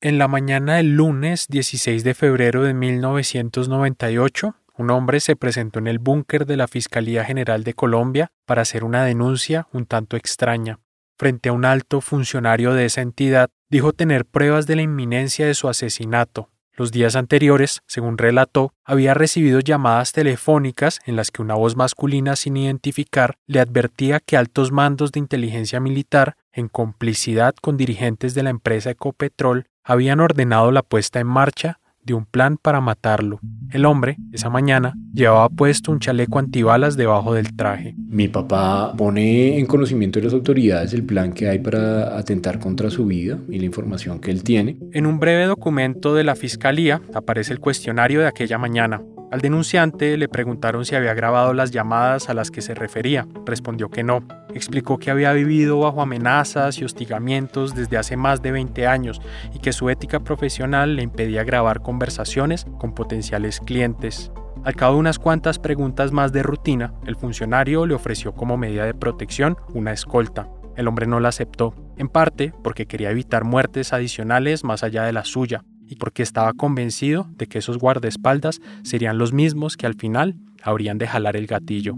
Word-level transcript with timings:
En 0.00 0.16
la 0.16 0.28
mañana 0.28 0.76
del 0.76 0.94
lunes 0.94 1.46
16 1.48 2.04
de 2.04 2.14
febrero 2.14 2.62
de 2.62 2.72
1998, 2.72 4.54
un 4.76 4.90
hombre 4.92 5.18
se 5.18 5.34
presentó 5.34 5.80
en 5.80 5.88
el 5.88 5.98
búnker 5.98 6.46
de 6.46 6.56
la 6.56 6.68
Fiscalía 6.68 7.24
General 7.24 7.64
de 7.64 7.74
Colombia 7.74 8.30
para 8.46 8.62
hacer 8.62 8.84
una 8.84 9.04
denuncia 9.04 9.66
un 9.72 9.86
tanto 9.86 10.16
extraña. 10.16 10.78
Frente 11.16 11.48
a 11.48 11.52
un 11.52 11.64
alto 11.64 12.00
funcionario 12.00 12.74
de 12.74 12.84
esa 12.84 13.00
entidad, 13.00 13.50
dijo 13.70 13.92
tener 13.92 14.24
pruebas 14.24 14.68
de 14.68 14.76
la 14.76 14.82
inminencia 14.82 15.48
de 15.48 15.54
su 15.54 15.68
asesinato. 15.68 16.48
Los 16.76 16.92
días 16.92 17.16
anteriores, 17.16 17.80
según 17.88 18.18
relató, 18.18 18.72
había 18.84 19.14
recibido 19.14 19.58
llamadas 19.58 20.12
telefónicas 20.12 21.00
en 21.06 21.16
las 21.16 21.32
que 21.32 21.42
una 21.42 21.56
voz 21.56 21.74
masculina 21.74 22.36
sin 22.36 22.56
identificar 22.56 23.34
le 23.48 23.58
advertía 23.58 24.20
que 24.20 24.36
altos 24.36 24.70
mandos 24.70 25.10
de 25.10 25.18
inteligencia 25.18 25.80
militar, 25.80 26.36
en 26.52 26.68
complicidad 26.68 27.56
con 27.60 27.76
dirigentes 27.76 28.34
de 28.34 28.44
la 28.44 28.50
empresa 28.50 28.90
Ecopetrol, 28.90 29.66
habían 29.88 30.20
ordenado 30.20 30.70
la 30.70 30.82
puesta 30.82 31.18
en 31.18 31.26
marcha 31.26 31.80
de 32.04 32.12
un 32.12 32.26
plan 32.26 32.58
para 32.58 32.80
matarlo. 32.80 33.40
El 33.70 33.86
hombre, 33.86 34.16
esa 34.32 34.50
mañana, 34.50 34.94
llevaba 35.14 35.48
puesto 35.48 35.92
un 35.92 35.98
chaleco 35.98 36.38
antibalas 36.38 36.96
debajo 36.96 37.32
del 37.32 37.56
traje. 37.56 37.94
Mi 37.96 38.28
papá 38.28 38.92
pone 38.96 39.58
en 39.58 39.66
conocimiento 39.66 40.18
de 40.18 40.26
las 40.26 40.34
autoridades 40.34 40.92
el 40.92 41.04
plan 41.04 41.32
que 41.32 41.48
hay 41.48 41.58
para 41.58 42.18
atentar 42.18 42.58
contra 42.58 42.90
su 42.90 43.06
vida 43.06 43.38
y 43.48 43.58
la 43.58 43.64
información 43.64 44.20
que 44.20 44.30
él 44.30 44.42
tiene. 44.42 44.78
En 44.92 45.06
un 45.06 45.18
breve 45.18 45.46
documento 45.46 46.14
de 46.14 46.24
la 46.24 46.36
Fiscalía 46.36 47.00
aparece 47.14 47.54
el 47.54 47.60
cuestionario 47.60 48.20
de 48.20 48.26
aquella 48.26 48.58
mañana. 48.58 49.00
Al 49.30 49.42
denunciante 49.42 50.16
le 50.16 50.26
preguntaron 50.26 50.86
si 50.86 50.94
había 50.94 51.12
grabado 51.12 51.52
las 51.52 51.70
llamadas 51.70 52.30
a 52.30 52.34
las 52.34 52.50
que 52.50 52.62
se 52.62 52.74
refería. 52.74 53.26
Respondió 53.44 53.90
que 53.90 54.02
no. 54.02 54.26
Explicó 54.54 54.96
que 54.96 55.10
había 55.10 55.34
vivido 55.34 55.80
bajo 55.80 56.00
amenazas 56.00 56.78
y 56.78 56.84
hostigamientos 56.84 57.74
desde 57.74 57.98
hace 57.98 58.16
más 58.16 58.40
de 58.40 58.52
20 58.52 58.86
años 58.86 59.20
y 59.52 59.58
que 59.58 59.74
su 59.74 59.90
ética 59.90 60.20
profesional 60.20 60.96
le 60.96 61.02
impedía 61.02 61.44
grabar 61.44 61.82
conversaciones 61.82 62.64
con 62.78 62.94
potenciales 62.94 63.60
clientes. 63.60 64.32
Al 64.64 64.74
cabo 64.74 64.94
de 64.94 65.00
unas 65.00 65.18
cuantas 65.18 65.58
preguntas 65.58 66.10
más 66.10 66.32
de 66.32 66.42
rutina, 66.42 66.94
el 67.06 67.14
funcionario 67.14 67.84
le 67.84 67.94
ofreció 67.94 68.32
como 68.32 68.56
medida 68.56 68.86
de 68.86 68.94
protección 68.94 69.58
una 69.74 69.92
escolta. 69.92 70.48
El 70.74 70.88
hombre 70.88 71.06
no 71.06 71.20
la 71.20 71.28
aceptó, 71.28 71.74
en 71.98 72.08
parte 72.08 72.54
porque 72.64 72.86
quería 72.86 73.10
evitar 73.10 73.44
muertes 73.44 73.92
adicionales 73.92 74.64
más 74.64 74.82
allá 74.82 75.04
de 75.04 75.12
la 75.12 75.24
suya, 75.24 75.64
y 75.88 75.96
porque 75.96 76.22
estaba 76.22 76.52
convencido 76.52 77.26
de 77.30 77.46
que 77.46 77.58
esos 77.58 77.78
guardaespaldas 77.78 78.60
serían 78.82 79.18
los 79.18 79.32
mismos 79.32 79.76
que 79.76 79.86
al 79.86 79.94
final 79.94 80.36
habrían 80.62 80.98
de 80.98 81.08
jalar 81.08 81.36
el 81.36 81.46
gatillo. 81.46 81.94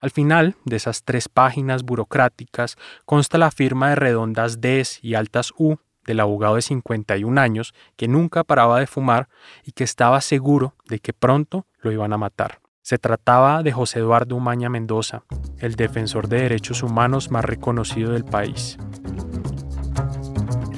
Al 0.00 0.10
final 0.10 0.54
de 0.66 0.76
esas 0.76 1.02
tres 1.02 1.30
páginas 1.30 1.82
burocráticas 1.82 2.76
consta 3.06 3.38
la 3.38 3.50
firma 3.50 3.88
de 3.88 3.94
redondas 3.94 4.60
Ds 4.60 4.98
y 5.02 5.14
altas 5.14 5.52
U 5.56 5.76
del 6.04 6.20
abogado 6.20 6.56
de 6.56 6.62
51 6.62 7.40
años 7.40 7.72
que 7.96 8.06
nunca 8.06 8.44
paraba 8.44 8.80
de 8.80 8.86
fumar 8.86 9.28
y 9.64 9.72
que 9.72 9.84
estaba 9.84 10.20
seguro 10.20 10.74
de 10.86 10.98
que 10.98 11.14
pronto 11.14 11.66
lo 11.80 11.90
iban 11.90 12.12
a 12.12 12.18
matar. 12.18 12.60
Se 12.82 12.98
trataba 12.98 13.62
de 13.62 13.72
José 13.72 14.00
Eduardo 14.00 14.36
Umaña 14.36 14.68
Mendoza, 14.68 15.22
el 15.58 15.74
defensor 15.74 16.28
de 16.28 16.42
derechos 16.42 16.82
humanos 16.82 17.30
más 17.30 17.42
reconocido 17.42 18.12
del 18.12 18.26
país. 18.26 18.76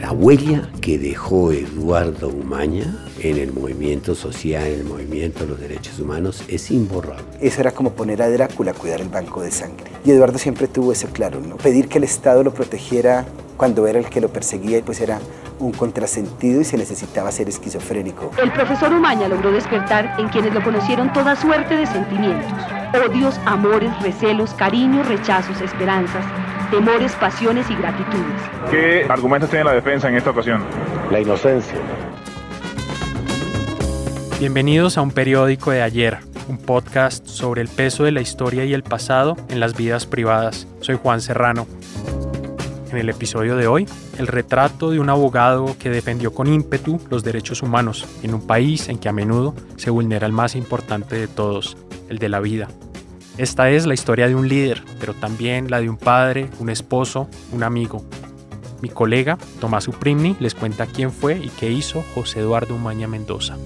La 0.06 0.12
huella 0.12 0.62
que 0.80 0.98
dejó 0.98 1.50
Eduardo 1.50 2.28
Umaña 2.28 2.96
en 3.18 3.38
el 3.38 3.52
movimiento 3.52 4.14
social, 4.14 4.64
en 4.64 4.78
el 4.78 4.84
movimiento 4.84 5.40
de 5.40 5.46
los 5.48 5.58
derechos 5.58 5.98
humanos, 5.98 6.44
es 6.46 6.70
imborrable. 6.70 7.24
Eso 7.40 7.60
era 7.60 7.72
como 7.72 7.90
poner 7.90 8.22
a 8.22 8.30
Drácula 8.30 8.70
a 8.70 8.74
cuidar 8.74 9.00
el 9.00 9.08
banco 9.08 9.42
de 9.42 9.50
sangre. 9.50 9.90
Y 10.04 10.12
Eduardo 10.12 10.38
siempre 10.38 10.68
tuvo 10.68 10.92
eso 10.92 11.08
claro, 11.08 11.40
¿no? 11.40 11.56
Pedir 11.56 11.88
que 11.88 11.98
el 11.98 12.04
Estado 12.04 12.44
lo 12.44 12.54
protegiera 12.54 13.26
cuando 13.56 13.88
era 13.88 13.98
el 13.98 14.08
que 14.08 14.20
lo 14.20 14.28
perseguía, 14.28 14.80
pues 14.84 15.00
era 15.00 15.18
un 15.58 15.72
contrasentido 15.72 16.60
y 16.60 16.64
se 16.64 16.76
necesitaba 16.76 17.32
ser 17.32 17.48
esquizofrénico. 17.48 18.30
El 18.40 18.52
profesor 18.52 18.92
Umaña 18.92 19.26
logró 19.26 19.50
despertar 19.50 20.14
en 20.20 20.28
quienes 20.28 20.54
lo 20.54 20.62
conocieron 20.62 21.12
toda 21.12 21.34
suerte 21.34 21.76
de 21.76 21.84
sentimientos. 21.84 22.52
Odios, 22.94 23.40
amores, 23.44 23.90
recelos, 24.02 24.54
cariños, 24.54 25.08
rechazos, 25.08 25.60
esperanzas, 25.60 26.24
temores, 26.70 27.12
pasiones 27.12 27.68
y 27.70 27.76
gratitudes. 27.76 28.42
¿Qué 28.70 29.06
argumentos 29.08 29.50
tiene 29.50 29.64
la 29.64 29.72
defensa 29.72 30.08
en 30.08 30.16
esta 30.16 30.30
ocasión? 30.30 30.64
La 31.10 31.20
inocencia. 31.20 31.76
Bienvenidos 34.40 34.98
a 34.98 35.02
un 35.02 35.12
periódico 35.12 35.70
de 35.70 35.82
ayer, 35.82 36.18
un 36.48 36.58
podcast 36.58 37.26
sobre 37.26 37.62
el 37.62 37.68
peso 37.68 38.04
de 38.04 38.12
la 38.12 38.20
historia 38.20 38.64
y 38.64 38.74
el 38.74 38.82
pasado 38.82 39.36
en 39.48 39.60
las 39.60 39.76
vidas 39.76 40.06
privadas. 40.06 40.66
Soy 40.80 40.96
Juan 40.96 41.20
Serrano. 41.20 41.66
En 42.90 42.98
el 42.98 43.08
episodio 43.08 43.56
de 43.56 43.66
hoy, 43.66 43.88
el 44.18 44.26
retrato 44.26 44.90
de 44.90 45.00
un 45.00 45.10
abogado 45.10 45.76
que 45.78 45.90
defendió 45.90 46.32
con 46.32 46.46
ímpetu 46.46 47.00
los 47.10 47.24
derechos 47.24 47.62
humanos 47.62 48.06
en 48.22 48.34
un 48.34 48.46
país 48.46 48.88
en 48.88 48.98
que 48.98 49.08
a 49.08 49.12
menudo 49.12 49.54
se 49.76 49.90
vulnera 49.90 50.26
el 50.26 50.32
más 50.32 50.56
importante 50.56 51.16
de 51.16 51.28
todos, 51.28 51.76
el 52.08 52.18
de 52.18 52.28
la 52.28 52.40
vida. 52.40 52.68
Esta 53.38 53.70
es 53.70 53.86
la 53.86 53.92
historia 53.92 54.28
de 54.28 54.34
un 54.34 54.48
líder, 54.48 54.82
pero 54.98 55.12
también 55.12 55.70
la 55.70 55.82
de 55.82 55.90
un 55.90 55.98
padre, 55.98 56.48
un 56.58 56.70
esposo, 56.70 57.28
un 57.52 57.64
amigo. 57.64 58.02
Mi 58.80 58.88
colega, 58.88 59.36
Tomás 59.60 59.88
Uprimni, 59.88 60.36
les 60.40 60.54
cuenta 60.54 60.86
quién 60.86 61.12
fue 61.12 61.36
y 61.36 61.50
qué 61.50 61.70
hizo 61.70 62.02
José 62.14 62.40
Eduardo 62.40 62.74
Umaña 62.74 63.08
Mendoza. 63.08 63.58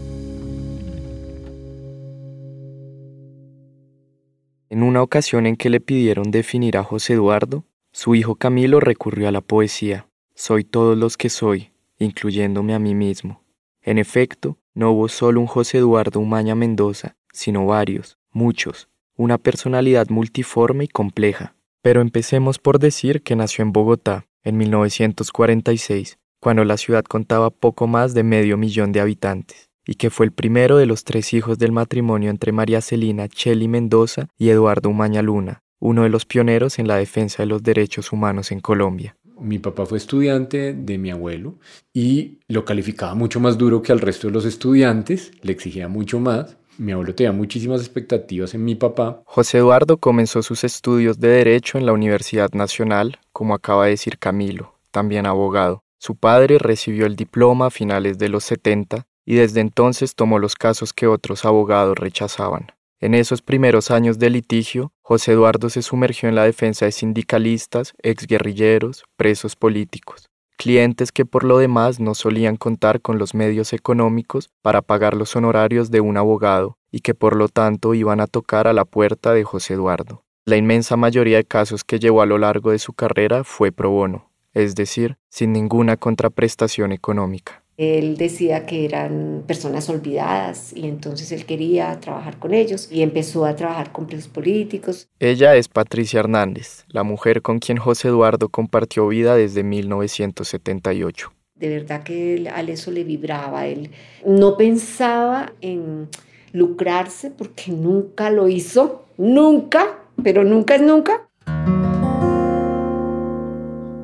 En 4.70 4.82
una 4.82 5.02
ocasión 5.02 5.46
en 5.46 5.54
que 5.54 5.70
le 5.70 5.80
pidieron 5.80 6.32
definir 6.32 6.76
a 6.76 6.82
José 6.82 7.12
Eduardo, 7.12 7.64
su 7.92 8.16
hijo 8.16 8.34
Camilo 8.34 8.80
recurrió 8.80 9.28
a 9.28 9.32
la 9.32 9.40
poesía. 9.40 10.08
Soy 10.34 10.64
todos 10.64 10.98
los 10.98 11.16
que 11.16 11.28
soy, 11.28 11.70
incluyéndome 12.00 12.74
a 12.74 12.80
mí 12.80 12.96
mismo. 12.96 13.44
En 13.82 13.98
efecto, 13.98 14.58
no 14.74 14.90
hubo 14.90 15.06
solo 15.08 15.40
un 15.40 15.46
José 15.46 15.78
Eduardo 15.78 16.18
Umaña 16.18 16.56
Mendoza, 16.56 17.14
sino 17.32 17.66
varios, 17.66 18.18
muchos, 18.32 18.89
una 19.20 19.36
personalidad 19.36 20.08
multiforme 20.08 20.84
y 20.84 20.88
compleja. 20.88 21.54
Pero 21.82 22.00
empecemos 22.00 22.58
por 22.58 22.78
decir 22.78 23.22
que 23.22 23.36
nació 23.36 23.62
en 23.62 23.72
Bogotá 23.72 24.24
en 24.42 24.56
1946, 24.56 26.18
cuando 26.40 26.64
la 26.64 26.78
ciudad 26.78 27.04
contaba 27.04 27.50
poco 27.50 27.86
más 27.86 28.14
de 28.14 28.22
medio 28.22 28.56
millón 28.56 28.92
de 28.92 29.00
habitantes, 29.00 29.68
y 29.86 29.96
que 29.96 30.08
fue 30.08 30.24
el 30.24 30.32
primero 30.32 30.78
de 30.78 30.86
los 30.86 31.04
tres 31.04 31.34
hijos 31.34 31.58
del 31.58 31.70
matrimonio 31.70 32.30
entre 32.30 32.52
María 32.52 32.80
Celina 32.80 33.28
Cheli 33.28 33.68
Mendoza 33.68 34.28
y 34.38 34.48
Eduardo 34.48 34.88
Umaña 34.88 35.20
Luna, 35.20 35.60
uno 35.80 36.04
de 36.04 36.08
los 36.08 36.24
pioneros 36.24 36.78
en 36.78 36.88
la 36.88 36.96
defensa 36.96 37.42
de 37.42 37.46
los 37.46 37.62
derechos 37.62 38.12
humanos 38.12 38.50
en 38.52 38.60
Colombia. 38.60 39.18
Mi 39.38 39.58
papá 39.58 39.84
fue 39.84 39.98
estudiante 39.98 40.72
de 40.72 40.96
mi 40.96 41.10
abuelo 41.10 41.58
y 41.92 42.38
lo 42.48 42.64
calificaba 42.64 43.14
mucho 43.14 43.38
más 43.38 43.58
duro 43.58 43.82
que 43.82 43.92
al 43.92 44.00
resto 44.00 44.28
de 44.28 44.32
los 44.32 44.46
estudiantes, 44.46 45.32
le 45.42 45.52
exigía 45.52 45.88
mucho 45.88 46.20
más 46.20 46.56
mi 46.80 46.92
abuelo 46.92 47.14
tenía 47.14 47.32
muchísimas 47.32 47.80
expectativas 47.80 48.54
en 48.54 48.64
mi 48.64 48.74
papá. 48.74 49.22
José 49.26 49.58
Eduardo 49.58 49.98
comenzó 49.98 50.42
sus 50.42 50.64
estudios 50.64 51.20
de 51.20 51.28
Derecho 51.28 51.76
en 51.76 51.84
la 51.84 51.92
Universidad 51.92 52.50
Nacional, 52.52 53.18
como 53.32 53.54
acaba 53.54 53.84
de 53.84 53.90
decir 53.90 54.18
Camilo, 54.18 54.74
también 54.90 55.26
abogado. 55.26 55.84
Su 55.98 56.16
padre 56.16 56.58
recibió 56.58 57.04
el 57.04 57.16
diploma 57.16 57.66
a 57.66 57.70
finales 57.70 58.18
de 58.18 58.30
los 58.30 58.44
70 58.44 59.04
y 59.26 59.34
desde 59.34 59.60
entonces 59.60 60.14
tomó 60.14 60.38
los 60.38 60.56
casos 60.56 60.94
que 60.94 61.06
otros 61.06 61.44
abogados 61.44 61.98
rechazaban. 61.98 62.72
En 62.98 63.14
esos 63.14 63.42
primeros 63.42 63.90
años 63.90 64.18
de 64.18 64.30
litigio, 64.30 64.92
José 65.02 65.32
Eduardo 65.32 65.68
se 65.68 65.82
sumergió 65.82 66.30
en 66.30 66.34
la 66.34 66.44
defensa 66.44 66.86
de 66.86 66.92
sindicalistas, 66.92 67.92
exguerrilleros, 68.02 69.04
presos 69.16 69.54
políticos 69.54 70.29
clientes 70.60 71.10
que 71.10 71.24
por 71.24 71.44
lo 71.44 71.56
demás 71.56 72.00
no 72.00 72.14
solían 72.14 72.56
contar 72.56 73.00
con 73.00 73.16
los 73.16 73.34
medios 73.34 73.72
económicos 73.72 74.50
para 74.60 74.82
pagar 74.82 75.14
los 75.14 75.34
honorarios 75.34 75.90
de 75.90 76.02
un 76.02 76.18
abogado 76.18 76.76
y 76.92 77.00
que 77.00 77.14
por 77.14 77.34
lo 77.34 77.48
tanto 77.48 77.94
iban 77.94 78.20
a 78.20 78.26
tocar 78.26 78.68
a 78.68 78.74
la 78.74 78.84
puerta 78.84 79.32
de 79.32 79.42
José 79.42 79.72
Eduardo. 79.72 80.22
La 80.44 80.58
inmensa 80.58 80.98
mayoría 80.98 81.38
de 81.38 81.44
casos 81.44 81.82
que 81.82 81.98
llevó 81.98 82.20
a 82.20 82.26
lo 82.26 82.36
largo 82.36 82.72
de 82.72 82.78
su 82.78 82.92
carrera 82.92 83.42
fue 83.42 83.72
pro 83.72 83.88
bono, 83.88 84.30
es 84.52 84.74
decir, 84.74 85.16
sin 85.30 85.54
ninguna 85.54 85.96
contraprestación 85.96 86.92
económica. 86.92 87.59
Él 87.80 88.18
decía 88.18 88.66
que 88.66 88.84
eran 88.84 89.42
personas 89.46 89.88
olvidadas 89.88 90.74
y 90.76 90.86
entonces 90.86 91.32
él 91.32 91.46
quería 91.46 91.98
trabajar 91.98 92.38
con 92.38 92.52
ellos 92.52 92.92
y 92.92 93.00
empezó 93.00 93.46
a 93.46 93.56
trabajar 93.56 93.90
con 93.90 94.06
presos 94.06 94.28
políticos. 94.28 95.08
Ella 95.18 95.56
es 95.56 95.68
Patricia 95.68 96.20
Hernández, 96.20 96.84
la 96.88 97.04
mujer 97.04 97.40
con 97.40 97.58
quien 97.58 97.78
José 97.78 98.08
Eduardo 98.08 98.50
compartió 98.50 99.08
vida 99.08 99.34
desde 99.34 99.62
1978. 99.62 101.32
De 101.54 101.68
verdad 101.70 102.02
que 102.02 102.46
a 102.54 102.60
eso 102.60 102.90
le 102.90 103.02
vibraba. 103.02 103.66
Él 103.66 103.92
no 104.26 104.58
pensaba 104.58 105.54
en 105.62 106.08
lucrarse 106.52 107.30
porque 107.30 107.72
nunca 107.72 108.28
lo 108.28 108.48
hizo, 108.48 109.06
nunca, 109.16 110.00
pero 110.22 110.44
nunca 110.44 110.74
es 110.74 110.82
nunca. 110.82 111.30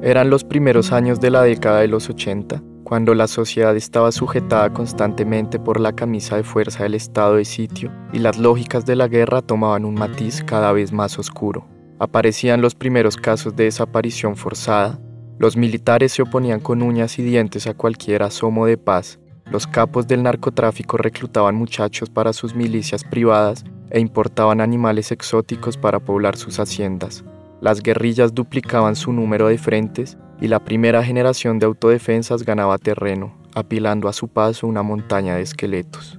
Eran 0.00 0.30
los 0.30 0.44
primeros 0.44 0.92
años 0.92 1.20
de 1.20 1.28
la 1.28 1.42
década 1.42 1.82
de 1.82 1.88
los 1.88 2.08
80 2.08 2.62
cuando 2.86 3.16
la 3.16 3.26
sociedad 3.26 3.76
estaba 3.76 4.12
sujetada 4.12 4.72
constantemente 4.72 5.58
por 5.58 5.80
la 5.80 5.96
camisa 5.96 6.36
de 6.36 6.44
fuerza 6.44 6.84
del 6.84 6.94
estado 6.94 7.34
de 7.34 7.44
sitio 7.44 7.90
y 8.12 8.20
las 8.20 8.38
lógicas 8.38 8.86
de 8.86 8.94
la 8.94 9.08
guerra 9.08 9.42
tomaban 9.42 9.84
un 9.84 9.94
matiz 9.94 10.44
cada 10.44 10.70
vez 10.70 10.92
más 10.92 11.18
oscuro. 11.18 11.66
Aparecían 11.98 12.60
los 12.60 12.76
primeros 12.76 13.16
casos 13.16 13.56
de 13.56 13.64
desaparición 13.64 14.36
forzada, 14.36 15.00
Los 15.40 15.56
militares 15.56 16.12
se 16.12 16.22
oponían 16.22 16.60
con 16.60 16.80
uñas 16.80 17.18
y 17.18 17.24
dientes 17.24 17.66
a 17.66 17.74
cualquier 17.74 18.22
asomo 18.22 18.66
de 18.66 18.78
paz. 18.78 19.18
Los 19.50 19.66
capos 19.66 20.06
del 20.06 20.22
narcotráfico 20.22 20.96
reclutaban 20.96 21.56
muchachos 21.56 22.08
para 22.08 22.32
sus 22.32 22.54
milicias 22.54 23.02
privadas 23.02 23.64
e 23.90 23.98
importaban 23.98 24.60
animales 24.60 25.10
exóticos 25.10 25.76
para 25.76 25.98
poblar 25.98 26.36
sus 26.36 26.60
haciendas. 26.60 27.24
Las 27.60 27.82
guerrillas 27.82 28.32
duplicaban 28.32 28.94
su 28.94 29.12
número 29.12 29.48
de 29.48 29.58
frentes 29.58 30.16
y 30.40 30.48
la 30.48 30.60
primera 30.60 31.02
generación 31.02 31.58
de 31.58 31.66
autodefensas 31.66 32.44
ganaba 32.44 32.78
terreno, 32.78 33.34
apilando 33.54 34.08
a 34.08 34.12
su 34.12 34.28
paso 34.28 34.66
una 34.66 34.82
montaña 34.82 35.36
de 35.36 35.42
esqueletos. 35.42 36.18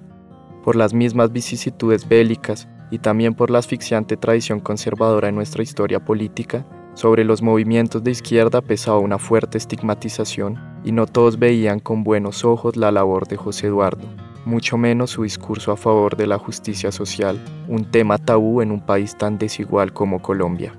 Por 0.63 0.75
las 0.75 0.93
mismas 0.93 1.31
vicisitudes 1.31 2.07
bélicas 2.07 2.67
y 2.91 2.99
también 2.99 3.33
por 3.33 3.49
la 3.49 3.59
asfixiante 3.59 4.17
tradición 4.17 4.59
conservadora 4.59 5.27
de 5.27 5.33
nuestra 5.33 5.63
historia 5.63 6.03
política, 6.03 6.65
sobre 6.93 7.23
los 7.23 7.43
movimientos 7.43 8.03
de 8.03 8.11
izquierda 8.11 8.61
pesaba 8.61 8.97
una 8.97 9.19
fuerte 9.19 9.59
estigmatización 9.59 10.59
y 10.83 10.91
no 10.91 11.05
todos 11.05 11.37
veían 11.37 11.79
con 11.79 12.03
buenos 12.03 12.43
ojos 12.43 12.75
la 12.75 12.91
labor 12.91 13.27
de 13.27 13.37
José 13.37 13.67
Eduardo, 13.67 14.07
mucho 14.45 14.77
menos 14.77 15.11
su 15.11 15.23
discurso 15.23 15.71
a 15.71 15.77
favor 15.77 16.17
de 16.17 16.25
la 16.25 16.39
justicia 16.39 16.91
social, 16.91 17.39
un 17.67 17.85
tema 17.85 18.17
tabú 18.17 18.61
en 18.61 18.71
un 18.71 18.81
país 18.81 19.15
tan 19.15 19.37
desigual 19.37 19.93
como 19.93 20.21
Colombia. 20.23 20.73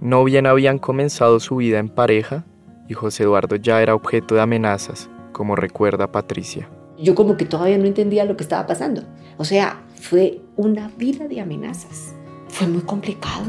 No 0.00 0.22
bien 0.22 0.46
habían 0.46 0.78
comenzado 0.78 1.40
su 1.40 1.56
vida 1.56 1.80
en 1.80 1.88
pareja 1.88 2.44
y 2.88 2.94
José 2.94 3.24
Eduardo 3.24 3.56
ya 3.56 3.82
era 3.82 3.96
objeto 3.96 4.36
de 4.36 4.40
amenazas, 4.40 5.10
como 5.32 5.56
recuerda 5.56 6.12
Patricia. 6.12 6.68
Yo 6.96 7.16
como 7.16 7.36
que 7.36 7.44
todavía 7.44 7.78
no 7.78 7.84
entendía 7.84 8.24
lo 8.24 8.36
que 8.36 8.44
estaba 8.44 8.64
pasando. 8.64 9.02
O 9.38 9.44
sea, 9.44 9.82
fue 9.96 10.40
una 10.56 10.88
vida 10.96 11.26
de 11.26 11.40
amenazas. 11.40 12.14
Fue 12.46 12.68
muy 12.68 12.82
complicado, 12.82 13.46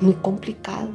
muy 0.00 0.14
complicado. 0.14 0.88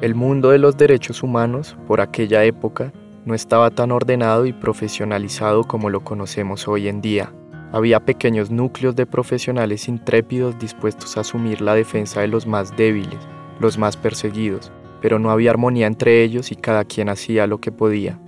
El 0.00 0.16
mundo 0.16 0.50
de 0.50 0.58
los 0.58 0.76
derechos 0.76 1.22
humanos, 1.22 1.76
por 1.86 2.00
aquella 2.00 2.42
época, 2.44 2.92
no 3.24 3.34
estaba 3.34 3.70
tan 3.70 3.92
ordenado 3.92 4.46
y 4.46 4.52
profesionalizado 4.52 5.62
como 5.62 5.90
lo 5.90 6.00
conocemos 6.00 6.66
hoy 6.66 6.88
en 6.88 7.00
día. 7.00 7.32
Había 7.72 8.00
pequeños 8.00 8.50
núcleos 8.50 8.96
de 8.96 9.04
profesionales 9.04 9.88
intrépidos 9.88 10.58
dispuestos 10.58 11.16
a 11.16 11.20
asumir 11.20 11.60
la 11.60 11.74
defensa 11.74 12.20
de 12.20 12.28
los 12.28 12.46
más 12.46 12.76
débiles, 12.76 13.18
los 13.60 13.76
más 13.76 13.96
perseguidos, 13.96 14.72
pero 15.02 15.18
no 15.18 15.30
había 15.30 15.50
armonía 15.50 15.86
entre 15.86 16.22
ellos 16.22 16.50
y 16.50 16.56
cada 16.56 16.84
quien 16.84 17.08
hacía 17.08 17.46
lo 17.46 17.60
que 17.60 17.70
podía. 17.70 18.18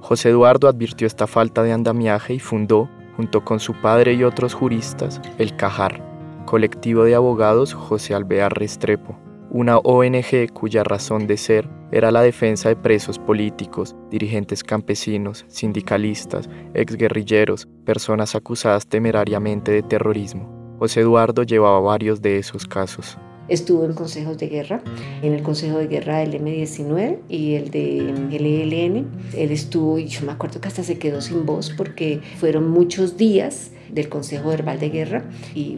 José 0.00 0.30
Eduardo 0.30 0.66
advirtió 0.66 1.06
esta 1.06 1.26
falta 1.26 1.62
de 1.62 1.72
andamiaje 1.72 2.34
y 2.34 2.40
fundó, 2.40 2.88
junto 3.16 3.44
con 3.44 3.60
su 3.60 3.74
padre 3.74 4.14
y 4.14 4.24
otros 4.24 4.54
juristas, 4.54 5.20
el 5.36 5.54
CAJAR, 5.56 6.02
colectivo 6.46 7.04
de 7.04 7.14
abogados 7.14 7.74
José 7.74 8.14
Alvear 8.14 8.58
Restrepo, 8.58 9.18
una 9.50 9.78
ONG 9.78 10.52
cuya 10.52 10.84
razón 10.84 11.26
de 11.26 11.36
ser 11.36 11.68
era 11.92 12.12
la 12.12 12.22
defensa 12.22 12.68
de 12.68 12.76
presos 12.76 13.18
políticos, 13.18 13.96
dirigentes 14.10 14.62
campesinos, 14.62 15.44
sindicalistas, 15.48 16.48
exguerrilleros, 16.74 17.66
personas 17.84 18.36
acusadas 18.36 18.86
temerariamente 18.86 19.72
de 19.72 19.82
terrorismo. 19.82 20.76
José 20.78 21.00
Eduardo 21.00 21.42
llevaba 21.42 21.80
varios 21.80 22.22
de 22.22 22.38
esos 22.38 22.64
casos. 22.64 23.18
Estuvo 23.48 23.84
en 23.84 23.94
consejos 23.94 24.38
de 24.38 24.46
guerra, 24.46 24.80
en 25.22 25.34
el 25.34 25.42
consejo 25.42 25.78
de 25.78 25.88
guerra 25.88 26.18
del 26.18 26.40
M19 26.40 27.18
y 27.28 27.54
el 27.54 27.70
de 27.72 27.98
ELN. 28.08 29.08
Él 29.36 29.50
estuvo, 29.50 29.98
y 29.98 30.06
yo 30.06 30.24
me 30.24 30.30
acuerdo 30.30 30.60
que 30.60 30.68
hasta 30.68 30.84
se 30.84 31.00
quedó 31.00 31.20
sin 31.20 31.44
voz 31.44 31.70
porque 31.76 32.20
fueron 32.38 32.70
muchos 32.70 33.16
días 33.16 33.72
del 33.92 34.08
consejo 34.08 34.50
verbal 34.50 34.78
de 34.78 34.90
guerra 34.90 35.24
y 35.52 35.76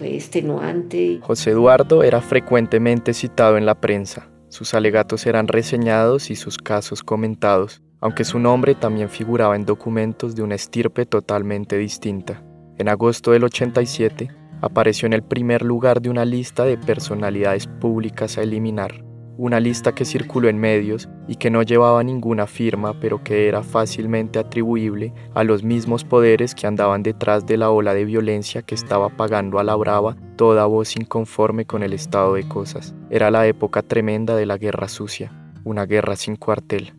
fue 0.00 0.14
extenuante. 0.14 1.18
José 1.20 1.50
Eduardo 1.50 2.02
era 2.02 2.22
frecuentemente 2.22 3.12
citado 3.12 3.58
en 3.58 3.66
la 3.66 3.82
prensa. 3.82 4.30
Sus 4.48 4.72
alegatos 4.72 5.26
eran 5.26 5.46
reseñados 5.46 6.30
y 6.30 6.36
sus 6.36 6.56
casos 6.56 7.02
comentados, 7.02 7.82
aunque 8.00 8.24
su 8.24 8.38
nombre 8.38 8.74
también 8.74 9.10
figuraba 9.10 9.56
en 9.56 9.66
documentos 9.66 10.34
de 10.34 10.42
una 10.42 10.54
estirpe 10.54 11.04
totalmente 11.04 11.76
distinta. 11.76 12.42
En 12.78 12.88
agosto 12.88 13.32
del 13.32 13.44
87, 13.44 14.30
apareció 14.62 15.04
en 15.04 15.12
el 15.12 15.22
primer 15.22 15.60
lugar 15.60 16.00
de 16.00 16.08
una 16.08 16.24
lista 16.24 16.64
de 16.64 16.78
personalidades 16.78 17.66
públicas 17.66 18.38
a 18.38 18.42
eliminar, 18.42 19.04
una 19.40 19.58
lista 19.58 19.94
que 19.94 20.04
circuló 20.04 20.50
en 20.50 20.58
medios 20.58 21.08
y 21.26 21.36
que 21.36 21.50
no 21.50 21.62
llevaba 21.62 22.04
ninguna 22.04 22.46
firma, 22.46 23.00
pero 23.00 23.24
que 23.24 23.48
era 23.48 23.62
fácilmente 23.62 24.38
atribuible 24.38 25.14
a 25.34 25.44
los 25.44 25.62
mismos 25.62 26.04
poderes 26.04 26.54
que 26.54 26.66
andaban 26.66 27.02
detrás 27.02 27.46
de 27.46 27.56
la 27.56 27.70
ola 27.70 27.94
de 27.94 28.04
violencia 28.04 28.60
que 28.60 28.74
estaba 28.74 29.08
pagando 29.08 29.58
a 29.58 29.64
la 29.64 29.74
brava 29.76 30.14
toda 30.36 30.66
voz 30.66 30.94
inconforme 30.94 31.64
con 31.64 31.82
el 31.82 31.94
estado 31.94 32.34
de 32.34 32.46
cosas. 32.46 32.94
Era 33.08 33.30
la 33.30 33.46
época 33.46 33.80
tremenda 33.80 34.36
de 34.36 34.44
la 34.44 34.58
guerra 34.58 34.88
sucia, 34.88 35.32
una 35.64 35.86
guerra 35.86 36.16
sin 36.16 36.36
cuartel. 36.36 36.92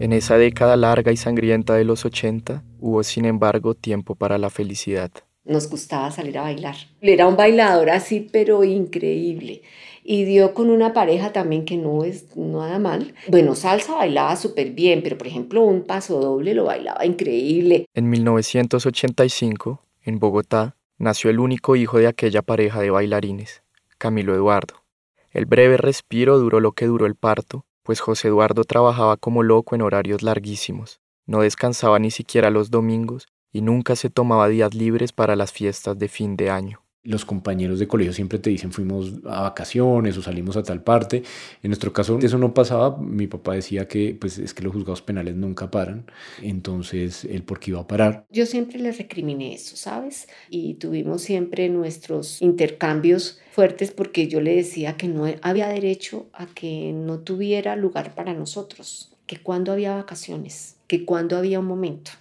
En 0.00 0.12
esa 0.12 0.36
década 0.36 0.76
larga 0.76 1.12
y 1.12 1.16
sangrienta 1.16 1.72
de 1.74 1.84
los 1.84 2.04
80, 2.04 2.62
hubo 2.78 3.02
sin 3.04 3.24
embargo 3.24 3.72
tiempo 3.72 4.16
para 4.16 4.36
la 4.36 4.50
felicidad. 4.50 5.12
Nos 5.44 5.68
gustaba 5.68 6.12
salir 6.12 6.38
a 6.38 6.42
bailar. 6.42 6.76
Era 7.00 7.26
un 7.26 7.36
bailador 7.36 7.90
así, 7.90 8.28
pero 8.30 8.62
increíble. 8.62 9.62
Y 10.04 10.24
dio 10.24 10.54
con 10.54 10.70
una 10.70 10.92
pareja 10.92 11.32
también 11.32 11.64
que 11.64 11.76
no 11.76 12.04
es 12.04 12.36
nada 12.36 12.78
mal. 12.78 13.14
Bueno, 13.26 13.56
salsa 13.56 13.94
bailaba 13.94 14.36
súper 14.36 14.70
bien, 14.70 15.02
pero 15.02 15.18
por 15.18 15.26
ejemplo 15.26 15.62
un 15.62 15.82
paso 15.82 16.20
doble 16.20 16.54
lo 16.54 16.64
bailaba 16.64 17.04
increíble. 17.04 17.86
En 17.92 18.08
1985, 18.08 19.82
en 20.04 20.20
Bogotá, 20.20 20.76
nació 20.98 21.30
el 21.30 21.40
único 21.40 21.74
hijo 21.74 21.98
de 21.98 22.06
aquella 22.06 22.42
pareja 22.42 22.80
de 22.80 22.90
bailarines, 22.90 23.62
Camilo 23.98 24.34
Eduardo. 24.34 24.84
El 25.32 25.46
breve 25.46 25.76
respiro 25.76 26.38
duró 26.38 26.60
lo 26.60 26.72
que 26.72 26.86
duró 26.86 27.06
el 27.06 27.16
parto, 27.16 27.64
pues 27.82 28.00
José 28.00 28.28
Eduardo 28.28 28.62
trabajaba 28.62 29.16
como 29.16 29.42
loco 29.42 29.74
en 29.74 29.82
horarios 29.82 30.22
larguísimos. 30.22 31.00
No 31.26 31.40
descansaba 31.40 31.98
ni 31.98 32.10
siquiera 32.12 32.50
los 32.50 32.70
domingos 32.70 33.26
y 33.52 33.60
nunca 33.60 33.96
se 33.96 34.10
tomaba 34.10 34.48
días 34.48 34.74
libres 34.74 35.12
para 35.12 35.36
las 35.36 35.52
fiestas 35.52 35.98
de 35.98 36.08
fin 36.08 36.36
de 36.36 36.50
año. 36.50 36.82
Los 37.04 37.24
compañeros 37.24 37.80
de 37.80 37.88
colegio 37.88 38.12
siempre 38.12 38.38
te 38.38 38.48
dicen 38.48 38.70
fuimos 38.70 39.14
a 39.24 39.42
vacaciones 39.42 40.16
o 40.16 40.22
salimos 40.22 40.56
a 40.56 40.62
tal 40.62 40.84
parte. 40.84 41.24
En 41.60 41.70
nuestro 41.70 41.92
caso 41.92 42.20
eso 42.22 42.38
no 42.38 42.54
pasaba. 42.54 42.96
Mi 42.96 43.26
papá 43.26 43.54
decía 43.54 43.88
que 43.88 44.16
pues 44.18 44.38
es 44.38 44.54
que 44.54 44.62
los 44.62 44.72
juzgados 44.72 45.02
penales 45.02 45.34
nunca 45.34 45.68
paran. 45.68 46.06
Entonces 46.40 47.24
él 47.24 47.42
por 47.42 47.58
qué 47.58 47.72
iba 47.72 47.80
a 47.80 47.88
parar. 47.88 48.24
Yo 48.30 48.46
siempre 48.46 48.78
le 48.78 48.92
recriminé 48.92 49.52
eso, 49.52 49.74
¿sabes? 49.74 50.28
Y 50.48 50.74
tuvimos 50.74 51.22
siempre 51.22 51.68
nuestros 51.68 52.40
intercambios 52.40 53.40
fuertes 53.50 53.90
porque 53.90 54.28
yo 54.28 54.40
le 54.40 54.54
decía 54.54 54.96
que 54.96 55.08
no 55.08 55.26
había 55.42 55.66
derecho 55.66 56.26
a 56.32 56.46
que 56.46 56.92
no 56.92 57.18
tuviera 57.18 57.74
lugar 57.74 58.14
para 58.14 58.32
nosotros, 58.32 59.12
que 59.26 59.38
cuando 59.38 59.72
había 59.72 59.96
vacaciones, 59.96 60.76
que 60.86 61.04
cuando 61.04 61.36
había 61.36 61.58
un 61.58 61.66
momento. 61.66 62.12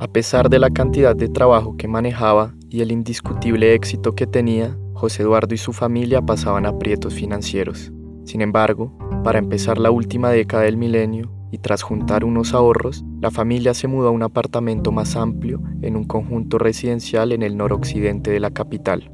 A 0.00 0.06
pesar 0.06 0.48
de 0.48 0.60
la 0.60 0.70
cantidad 0.70 1.16
de 1.16 1.28
trabajo 1.28 1.76
que 1.76 1.88
manejaba 1.88 2.54
y 2.68 2.82
el 2.82 2.92
indiscutible 2.92 3.74
éxito 3.74 4.14
que 4.14 4.28
tenía, 4.28 4.78
José 4.94 5.22
Eduardo 5.22 5.54
y 5.54 5.58
su 5.58 5.72
familia 5.72 6.22
pasaban 6.22 6.66
aprietos 6.66 7.14
financieros. 7.14 7.92
Sin 8.24 8.40
embargo, 8.40 8.96
para 9.24 9.40
empezar 9.40 9.76
la 9.78 9.90
última 9.90 10.30
década 10.30 10.64
del 10.64 10.76
milenio 10.76 11.32
y 11.50 11.58
tras 11.58 11.82
juntar 11.82 12.24
unos 12.24 12.54
ahorros, 12.54 13.04
la 13.20 13.32
familia 13.32 13.74
se 13.74 13.88
mudó 13.88 14.08
a 14.08 14.12
un 14.12 14.22
apartamento 14.22 14.92
más 14.92 15.16
amplio 15.16 15.60
en 15.82 15.96
un 15.96 16.04
conjunto 16.04 16.58
residencial 16.58 17.32
en 17.32 17.42
el 17.42 17.56
noroccidente 17.56 18.30
de 18.30 18.38
la 18.38 18.52
capital. 18.52 19.10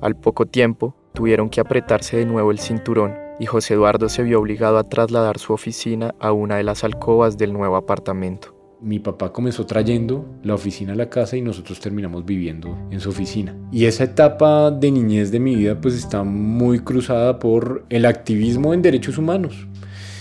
Al 0.00 0.14
poco 0.14 0.46
tiempo, 0.46 0.94
tuvieron 1.14 1.50
que 1.50 1.60
apretarse 1.60 2.16
de 2.16 2.26
nuevo 2.26 2.52
el 2.52 2.60
cinturón 2.60 3.14
y 3.40 3.46
José 3.46 3.74
Eduardo 3.74 4.08
se 4.08 4.22
vio 4.22 4.38
obligado 4.38 4.78
a 4.78 4.88
trasladar 4.88 5.38
su 5.38 5.52
oficina 5.52 6.14
a 6.20 6.30
una 6.30 6.56
de 6.56 6.62
las 6.62 6.84
alcobas 6.84 7.38
del 7.38 7.52
nuevo 7.52 7.74
apartamento. 7.74 8.57
Mi 8.80 9.00
papá 9.00 9.32
comenzó 9.32 9.66
trayendo 9.66 10.24
la 10.44 10.54
oficina 10.54 10.92
a 10.92 10.96
la 10.96 11.10
casa 11.10 11.36
y 11.36 11.42
nosotros 11.42 11.80
terminamos 11.80 12.24
viviendo 12.24 12.78
en 12.92 13.00
su 13.00 13.08
oficina. 13.08 13.56
Y 13.72 13.86
esa 13.86 14.04
etapa 14.04 14.70
de 14.70 14.92
niñez 14.92 15.32
de 15.32 15.40
mi 15.40 15.56
vida 15.56 15.80
pues 15.80 15.94
está 15.94 16.22
muy 16.22 16.78
cruzada 16.78 17.40
por 17.40 17.84
el 17.88 18.06
activismo 18.06 18.72
en 18.72 18.82
derechos 18.82 19.18
humanos. 19.18 19.66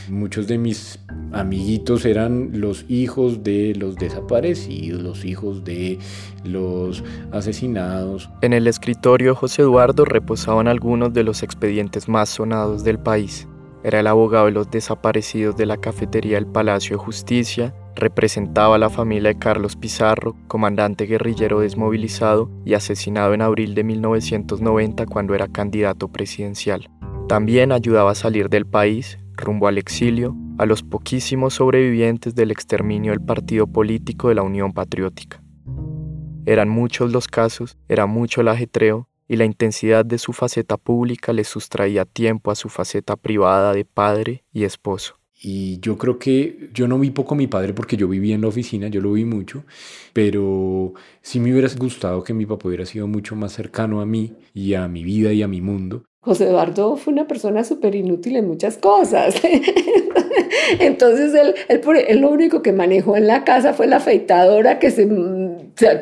Muchos 0.09 0.47
de 0.47 0.57
mis 0.57 0.99
amiguitos 1.33 2.03
eran 2.05 2.59
los 2.59 2.85
hijos 2.89 3.43
de 3.43 3.75
los 3.75 3.95
desaparecidos, 3.95 5.03
los 5.03 5.23
hijos 5.23 5.63
de 5.63 5.99
los 6.43 7.03
asesinados. 7.31 8.27
En 8.41 8.53
el 8.53 8.65
escritorio 8.65 9.35
José 9.35 9.61
Eduardo 9.61 10.03
reposaban 10.03 10.67
algunos 10.67 11.13
de 11.13 11.23
los 11.23 11.43
expedientes 11.43 12.09
más 12.09 12.29
sonados 12.29 12.83
del 12.83 12.97
país. 12.97 13.47
Era 13.83 13.99
el 13.99 14.07
abogado 14.07 14.45
de 14.45 14.51
los 14.51 14.71
desaparecidos 14.71 15.55
de 15.57 15.67
la 15.67 15.77
cafetería 15.77 16.37
del 16.37 16.47
Palacio 16.47 16.97
de 16.97 17.03
Justicia, 17.03 17.75
representaba 17.97 18.75
a 18.75 18.79
la 18.79 18.89
familia 18.89 19.29
de 19.29 19.39
Carlos 19.39 19.75
Pizarro, 19.75 20.35
comandante 20.47 21.05
guerrillero 21.05 21.59
desmovilizado 21.59 22.49
y 22.63 22.73
asesinado 22.73 23.33
en 23.33 23.41
abril 23.41 23.75
de 23.75 23.83
1990 23.83 25.05
cuando 25.07 25.35
era 25.35 25.47
candidato 25.47 26.07
presidencial. 26.07 26.89
También 27.27 27.71
ayudaba 27.71 28.11
a 28.11 28.15
salir 28.15 28.49
del 28.49 28.65
país, 28.65 29.17
rumbo 29.35 29.67
al 29.67 29.77
exilio, 29.77 30.35
a 30.57 30.65
los 30.65 30.83
poquísimos 30.83 31.55
sobrevivientes 31.55 32.35
del 32.35 32.51
exterminio 32.51 33.11
del 33.11 33.21
partido 33.21 33.67
político 33.67 34.29
de 34.29 34.35
la 34.35 34.43
Unión 34.43 34.73
Patriótica. 34.73 35.41
Eran 36.45 36.69
muchos 36.69 37.11
los 37.11 37.27
casos, 37.27 37.77
era 37.89 38.05
mucho 38.05 38.41
el 38.41 38.47
ajetreo, 38.47 39.09
y 39.27 39.35
la 39.35 39.43
intensidad 39.43 40.05
de 40.05 40.17
su 40.17 40.31
faceta 40.31 40.77
pública 40.77 41.33
le 41.33 41.43
sustraía 41.43 42.05
tiempo 42.05 42.49
a 42.49 42.55
su 42.55 42.69
faceta 42.69 43.17
privada 43.17 43.73
de 43.73 43.83
padre 43.83 44.45
y 44.53 44.63
esposo. 44.63 45.15
Y 45.39 45.79
yo 45.81 45.97
creo 45.97 46.17
que 46.17 46.69
yo 46.73 46.87
no 46.87 46.97
vi 46.97 47.11
poco 47.11 47.35
a 47.35 47.37
mi 47.37 47.47
padre 47.47 47.73
porque 47.73 47.95
yo 47.95 48.07
vivía 48.07 48.35
en 48.35 48.41
la 48.41 48.47
oficina, 48.47 48.87
yo 48.87 49.01
lo 49.01 49.13
vi 49.13 49.23
mucho, 49.23 49.63
pero 50.13 50.93
sí 51.21 51.39
me 51.39 51.51
hubiera 51.51 51.69
gustado 51.77 52.23
que 52.23 52.33
mi 52.33 52.45
papá 52.45 52.67
hubiera 52.67 52.85
sido 52.85 53.07
mucho 53.07 53.35
más 53.35 53.53
cercano 53.53 54.01
a 54.01 54.05
mí 54.05 54.33
y 54.53 54.73
a 54.73 54.87
mi 54.87 55.03
vida 55.03 55.31
y 55.33 55.43
a 55.43 55.47
mi 55.47 55.61
mundo. 55.61 56.03
José 56.21 56.45
Eduardo 56.45 56.97
fue 56.97 57.13
una 57.13 57.27
persona 57.27 57.63
súper 57.63 57.95
inútil 57.95 58.35
en 58.35 58.47
muchas 58.47 58.77
cosas. 58.77 59.35
Entonces 60.79 61.33
él, 61.33 61.55
él, 61.69 62.19
lo 62.19 62.29
único 62.29 62.61
que 62.61 62.73
manejó 62.73 63.15
en 63.15 63.27
la 63.27 63.43
casa 63.45 63.73
fue 63.73 63.87
la 63.87 63.97
afeitadora 63.97 64.79
que 64.79 64.91
se, 64.91 65.07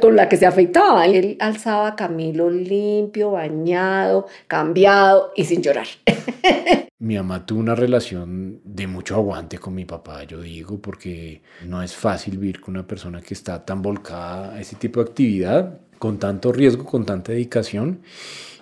con 0.01 0.15
la 0.15 0.27
que 0.27 0.37
se 0.37 0.47
afeitaba. 0.47 1.05
Él 1.05 1.37
alzaba 1.39 1.89
a 1.89 1.95
Camilo 1.95 2.49
limpio, 2.49 3.31
bañado, 3.31 4.25
cambiado 4.47 5.31
y 5.35 5.43
sin 5.45 5.61
llorar. 5.61 5.87
Mi 7.05 7.17
mamá 7.17 7.45
tuvo 7.45 7.59
una 7.59 7.75
relación 7.75 8.61
de 8.63 8.87
mucho 8.87 9.13
aguante 9.13 9.59
con 9.59 9.75
mi 9.75 9.85
papá, 9.85 10.23
yo 10.23 10.41
digo, 10.41 10.81
porque 10.81 11.43
no 11.67 11.83
es 11.83 11.95
fácil 11.95 12.39
vivir 12.39 12.59
con 12.59 12.73
una 12.73 12.87
persona 12.87 13.21
que 13.21 13.35
está 13.35 13.63
tan 13.63 13.83
volcada 13.83 14.55
a 14.55 14.59
ese 14.59 14.75
tipo 14.75 14.99
de 14.99 15.11
actividad, 15.11 15.81
con 15.99 16.17
tanto 16.17 16.51
riesgo, 16.51 16.83
con 16.83 17.05
tanta 17.05 17.31
dedicación 17.31 18.01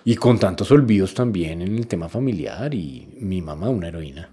y 0.04 0.16
con 0.16 0.38
tantos 0.38 0.70
olvidos 0.70 1.14
también 1.14 1.62
en 1.62 1.74
el 1.74 1.86
tema 1.86 2.10
familiar 2.10 2.74
y 2.74 3.16
mi 3.18 3.40
mamá 3.40 3.70
una 3.70 3.88
heroína. 3.88 4.30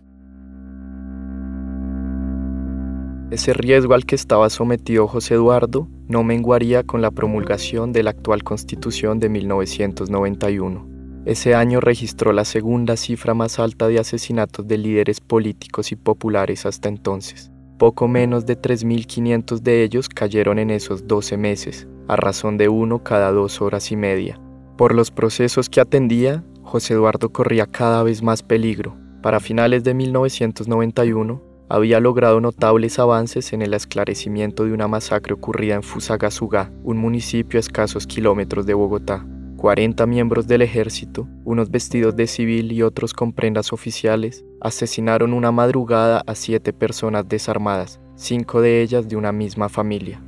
Ese 3.32 3.54
riesgo 3.54 3.94
al 3.94 4.06
que 4.06 4.16
estaba 4.16 4.50
sometido 4.50 5.08
José 5.08 5.36
Eduardo 5.36 5.88
no 6.10 6.26
menguaría 6.26 6.84
con 6.84 7.02
la 7.02 7.12
promulgación 7.12 7.94
de 7.94 8.04
la 8.04 8.10
actual 8.10 8.44
Constitución 8.44 9.22
de 9.22 9.30
1991. 9.30 10.91
Ese 11.24 11.54
año 11.54 11.80
registró 11.82 12.34
la 12.34 12.46
segunda 12.46 12.98
cifra 12.98 13.36
más 13.36 13.60
alta 13.60 13.88
de 13.88 14.00
asesinatos 14.00 14.68
de 14.68 14.80
líderes 14.80 15.22
políticos 15.22 15.92
y 15.92 15.96
populares 15.96 16.66
hasta 16.66 16.90
entonces. 16.90 17.52
Poco 17.78 18.08
menos 18.08 18.48
de 18.48 18.60
3.500 18.60 19.60
de 19.60 19.84
ellos 19.84 20.10
cayeron 20.10 20.58
en 20.58 20.72
esos 20.72 21.08
12 21.08 21.38
meses, 21.38 21.88
a 22.08 22.16
razón 22.16 22.58
de 22.58 22.70
uno 22.70 23.04
cada 23.04 23.32
dos 23.32 23.62
horas 23.62 23.92
y 23.92 23.96
media. 23.96 24.42
Por 24.78 24.96
los 24.96 25.12
procesos 25.12 25.70
que 25.70 25.80
atendía, 25.80 26.44
José 26.64 26.96
Eduardo 26.96 27.30
corría 27.30 27.68
cada 27.68 28.02
vez 28.02 28.24
más 28.24 28.42
peligro. 28.42 28.98
Para 29.22 29.40
finales 29.40 29.84
de 29.84 29.94
1991, 29.94 31.44
había 31.70 32.00
logrado 32.00 32.42
notables 32.42 32.98
avances 32.98 33.54
en 33.54 33.62
el 33.62 33.76
esclarecimiento 33.76 34.66
de 34.66 34.74
una 34.74 34.88
masacre 34.88 35.36
ocurrida 35.36 35.76
en 35.76 35.84
Fusagasugá, 35.84 36.72
un 36.84 36.98
municipio 36.98 37.60
a 37.60 37.62
escasos 37.62 38.08
kilómetros 38.08 38.66
de 38.66 38.74
Bogotá. 38.74 39.24
40 39.62 40.08
miembros 40.08 40.48
del 40.48 40.64
ejército, 40.64 41.28
unos 41.46 41.70
vestidos 41.70 42.16
de 42.16 42.26
civil 42.26 42.72
y 42.72 42.82
otros 42.82 43.14
con 43.14 43.32
prendas 43.32 43.72
oficiales, 43.72 44.44
asesinaron 44.60 45.34
una 45.34 45.52
madrugada 45.52 46.24
a 46.26 46.34
siete 46.34 46.74
personas 46.74 47.30
desarmadas, 47.30 48.02
cinco 48.16 48.60
de 48.60 48.82
ellas 48.82 49.08
de 49.08 49.18
una 49.18 49.32
misma 49.32 49.70
familia. 49.70 50.20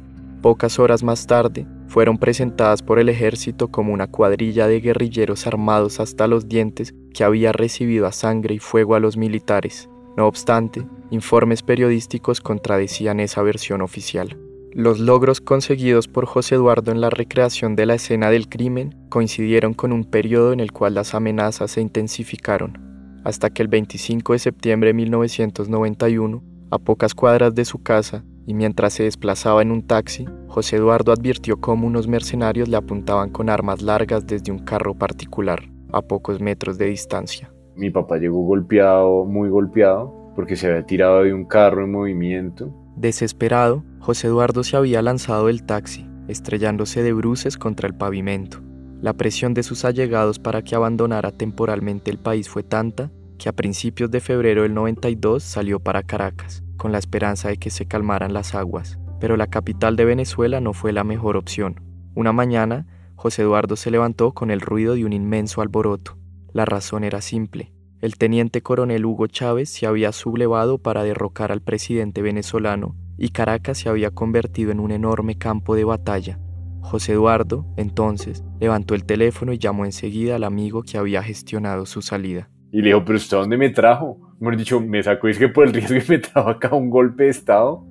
Pocas 0.44 0.78
horas 0.78 1.02
más 1.02 1.26
tarde, 1.26 1.66
fueron 1.88 2.20
presentadas 2.20 2.84
por 2.84 3.00
el 3.00 3.10
ejército 3.10 3.70
como 3.70 3.92
una 3.92 4.06
cuadrilla 4.06 4.68
de 4.68 4.82
guerrilleros 4.82 5.48
armados 5.48 6.00
hasta 6.00 6.28
los 6.28 6.48
dientes 6.48 6.94
que 7.12 7.24
había 7.24 7.52
recibido 7.52 8.06
a 8.06 8.12
sangre 8.12 8.54
y 8.54 8.60
fuego 8.60 8.94
a 8.94 9.00
los 9.00 9.18
militares. 9.18 9.90
No 10.16 10.28
obstante, 10.28 10.86
informes 11.10 11.64
periodísticos 11.64 12.40
contradecían 12.40 13.20
esa 13.20 13.42
versión 13.42 13.82
oficial. 13.82 14.38
Los 14.76 15.00
logros 15.00 15.40
conseguidos 15.40 16.08
por 16.08 16.26
José 16.26 16.56
Eduardo 16.56 16.92
en 16.92 17.00
la 17.00 17.12
recreación 17.12 17.76
de 17.76 17.86
la 17.86 17.94
escena 17.94 18.32
del 18.32 18.50
crimen 18.50 18.96
coincidieron 19.10 19.76
con 19.76 19.92
un 19.92 20.04
periodo 20.04 20.52
en 20.52 20.60
el 20.60 20.72
cual 20.72 20.96
las 20.96 21.14
amenazas 21.14 21.70
se 21.70 21.82
intensificaron, 21.82 23.22
hasta 23.24 23.52
que 23.52 23.62
el 23.62 23.68
25 23.68 24.34
de 24.34 24.40
septiembre 24.40 24.88
de 24.88 24.94
1991, 24.96 26.44
a 26.72 26.80
pocas 26.80 27.14
cuadras 27.14 27.54
de 27.54 27.66
su 27.66 27.84
casa 27.84 28.26
y 28.48 28.56
mientras 28.56 28.94
se 28.94 29.04
desplazaba 29.04 29.62
en 29.62 29.70
un 29.70 29.86
taxi, 29.86 30.26
José 30.48 30.78
Eduardo 30.78 31.12
advirtió 31.12 31.58
cómo 31.58 31.86
unos 31.86 32.08
mercenarios 32.08 32.68
le 32.68 32.78
apuntaban 32.78 33.30
con 33.30 33.52
armas 33.52 33.84
largas 33.84 34.26
desde 34.26 34.52
un 34.52 34.66
carro 34.66 34.96
particular, 34.96 35.62
a 35.92 36.02
pocos 36.02 36.42
metros 36.42 36.80
de 36.80 36.86
distancia. 36.86 37.54
Mi 37.76 37.92
papá 37.92 38.18
llegó 38.18 38.44
golpeado, 38.44 39.24
muy 39.26 39.50
golpeado, 39.50 40.34
porque 40.36 40.56
se 40.56 40.66
había 40.66 40.84
tirado 40.84 41.22
de 41.22 41.32
un 41.32 41.46
carro 41.46 41.84
en 41.84 41.92
movimiento. 41.92 42.74
Desesperado, 42.96 43.84
José 44.00 44.28
Eduardo 44.28 44.64
se 44.64 44.78
había 44.78 45.02
lanzado 45.02 45.48
del 45.48 45.64
taxi, 45.64 46.06
estrellándose 46.28 47.04
de 47.04 47.14
bruces 47.14 47.58
contra 47.58 47.88
el 47.88 47.96
pavimento. 47.96 48.62
La 49.02 49.14
presión 49.14 49.54
de 49.54 49.64
sus 49.64 49.84
allegados 49.84 50.40
para 50.40 50.62
que 50.62 50.76
abandonara 50.76 51.32
temporalmente 51.32 52.12
el 52.12 52.18
país 52.18 52.48
fue 52.48 52.64
tanta 52.64 53.12
que 53.38 53.50
a 53.50 53.54
principios 53.54 54.12
de 54.12 54.22
febrero 54.22 54.62
del 54.62 54.74
92 54.74 55.44
salió 55.44 55.80
para 55.80 56.04
Caracas, 56.04 56.64
con 56.78 56.92
la 56.92 57.00
esperanza 57.00 57.50
de 57.50 57.58
que 57.58 57.70
se 57.70 57.86
calmaran 57.86 58.34
las 58.34 58.56
aguas. 58.56 58.98
Pero 59.20 59.38
la 59.38 59.48
capital 59.48 59.96
de 59.96 60.06
Venezuela 60.06 60.62
no 60.62 60.74
fue 60.74 60.94
la 60.94 61.04
mejor 61.04 61.36
opción. 61.36 61.82
Una 62.16 62.32
mañana, 62.32 62.88
José 63.16 63.42
Eduardo 63.42 63.76
se 63.76 63.92
levantó 63.92 64.34
con 64.34 64.52
el 64.52 64.62
ruido 64.62 64.96
de 64.96 65.06
un 65.06 65.14
inmenso 65.14 65.62
alboroto. 65.62 66.18
La 66.52 66.66
razón 66.66 67.04
era 67.04 67.22
simple. 67.22 67.74
El 68.04 68.18
teniente 68.18 68.62
coronel 68.62 69.06
Hugo 69.06 69.28
Chávez 69.28 69.70
se 69.70 69.88
había 69.88 70.12
sublevado 70.12 70.78
para 70.78 71.06
derrocar 71.06 71.54
al 71.54 71.62
presidente 71.62 72.22
venezolano 72.22 72.98
y 73.18 73.30
Caracas 73.30 73.78
se 73.78 73.88
había 73.88 74.12
convertido 74.12 74.74
en 74.74 74.82
un 74.82 74.92
enorme 74.92 75.38
campo 75.38 75.74
de 75.74 75.86
batalla. 75.86 76.38
José 76.82 77.14
Eduardo, 77.14 77.66
entonces, 77.78 78.44
levantó 78.60 78.94
el 78.94 79.06
teléfono 79.06 79.54
y 79.54 79.58
llamó 79.58 79.86
enseguida 79.86 80.36
al 80.36 80.44
amigo 80.44 80.84
que 80.84 80.98
había 80.98 81.24
gestionado 81.24 81.86
su 81.86 82.02
salida. 82.02 82.50
Y 82.74 82.82
le 82.82 82.90
dijo, 82.90 83.06
pero 83.06 83.16
¿usted 83.16 83.38
dónde 83.38 83.56
me 83.56 83.70
trajo? 83.70 84.20
Mejor 84.42 84.58
dicho, 84.58 84.82
me 84.82 85.02
sacó, 85.02 85.30
es 85.30 85.38
que 85.38 85.48
por 85.48 85.66
el 85.66 85.74
riesgo 85.74 85.98
que 85.98 86.06
me 86.10 86.20
trajo 86.20 86.50
acá 86.50 86.76
un 86.76 86.90
golpe 86.90 87.24
de 87.24 87.30
Estado. 87.30 87.88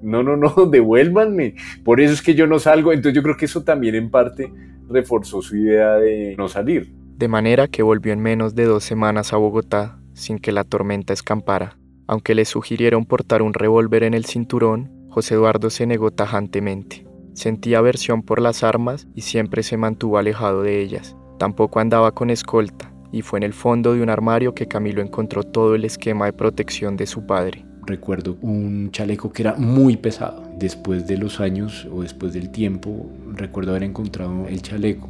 No, 0.00 0.22
no, 0.22 0.36
no, 0.36 0.54
devuélvanme. 0.70 1.56
Por 1.82 2.00
eso 2.00 2.12
es 2.12 2.22
que 2.22 2.36
yo 2.36 2.46
no 2.46 2.60
salgo. 2.60 2.92
Entonces 2.92 3.16
yo 3.16 3.22
creo 3.24 3.36
que 3.36 3.46
eso 3.46 3.64
también 3.64 3.96
en 3.96 4.12
parte 4.12 4.48
reforzó 4.88 5.42
su 5.42 5.56
idea 5.56 5.96
de 5.96 6.36
no 6.38 6.46
salir 6.46 6.94
de 7.16 7.28
manera 7.28 7.66
que 7.68 7.82
volvió 7.82 8.12
en 8.12 8.20
menos 8.20 8.54
de 8.54 8.64
dos 8.64 8.84
semanas 8.84 9.32
a 9.32 9.38
Bogotá 9.38 9.98
sin 10.12 10.38
que 10.38 10.52
la 10.52 10.64
tormenta 10.64 11.12
escampara. 11.12 11.78
Aunque 12.06 12.34
le 12.34 12.44
sugirieron 12.44 13.04
portar 13.04 13.42
un 13.42 13.54
revólver 13.54 14.02
en 14.02 14.14
el 14.14 14.24
cinturón, 14.24 15.08
José 15.10 15.34
Eduardo 15.34 15.70
se 15.70 15.86
negó 15.86 16.10
tajantemente. 16.10 17.06
Sentía 17.34 17.78
aversión 17.78 18.22
por 18.22 18.40
las 18.40 18.62
armas 18.62 19.08
y 19.14 19.22
siempre 19.22 19.62
se 19.62 19.76
mantuvo 19.76 20.18
alejado 20.18 20.62
de 20.62 20.80
ellas. 20.80 21.16
Tampoco 21.38 21.80
andaba 21.80 22.12
con 22.12 22.30
escolta, 22.30 22.92
y 23.12 23.22
fue 23.22 23.38
en 23.38 23.42
el 23.42 23.52
fondo 23.52 23.94
de 23.94 24.02
un 24.02 24.10
armario 24.10 24.54
que 24.54 24.68
Camilo 24.68 25.02
encontró 25.02 25.42
todo 25.42 25.74
el 25.74 25.84
esquema 25.84 26.26
de 26.26 26.32
protección 26.32 26.96
de 26.96 27.06
su 27.06 27.26
padre. 27.26 27.66
Recuerdo 27.86 28.36
un 28.40 28.90
chaleco 28.90 29.32
que 29.32 29.42
era 29.42 29.54
muy 29.54 29.96
pesado. 29.96 30.42
Después 30.58 31.06
de 31.06 31.18
los 31.18 31.40
años 31.40 31.86
o 31.92 32.02
después 32.02 32.32
del 32.32 32.50
tiempo, 32.50 33.10
recuerdo 33.32 33.72
haber 33.72 33.84
encontrado 33.84 34.46
el 34.48 34.60
chaleco 34.62 35.08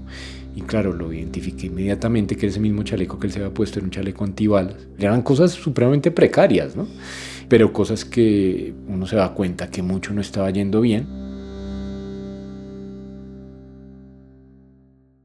y 0.56 0.62
claro, 0.62 0.94
lo 0.94 1.12
identifiqué 1.12 1.66
inmediatamente 1.66 2.34
que 2.34 2.46
ese 2.46 2.60
mismo 2.60 2.82
chaleco 2.82 3.18
que 3.18 3.26
él 3.26 3.32
se 3.34 3.40
había 3.40 3.52
puesto 3.52 3.78
era 3.78 3.84
un 3.84 3.90
chaleco 3.90 4.24
antibalas. 4.24 4.88
Eran 4.98 5.20
cosas 5.20 5.52
supremamente 5.52 6.10
precarias, 6.10 6.74
¿no? 6.74 6.88
Pero 7.46 7.74
cosas 7.74 8.06
que 8.06 8.72
uno 8.88 9.06
se 9.06 9.16
da 9.16 9.34
cuenta 9.34 9.70
que 9.70 9.82
mucho 9.82 10.14
no 10.14 10.22
estaba 10.22 10.50
yendo 10.50 10.80
bien. 10.80 11.06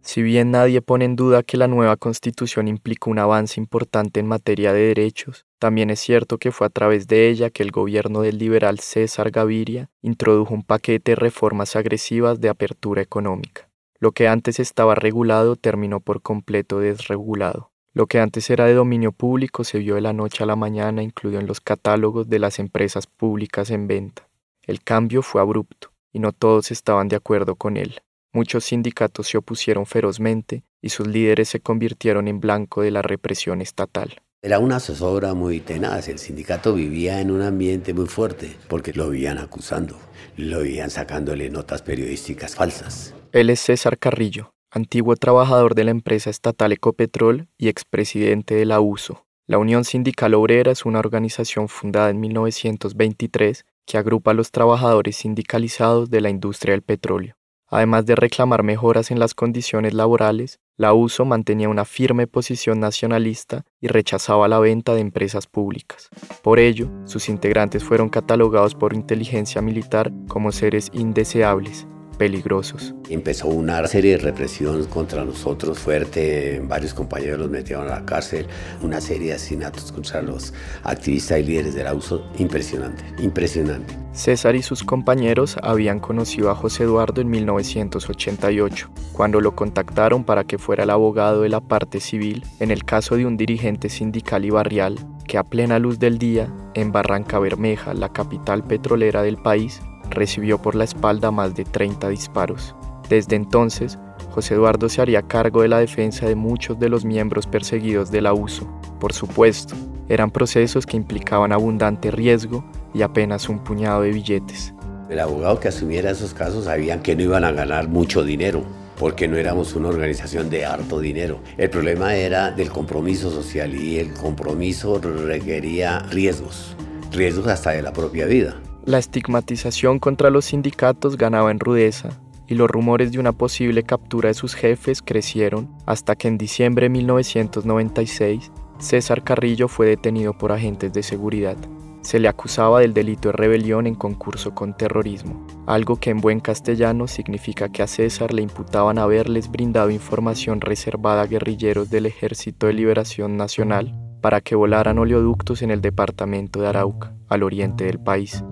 Si 0.02 0.22
bien 0.22 0.52
nadie 0.52 0.82
pone 0.82 1.06
en 1.06 1.16
duda 1.16 1.44
que 1.44 1.56
la 1.56 1.70
nueva 1.70 1.96
constitución 1.96 2.68
implicó 2.68 3.10
un 3.10 3.20
avance 3.20 3.58
importante 3.58 4.20
en 4.20 4.28
materia 4.28 4.74
de 4.74 4.88
derechos, 4.88 5.46
también 5.60 5.90
es 5.92 6.02
cierto 6.02 6.40
que 6.40 6.52
fue 6.52 6.68
a 6.68 6.72
través 6.72 7.08
de 7.08 7.30
ella 7.30 7.50
que 7.52 7.64
el 7.64 7.72
gobierno 7.72 8.22
del 8.22 8.38
liberal 8.38 8.80
César 8.80 9.32
Gaviria 9.32 9.90
introdujo 10.02 10.54
un 10.54 10.64
paquete 10.64 11.14
de 11.14 11.16
reformas 11.16 11.78
agresivas 11.78 12.42
de 12.42 12.50
apertura 12.50 13.02
económica. 13.02 13.71
Lo 14.02 14.14
que 14.14 14.28
antes 14.28 14.60
estaba 14.60 14.96
regulado 14.96 15.56
terminó 15.56 16.00
por 16.00 16.24
completo 16.24 16.80
desregulado. 16.80 17.70
Lo 17.94 18.08
que 18.08 18.20
antes 18.20 18.50
era 18.50 18.66
de 18.66 18.74
dominio 18.74 19.12
público 19.12 19.64
se 19.64 19.78
vio 19.78 19.94
de 19.94 20.02
la 20.02 20.12
noche 20.12 20.44
a 20.44 20.48
la 20.48 20.56
mañana 20.56 21.04
incluido 21.04 21.40
en 21.40 21.46
los 21.46 21.62
catálogos 21.62 22.28
de 22.28 22.40
las 22.40 22.58
empresas 22.58 23.06
públicas 23.06 23.70
en 23.70 23.86
venta. 23.86 24.28
El 24.66 24.82
cambio 24.82 25.22
fue 25.22 25.40
abrupto, 25.40 25.92
y 26.12 26.18
no 26.18 26.32
todos 26.32 26.72
estaban 26.72 27.10
de 27.10 27.16
acuerdo 27.16 27.56
con 27.56 27.78
él. 27.78 28.02
Muchos 28.34 28.66
sindicatos 28.66 29.28
se 29.28 29.38
opusieron 29.38 29.86
ferozmente 29.86 30.64
y 30.82 30.90
sus 30.90 31.06
líderes 31.06 31.50
se 31.50 31.60
convirtieron 31.60 32.28
en 32.28 32.40
blanco 32.40 32.82
de 32.82 32.90
la 32.90 33.04
represión 33.04 33.62
estatal. 33.62 34.20
Era 34.42 34.58
una 34.58 34.80
zozobra 34.80 35.36
muy 35.36 35.60
tenaz. 35.60 36.08
El 36.08 36.18
sindicato 36.18 36.74
vivía 36.74 37.22
en 37.22 37.30
un 37.30 37.44
ambiente 37.44 37.94
muy 37.94 38.08
fuerte 38.08 38.58
porque 38.68 38.94
lo 38.94 39.12
vivían 39.12 39.38
acusando, 39.38 39.96
lo 40.38 40.62
vivían 40.62 40.90
sacándole 40.90 41.52
notas 41.52 41.84
periodísticas 41.84 42.56
falsas. 42.56 43.14
Él 43.34 43.50
es 43.50 43.62
César 43.62 43.98
Carrillo, 43.98 44.54
antiguo 44.72 45.16
trabajador 45.16 45.74
de 45.74 45.86
la 45.86 45.92
empresa 45.92 46.30
estatal 46.30 46.74
Ecopetrol 46.74 47.48
y 47.58 47.70
expresidente 47.70 48.56
de 48.56 48.66
la 48.66 48.82
USO. 48.82 49.26
La 49.48 49.58
Unión 49.58 49.86
Sindical 49.86 50.34
Obrera 50.34 50.74
es 50.74 50.86
una 50.86 51.00
organización 51.00 51.70
fundada 51.70 52.10
en 52.10 52.20
1923 52.20 53.66
que 53.86 53.98
agrupa 53.98 54.32
a 54.32 54.34
los 54.34 54.52
trabajadores 54.52 55.16
sindicalizados 55.16 56.10
de 56.10 56.20
la 56.20 56.30
industria 56.30 56.74
del 56.74 56.82
petróleo. 56.82 57.38
Además 57.70 58.06
de 58.06 58.18
reclamar 58.18 58.64
mejoras 58.64 59.12
en 59.12 59.20
las 59.20 59.34
condiciones 59.34 59.94
laborales, 59.94 60.60
la 60.76 60.94
USO 60.94 61.24
mantenía 61.24 61.70
una 61.70 61.86
firme 61.86 62.28
posición 62.28 62.82
nacionalista 62.82 63.64
y 63.80 63.88
rechazaba 63.88 64.50
la 64.50 64.60
venta 64.60 64.94
de 64.94 65.00
empresas 65.00 65.48
públicas. 65.48 66.10
Por 66.44 66.60
ello, 66.60 66.90
sus 67.06 67.30
integrantes 67.30 67.82
fueron 67.82 68.10
catalogados 68.10 68.76
por 68.76 68.94
inteligencia 68.94 69.62
militar 69.62 70.12
como 70.28 70.52
seres 70.52 70.90
indeseables 70.94 71.88
peligrosos. 72.22 72.94
Empezó 73.10 73.48
una 73.48 73.88
serie 73.88 74.12
de 74.12 74.18
represión 74.20 74.86
contra 74.86 75.26
nosotros 75.26 75.80
fuerte, 75.80 76.62
varios 76.64 76.94
compañeros 76.94 77.40
los 77.40 77.50
metieron 77.50 77.88
a 77.88 78.00
la 78.00 78.06
cárcel, 78.06 78.46
una 78.84 79.02
serie 79.02 79.30
de 79.30 79.34
asesinatos 79.34 79.92
contra 79.92 80.22
los 80.22 80.54
activistas 80.84 81.40
y 81.40 81.44
líderes 81.46 81.74
del 81.74 81.92
uso, 81.96 82.30
impresionante, 82.38 83.04
impresionante. 83.24 83.98
César 84.14 84.56
y 84.56 84.62
sus 84.62 84.84
compañeros 84.84 85.58
habían 85.64 86.00
conocido 86.00 86.52
a 86.52 86.56
José 86.56 86.84
Eduardo 86.84 87.22
en 87.22 87.30
1988, 87.32 88.92
cuando 89.14 89.42
lo 89.42 89.56
contactaron 89.56 90.24
para 90.24 90.44
que 90.44 90.60
fuera 90.60 90.84
el 90.84 90.92
abogado 90.92 91.42
de 91.42 91.50
la 91.50 91.62
parte 91.62 92.00
civil 92.00 92.46
en 92.60 92.70
el 92.70 92.86
caso 92.86 93.16
de 93.16 93.26
un 93.26 93.36
dirigente 93.36 93.90
sindical 93.90 94.46
y 94.46 94.52
barrial 94.52 95.00
que 95.28 95.40
a 95.40 95.44
plena 95.44 95.80
luz 95.80 95.98
del 95.98 96.20
día, 96.20 96.54
en 96.76 96.92
Barranca 96.92 97.40
Bermeja, 97.40 97.96
la 97.96 98.10
capital 98.10 98.64
petrolera 98.64 99.24
del 99.24 99.38
país, 99.38 99.82
recibió 100.12 100.62
por 100.62 100.76
la 100.76 100.84
espalda 100.84 101.32
más 101.32 101.56
de 101.56 101.66
30 101.66 102.10
disparos. 102.10 102.76
Desde 103.10 103.36
entonces, 103.36 103.98
José 104.32 104.54
Eduardo 104.54 104.88
se 104.88 105.02
haría 105.02 105.22
cargo 105.22 105.62
de 105.62 105.68
la 105.68 105.80
defensa 105.80 106.26
de 106.26 106.36
muchos 106.36 106.80
de 106.80 106.88
los 106.88 107.04
miembros 107.04 107.48
perseguidos 107.48 108.12
del 108.12 108.28
abuso. 108.28 108.66
Por 109.00 109.12
supuesto, 109.12 109.76
eran 110.08 110.32
procesos 110.32 110.86
que 110.86 110.98
implicaban 110.98 111.52
abundante 111.52 112.12
riesgo 112.12 112.64
y 112.94 113.02
apenas 113.02 113.50
un 113.50 113.60
puñado 113.60 114.02
de 114.02 114.12
billetes. 114.12 114.74
El 115.10 115.20
abogado 115.20 115.60
que 115.60 115.68
asumiera 115.68 116.12
esos 116.12 116.34
casos 116.34 116.66
sabían 116.66 117.02
que 117.02 117.16
no 117.16 117.24
iban 117.24 117.44
a 117.44 117.52
ganar 117.52 117.90
mucho 117.90 118.24
dinero, 118.24 118.64
porque 118.98 119.28
no 119.28 119.36
éramos 119.36 119.76
una 119.76 119.90
organización 119.90 120.50
de 120.50 120.66
harto 120.66 121.00
dinero. 121.00 121.40
El 121.58 121.70
problema 121.70 122.16
era 122.16 122.52
del 122.52 122.70
compromiso 122.70 123.30
social 123.30 123.76
y 123.76 124.00
el 124.00 124.14
compromiso 124.14 125.00
requería 125.00 126.00
riesgos, 126.12 126.78
riesgos 127.12 127.48
hasta 127.48 127.72
de 127.72 127.82
la 127.82 127.92
propia 127.92 128.26
vida. 128.26 128.56
La 128.86 128.98
estigmatización 128.98 130.00
contra 130.00 130.32
los 130.32 130.46
sindicatos 130.46 131.16
ganaba 131.16 131.52
en 131.52 131.60
rudeza 131.60 132.10
y 132.48 132.56
los 132.56 132.70
rumores 132.70 133.12
de 133.12 133.20
una 133.20 133.32
posible 133.32 133.84
captura 133.84 134.30
de 134.30 134.34
sus 134.34 134.56
jefes 134.56 135.04
crecieron 135.04 135.70
hasta 135.86 136.16
que 136.16 136.28
en 136.28 136.40
diciembre 136.40 136.86
de 136.86 136.90
1996 136.90 138.52
César 138.80 139.24
Carrillo 139.24 139.68
fue 139.68 139.86
detenido 139.86 140.36
por 140.36 140.52
agentes 140.52 140.92
de 140.94 141.04
seguridad. 141.04 141.58
Se 142.02 142.20
le 142.20 142.28
acusaba 142.28 142.80
del 142.80 142.96
delito 142.96 143.30
de 143.30 143.34
rebelión 143.34 143.86
en 143.86 143.94
concurso 143.94 144.56
con 144.56 144.76
terrorismo, 144.76 145.46
algo 145.68 145.98
que 145.98 146.10
en 146.10 146.20
buen 146.20 146.40
castellano 146.40 147.08
significa 147.08 147.70
que 147.70 147.84
a 147.84 147.88
César 147.88 148.34
le 148.34 148.42
imputaban 148.42 148.98
haberles 148.98 149.52
brindado 149.52 149.92
información 149.92 150.60
reservada 150.60 151.22
a 151.22 151.28
guerrilleros 151.28 151.92
del 151.92 152.08
Ejército 152.08 152.66
de 152.66 152.74
Liberación 152.74 153.38
Nacional 153.38 153.96
para 154.22 154.42
que 154.42 154.56
volaran 154.56 154.98
oleoductos 154.98 155.62
en 155.62 155.70
el 155.70 155.82
departamento 155.82 156.60
de 156.60 156.68
Arauca, 156.68 157.14
al 157.30 157.44
oriente 157.44 157.86
del 157.86 158.00
país. 158.00 158.44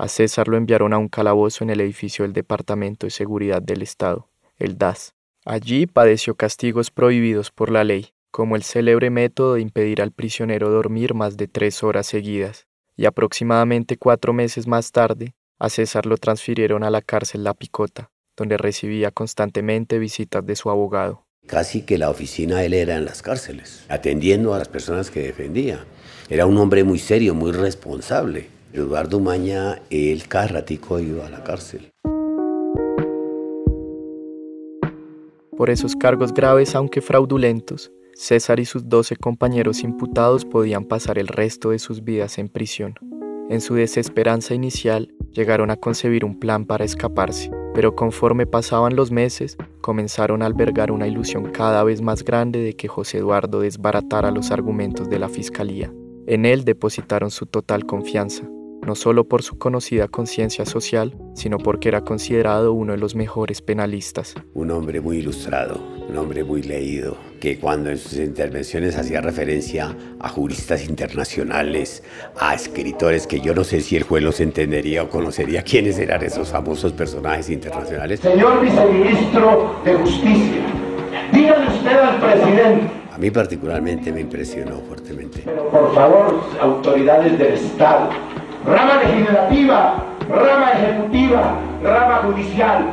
A 0.00 0.06
César 0.06 0.46
lo 0.46 0.56
enviaron 0.56 0.92
a 0.92 0.98
un 0.98 1.08
calabozo 1.08 1.64
en 1.64 1.70
el 1.70 1.80
edificio 1.80 2.22
del 2.22 2.32
Departamento 2.32 3.04
de 3.04 3.10
Seguridad 3.10 3.60
del 3.60 3.82
Estado, 3.82 4.28
el 4.56 4.78
DAS. 4.78 5.12
Allí 5.44 5.86
padeció 5.86 6.36
castigos 6.36 6.92
prohibidos 6.92 7.50
por 7.50 7.68
la 7.68 7.82
ley, 7.82 8.10
como 8.30 8.54
el 8.54 8.62
célebre 8.62 9.10
método 9.10 9.54
de 9.54 9.60
impedir 9.60 10.00
al 10.00 10.12
prisionero 10.12 10.70
dormir 10.70 11.14
más 11.14 11.36
de 11.36 11.48
tres 11.48 11.82
horas 11.82 12.06
seguidas, 12.06 12.68
y 12.96 13.06
aproximadamente 13.06 13.96
cuatro 13.96 14.32
meses 14.32 14.68
más 14.68 14.92
tarde, 14.92 15.34
a 15.58 15.68
César 15.68 16.06
lo 16.06 16.16
transfirieron 16.16 16.84
a 16.84 16.90
la 16.90 17.02
cárcel 17.02 17.42
La 17.42 17.54
Picota, 17.54 18.12
donde 18.36 18.56
recibía 18.56 19.10
constantemente 19.10 19.98
visitas 19.98 20.46
de 20.46 20.54
su 20.54 20.70
abogado. 20.70 21.26
Casi 21.48 21.82
que 21.82 21.98
la 21.98 22.10
oficina 22.10 22.62
él 22.62 22.74
era 22.74 22.94
en 22.94 23.04
las 23.04 23.20
cárceles, 23.20 23.84
atendiendo 23.88 24.54
a 24.54 24.58
las 24.58 24.68
personas 24.68 25.10
que 25.10 25.22
defendía. 25.22 25.84
Era 26.28 26.46
un 26.46 26.56
hombre 26.56 26.84
muy 26.84 27.00
serio, 27.00 27.34
muy 27.34 27.50
responsable. 27.50 28.57
Eduardo 28.72 29.18
Maña, 29.18 29.80
él 29.88 30.28
cada 30.28 30.48
ratico 30.48 31.00
iba 31.00 31.26
a 31.26 31.30
la 31.30 31.42
cárcel. 31.42 31.90
Por 35.56 35.70
esos 35.70 35.96
cargos 35.96 36.32
graves, 36.34 36.74
aunque 36.74 37.00
fraudulentos, 37.00 37.90
César 38.14 38.60
y 38.60 38.64
sus 38.64 38.88
doce 38.88 39.16
compañeros 39.16 39.82
imputados 39.82 40.44
podían 40.44 40.84
pasar 40.84 41.18
el 41.18 41.28
resto 41.28 41.70
de 41.70 41.78
sus 41.78 42.04
vidas 42.04 42.38
en 42.38 42.48
prisión. 42.48 42.94
En 43.48 43.60
su 43.60 43.74
desesperanza 43.74 44.54
inicial, 44.54 45.14
llegaron 45.32 45.70
a 45.70 45.76
concebir 45.76 46.24
un 46.24 46.38
plan 46.38 46.66
para 46.66 46.84
escaparse, 46.84 47.50
pero 47.74 47.96
conforme 47.96 48.46
pasaban 48.46 48.96
los 48.96 49.10
meses, 49.10 49.56
comenzaron 49.80 50.42
a 50.42 50.46
albergar 50.46 50.92
una 50.92 51.06
ilusión 51.06 51.50
cada 51.52 51.82
vez 51.84 52.02
más 52.02 52.22
grande 52.22 52.60
de 52.60 52.74
que 52.74 52.88
José 52.88 53.18
Eduardo 53.18 53.60
desbaratara 53.60 54.30
los 54.30 54.50
argumentos 54.50 55.08
de 55.08 55.18
la 55.18 55.28
fiscalía. 55.28 55.90
En 56.26 56.44
él 56.44 56.64
depositaron 56.64 57.30
su 57.30 57.46
total 57.46 57.86
confianza, 57.86 58.48
no 58.88 58.94
solo 58.94 59.28
por 59.28 59.42
su 59.42 59.58
conocida 59.58 60.08
conciencia 60.08 60.64
social, 60.64 61.14
sino 61.34 61.58
porque 61.58 61.90
era 61.90 62.00
considerado 62.00 62.72
uno 62.72 62.92
de 62.92 62.98
los 62.98 63.14
mejores 63.14 63.60
penalistas. 63.60 64.34
Un 64.54 64.70
hombre 64.70 65.02
muy 65.02 65.18
ilustrado, 65.18 65.78
un 66.08 66.16
hombre 66.16 66.42
muy 66.42 66.62
leído, 66.62 67.18
que 67.38 67.58
cuando 67.58 67.90
en 67.90 67.98
sus 67.98 68.14
intervenciones 68.14 68.96
hacía 68.96 69.20
referencia 69.20 69.94
a 70.18 70.28
juristas 70.30 70.88
internacionales, 70.88 72.02
a 72.40 72.54
escritores 72.54 73.26
que 73.26 73.42
yo 73.42 73.54
no 73.54 73.62
sé 73.62 73.82
si 73.82 73.94
el 73.94 74.04
juez 74.04 74.22
los 74.22 74.40
entendería 74.40 75.02
o 75.02 75.10
conocería 75.10 75.62
quiénes 75.62 75.98
eran 75.98 76.24
esos 76.24 76.48
famosos 76.48 76.92
personajes 76.92 77.50
internacionales. 77.50 78.20
Señor 78.20 78.62
viceministro 78.62 79.82
de 79.84 79.94
Justicia, 79.96 80.62
dígale 81.30 81.76
usted 81.76 81.92
al 81.92 82.20
presidente. 82.20 82.98
A 83.12 83.18
mí 83.18 83.30
particularmente 83.30 84.10
me 84.12 84.22
impresionó 84.22 84.80
fuertemente. 84.80 85.42
Pero 85.44 85.68
por 85.68 85.94
favor, 85.94 86.40
autoridades 86.58 87.38
del 87.38 87.52
Estado, 87.52 88.10
rama 88.64 89.02
legislativa, 89.02 90.04
rama 90.28 90.72
ejecutiva, 90.72 91.54
rama 91.82 92.16
judicial. 92.24 92.86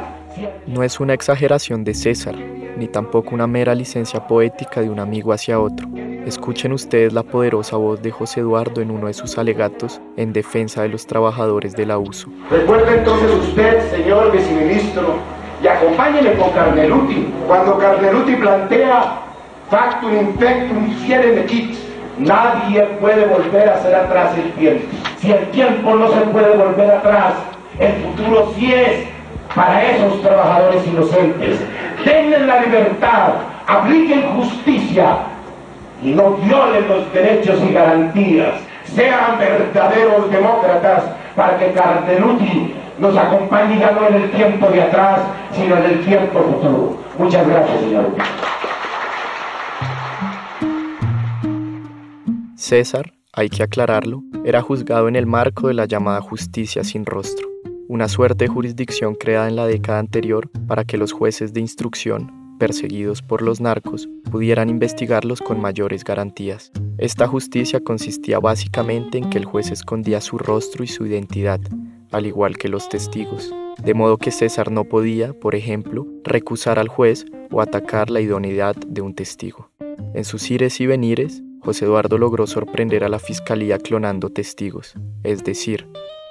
No 0.67 0.83
es 0.83 0.99
una 0.99 1.13
exageración 1.13 1.83
de 1.83 1.93
César, 1.93 2.35
ni 2.77 2.87
tampoco 2.87 3.33
una 3.33 3.47
mera 3.47 3.73
licencia 3.73 4.27
poética 4.27 4.81
de 4.81 4.89
un 4.89 4.99
amigo 4.99 5.31
hacia 5.31 5.59
otro. 5.59 5.87
Escuchen 6.25 6.73
ustedes 6.73 7.13
la 7.13 7.23
poderosa 7.23 7.77
voz 7.77 8.01
de 8.01 8.11
José 8.11 8.41
Eduardo 8.41 8.81
en 8.81 8.91
uno 8.91 9.07
de 9.07 9.13
sus 9.13 9.37
alegatos 9.37 10.01
en 10.17 10.33
defensa 10.33 10.81
de 10.81 10.89
los 10.89 11.05
trabajadores 11.05 11.75
del 11.75 11.91
abuso. 11.91 12.27
Recuerde 12.49 12.97
entonces 12.97 13.31
usted, 13.31 13.89
señor 13.91 14.31
viceministro, 14.31 15.19
y 15.63 15.67
acompáñele 15.67 16.33
con 16.33 16.49
Carneluti, 16.51 17.27
cuando 17.47 17.77
Carneluti 17.77 18.35
plantea 18.35 19.21
factum 19.69 20.13
infectum 20.13 20.93
fiere 21.05 21.35
nequit, 21.35 21.75
nadie 22.17 22.83
puede 22.99 23.25
volver 23.25 23.69
a 23.69 23.75
hacer 23.75 23.95
atrás 23.95 24.37
el 24.37 24.51
tiempo. 24.53 24.85
Si 25.25 25.31
el 25.31 25.47
tiempo 25.47 25.95
no 25.95 26.07
se 26.07 26.21
puede 26.27 26.55
volver 26.55 26.91
atrás, 26.91 27.33
el 27.79 27.93
futuro 27.93 28.53
sí 28.55 28.71
es 28.71 29.07
para 29.55 29.83
esos 29.83 30.21
trabajadores 30.21 30.85
inocentes. 30.85 31.59
Denles 32.05 32.41
la 32.41 32.59
libertad, 32.59 33.29
apliquen 33.65 34.21
justicia 34.35 35.17
y 36.03 36.11
no 36.11 36.35
violen 36.35 36.87
los 36.87 37.11
derechos 37.11 37.59
y 37.67 37.73
garantías. 37.73 38.53
Sean 38.83 39.39
verdaderos 39.39 40.29
demócratas 40.29 41.05
para 41.35 41.57
que 41.57 41.71
Cardenuti 41.71 42.75
nos 42.99 43.17
acompañe 43.17 43.79
ya 43.79 43.93
no 43.93 44.07
en 44.07 44.13
el 44.13 44.29
tiempo 44.29 44.67
de 44.67 44.83
atrás, 44.83 45.21
sino 45.53 45.75
en 45.77 45.85
el 45.85 46.05
tiempo 46.05 46.39
futuro. 46.39 46.97
Muchas 47.17 47.47
gracias, 47.47 47.79
señor. 47.79 48.15
César, 52.55 53.15
hay 53.35 53.49
que 53.49 53.63
aclararlo, 53.63 54.23
era 54.45 54.61
juzgado 54.61 55.09
en 55.09 55.15
el 55.15 55.25
marco 55.25 55.67
de 55.67 55.73
la 55.73 55.85
llamada 55.85 56.21
justicia 56.21 56.83
sin 56.83 57.05
rostro, 57.05 57.47
una 57.89 58.07
suerte 58.07 58.45
de 58.45 58.49
jurisdicción 58.49 59.13
creada 59.13 59.49
en 59.49 59.57
la 59.57 59.67
década 59.67 59.99
anterior 59.99 60.49
para 60.67 60.85
que 60.85 60.97
los 60.97 61.11
jueces 61.11 61.53
de 61.53 61.59
instrucción, 61.59 62.31
perseguidos 62.57 63.21
por 63.21 63.41
los 63.41 63.59
narcos, 63.59 64.07
pudieran 64.31 64.69
investigarlos 64.69 65.41
con 65.41 65.59
mayores 65.59 66.05
garantías. 66.05 66.71
Esta 66.97 67.27
justicia 67.27 67.81
consistía 67.81 68.39
básicamente 68.39 69.17
en 69.17 69.29
que 69.29 69.37
el 69.37 69.45
juez 69.45 69.69
escondía 69.69 70.21
su 70.21 70.37
rostro 70.37 70.85
y 70.85 70.87
su 70.87 71.05
identidad, 71.05 71.59
al 72.13 72.25
igual 72.25 72.57
que 72.57 72.69
los 72.69 72.87
testigos, 72.87 73.53
de 73.83 73.93
modo 73.93 74.17
que 74.17 74.31
César 74.31 74.71
no 74.71 74.85
podía, 74.85 75.33
por 75.33 75.55
ejemplo, 75.55 76.07
recusar 76.23 76.79
al 76.79 76.87
juez 76.87 77.25
o 77.51 77.59
atacar 77.59 78.09
la 78.09 78.21
idoneidad 78.21 78.77
de 78.77 79.01
un 79.01 79.13
testigo. 79.13 79.69
En 80.13 80.23
sus 80.23 80.49
ires 80.49 80.79
y 80.79 80.87
venires, 80.87 81.43
José 81.65 81.85
Eduardo 81.85 82.19
logró 82.19 82.45
sorprender 82.45 83.03
a 83.03 83.09
la 83.09 83.17
fiscalía 83.17 83.79
clonando 83.79 84.29
testigos, 84.29 84.93
es 85.23 85.43
decir, 85.43 85.87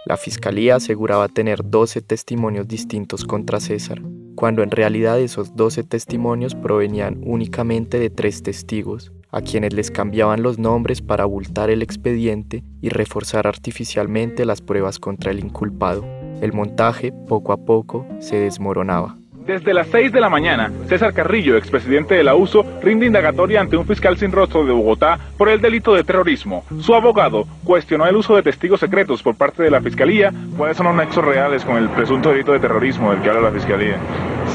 la 0.07 0.17
fiscalía 0.17 0.77
aseguraba 0.77 1.27
tener 1.27 1.69
12 1.69 2.03
testimonios 2.03 2.69
distintos 2.69 3.25
contra 3.25 3.59
César, 3.59 4.01
cuando 4.37 4.63
en 4.63 4.71
realidad 4.71 5.19
esos 5.19 5.57
12 5.57 5.83
testimonios 5.83 6.55
provenían 6.55 7.21
únicamente 7.25 7.99
de 7.99 8.11
tres 8.11 8.45
testigos, 8.45 9.13
a 9.33 9.41
quienes 9.41 9.75
les 9.75 9.91
cambiaban 9.91 10.41
los 10.41 10.61
nombres 10.61 11.03
para 11.03 11.25
abultar 11.25 11.69
el 11.69 11.83
expediente 11.83 12.63
y 12.81 12.91
reforzar 12.91 13.49
artificialmente 13.49 14.45
las 14.45 14.61
pruebas 14.61 15.01
contra 15.01 15.33
el 15.33 15.41
inculpado. 15.41 16.05
El 16.43 16.53
montaje, 16.53 17.11
poco 17.27 17.53
a 17.53 17.57
poco, 17.57 18.07
se 18.21 18.37
desmoronaba. 18.37 19.17
Desde 19.47 19.75
las 19.75 19.89
6 19.89 20.11
de 20.11 20.21
la 20.23 20.31
mañana, 20.31 20.73
César 20.87 21.13
Carrillo, 21.13 21.59
expresidente 21.59 22.15
de 22.15 22.25
la 22.25 22.35
USO, 22.35 22.65
rinde 22.83 23.05
indagatoria 23.05 23.61
ante 23.61 23.77
un 23.77 23.85
fiscal 23.85 24.17
sin 24.17 24.33
rostro 24.33 24.65
de 24.65 24.73
Bogotá 24.73 25.19
por 25.37 25.51
el 25.51 25.61
delito 25.61 25.93
de 25.93 26.03
terrorismo. 26.03 26.65
Su 26.81 26.95
abogado 26.95 27.45
cuestionó 27.63 28.07
el 28.07 28.17
uso 28.17 28.37
de 28.37 28.43
testigos 28.43 28.81
secretos 28.81 29.23
por 29.23 29.35
parte 29.35 29.63
de 29.63 29.71
la 29.71 29.83
fiscalía. 29.83 30.33
¿Cuáles 30.57 30.79
son 30.79 30.87
los 30.87 30.97
nexos 30.97 31.23
reales 31.23 31.63
con 31.63 31.77
el 31.77 31.91
presunto 31.91 32.31
delito 32.31 32.53
de 32.53 32.61
terrorismo 32.61 33.11
del 33.11 33.21
que 33.21 33.29
habla 33.29 33.43
la 33.43 33.51
fiscalía? 33.51 33.99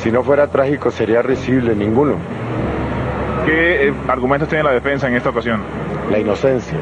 Si 0.01 0.11
no 0.11 0.23
fuera 0.23 0.47
trágico, 0.47 0.89
sería 0.89 1.21
risible 1.21 1.75
ninguno. 1.75 2.15
¿Qué 3.45 3.89
eh, 3.89 3.93
argumentos 4.07 4.49
tiene 4.49 4.63
la 4.63 4.71
defensa 4.71 5.07
en 5.07 5.15
esta 5.15 5.29
ocasión? 5.29 5.61
La 6.09 6.17
inocencia. 6.17 6.79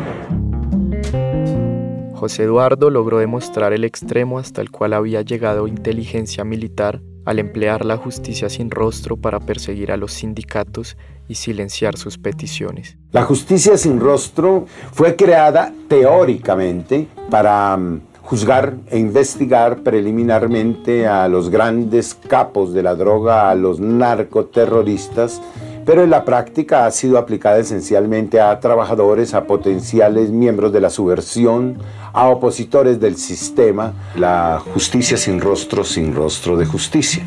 José 2.13 2.43
Eduardo 2.43 2.89
logró 2.89 3.17
demostrar 3.17 3.73
el 3.73 3.83
extremo 3.83 4.39
hasta 4.39 4.61
el 4.61 4.71
cual 4.71 4.93
había 4.93 5.23
llegado 5.23 5.67
inteligencia 5.67 6.45
militar 6.45 7.01
al 7.27 7.39
emplear 7.39 7.83
la 7.83 7.97
justicia 7.97 8.47
sin 8.47 8.71
rostro 8.71 9.17
para 9.17 9.41
perseguir 9.41 9.91
a 9.91 9.97
los 9.97 10.13
sindicatos 10.13 10.95
y 11.27 11.35
silenciar 11.35 11.97
sus 11.97 12.17
peticiones. 12.17 12.95
La 13.11 13.23
justicia 13.23 13.77
sin 13.77 13.99
rostro 13.99 14.65
fue 14.93 15.17
creada 15.17 15.73
teóricamente 15.89 17.05
para 17.29 17.75
mm, 17.75 17.99
juzgar 18.21 18.75
e 18.89 18.97
investigar 18.97 19.79
preliminarmente 19.79 21.05
a 21.05 21.27
los 21.27 21.49
grandes 21.49 22.15
capos 22.15 22.73
de 22.73 22.83
la 22.83 22.95
droga, 22.95 23.49
a 23.49 23.55
los 23.55 23.81
narcoterroristas, 23.81 25.41
pero 25.87 26.03
en 26.03 26.09
la 26.09 26.25
práctica 26.25 26.85
ha 26.85 26.91
sido 26.91 27.17
aplicada 27.17 27.59
esencialmente 27.59 28.41
a 28.41 28.59
trabajadores, 28.59 29.33
a 29.33 29.45
potenciales 29.45 30.31
miembros 30.31 30.73
de 30.73 30.81
la 30.81 30.89
subversión, 30.89 31.77
a 32.11 32.27
opositores 32.27 32.99
del 32.99 33.15
sistema, 33.15 33.93
la 34.17 34.61
justicia 34.73 35.15
sin 35.15 35.39
rostro, 35.39 35.85
sin 35.85 36.13
rostro 36.13 36.57
de 36.57 36.65
justicia. 36.65 37.23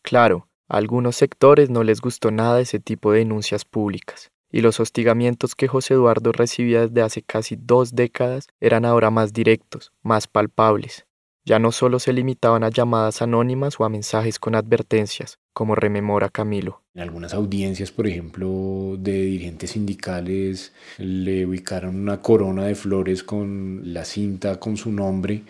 Claro, 0.00 0.48
a 0.66 0.78
algunos 0.78 1.16
sectores 1.16 1.68
no 1.68 1.82
les 1.82 2.00
gustó 2.00 2.30
nada 2.30 2.62
ese 2.62 2.80
tipo 2.80 3.12
de 3.12 3.18
denuncias 3.18 3.66
públicas, 3.66 4.30
y 4.50 4.62
los 4.62 4.80
hostigamientos 4.80 5.54
que 5.54 5.68
José 5.68 5.92
Eduardo 5.92 6.32
recibía 6.32 6.86
desde 6.86 7.02
hace 7.02 7.20
casi 7.20 7.56
dos 7.56 7.94
décadas 7.94 8.46
eran 8.60 8.86
ahora 8.86 9.10
más 9.10 9.34
directos, 9.34 9.92
más 10.02 10.26
palpables. 10.26 11.04
Ya 11.46 11.58
no 11.58 11.72
solo 11.72 11.98
se 11.98 12.14
limitaban 12.14 12.64
a 12.64 12.70
llamadas 12.70 13.20
anónimas 13.20 13.78
o 13.78 13.84
a 13.84 13.90
mensajes 13.90 14.38
con 14.38 14.54
advertencias, 14.54 15.38
como 15.52 15.74
rememora 15.74 16.30
Camilo. 16.30 16.82
En 16.94 17.02
algunas 17.02 17.34
audiencias, 17.34 17.92
por 17.92 18.06
ejemplo, 18.06 18.96
de 18.98 19.24
dirigentes 19.24 19.72
sindicales, 19.72 20.72
le 20.96 21.44
ubicaron 21.44 21.96
una 21.96 22.22
corona 22.22 22.64
de 22.64 22.74
flores 22.74 23.22
con 23.22 23.82
la 23.92 24.06
cinta 24.06 24.58
con 24.58 24.78
su 24.78 24.90
nombre 24.90 25.42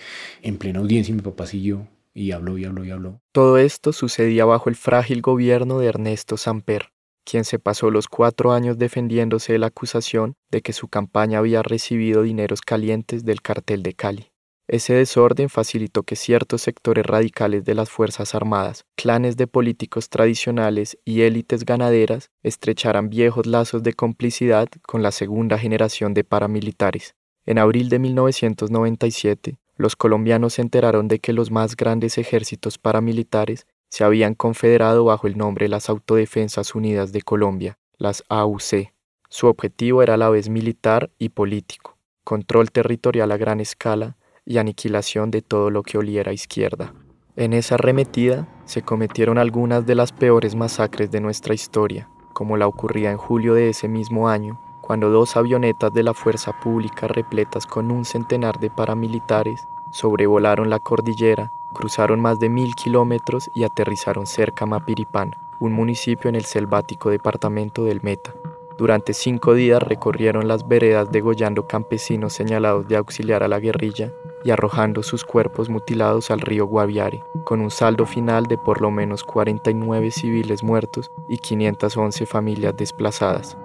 en 0.42 0.58
plena 0.58 0.80
audiencia 0.80 1.12
y 1.12 1.16
mi 1.16 1.22
papá 1.22 1.46
siguió 1.46 1.86
y 2.12 2.32
habló 2.32 2.58
y 2.58 2.64
habló 2.64 2.84
y 2.84 2.90
habló. 2.90 3.20
Todo 3.30 3.58
esto 3.58 3.92
sucedía 3.92 4.44
bajo 4.44 4.68
el 4.68 4.74
frágil 4.74 5.22
gobierno 5.22 5.78
de 5.78 5.86
Ernesto 5.86 6.36
Samper, 6.36 6.90
quien 7.24 7.44
se 7.44 7.60
pasó 7.60 7.90
los 7.90 8.08
cuatro 8.08 8.52
años 8.52 8.78
defendiéndose 8.78 9.52
de 9.52 9.60
la 9.60 9.66
acusación 9.66 10.34
de 10.50 10.60
que 10.60 10.72
su 10.72 10.88
campaña 10.88 11.38
había 11.38 11.62
recibido 11.62 12.22
dineros 12.22 12.62
calientes 12.62 13.24
del 13.24 13.42
cartel 13.42 13.84
de 13.84 13.94
Cali. 13.94 14.33
Ese 14.66 14.94
desorden 14.94 15.50
facilitó 15.50 16.04
que 16.04 16.16
ciertos 16.16 16.62
sectores 16.62 17.04
radicales 17.04 17.64
de 17.64 17.74
las 17.74 17.90
Fuerzas 17.90 18.34
Armadas, 18.34 18.86
clanes 18.96 19.36
de 19.36 19.46
políticos 19.46 20.08
tradicionales 20.08 20.96
y 21.04 21.20
élites 21.20 21.66
ganaderas 21.66 22.30
estrecharan 22.42 23.10
viejos 23.10 23.46
lazos 23.46 23.82
de 23.82 23.92
complicidad 23.92 24.68
con 24.86 25.02
la 25.02 25.10
segunda 25.10 25.58
generación 25.58 26.14
de 26.14 26.24
paramilitares. 26.24 27.14
En 27.44 27.58
abril 27.58 27.90
de 27.90 27.98
1997, 27.98 29.58
los 29.76 29.96
colombianos 29.96 30.54
se 30.54 30.62
enteraron 30.62 31.08
de 31.08 31.18
que 31.18 31.34
los 31.34 31.50
más 31.50 31.76
grandes 31.76 32.16
ejércitos 32.16 32.78
paramilitares 32.78 33.66
se 33.90 34.02
habían 34.02 34.34
confederado 34.34 35.04
bajo 35.04 35.26
el 35.26 35.36
nombre 35.36 35.68
las 35.68 35.90
Autodefensas 35.90 36.74
Unidas 36.74 37.12
de 37.12 37.20
Colombia, 37.20 37.78
las 37.98 38.24
AUC. 38.30 38.92
Su 39.28 39.46
objetivo 39.46 40.02
era 40.02 40.14
a 40.14 40.16
la 40.16 40.30
vez 40.30 40.48
militar 40.48 41.10
y 41.18 41.28
político, 41.28 41.98
control 42.24 42.70
territorial 42.70 43.30
a 43.30 43.36
gran 43.36 43.60
escala, 43.60 44.16
y 44.46 44.58
aniquilación 44.58 45.30
de 45.30 45.42
todo 45.42 45.70
lo 45.70 45.82
que 45.82 45.98
oliera 45.98 46.30
a 46.30 46.34
izquierda. 46.34 46.92
En 47.36 47.52
esa 47.52 47.76
arremetida 47.76 48.46
se 48.64 48.82
cometieron 48.82 49.38
algunas 49.38 49.86
de 49.86 49.94
las 49.94 50.12
peores 50.12 50.54
masacres 50.54 51.10
de 51.10 51.20
nuestra 51.20 51.54
historia, 51.54 52.08
como 52.32 52.56
la 52.56 52.66
ocurrida 52.66 53.10
en 53.10 53.16
julio 53.16 53.54
de 53.54 53.70
ese 53.70 53.88
mismo 53.88 54.28
año, 54.28 54.60
cuando 54.82 55.08
dos 55.08 55.36
avionetas 55.36 55.92
de 55.94 56.02
la 56.02 56.14
fuerza 56.14 56.52
pública 56.60 57.08
repletas 57.08 57.66
con 57.66 57.90
un 57.90 58.04
centenar 58.04 58.60
de 58.60 58.70
paramilitares 58.70 59.60
sobrevolaron 59.92 60.68
la 60.68 60.78
cordillera, 60.78 61.50
cruzaron 61.72 62.20
más 62.20 62.38
de 62.38 62.50
mil 62.50 62.74
kilómetros 62.74 63.50
y 63.54 63.64
aterrizaron 63.64 64.26
cerca 64.26 64.64
a 64.64 64.68
Mapiripán, 64.68 65.32
un 65.58 65.72
municipio 65.72 66.28
en 66.28 66.34
el 66.34 66.44
selvático 66.44 67.10
departamento 67.10 67.84
del 67.84 68.02
Meta. 68.02 68.34
Durante 68.76 69.14
cinco 69.14 69.54
días 69.54 69.82
recorrieron 69.82 70.48
las 70.48 70.66
veredas 70.66 71.10
degollando 71.10 71.66
campesinos 71.66 72.32
señalados 72.32 72.88
de 72.88 72.96
auxiliar 72.96 73.42
a 73.44 73.48
la 73.48 73.60
guerrilla 73.60 74.12
y 74.44 74.50
arrojando 74.50 75.02
sus 75.02 75.24
cuerpos 75.24 75.68
mutilados 75.68 76.30
al 76.30 76.40
río 76.40 76.66
Guaviare, 76.66 77.24
con 77.44 77.60
un 77.60 77.70
saldo 77.70 78.06
final 78.06 78.44
de 78.44 78.58
por 78.58 78.80
lo 78.80 78.90
menos 78.90 79.24
49 79.24 80.10
civiles 80.10 80.62
muertos 80.62 81.10
y 81.28 81.38
511 81.38 82.26
familias 82.26 82.76
desplazadas. 82.76 83.56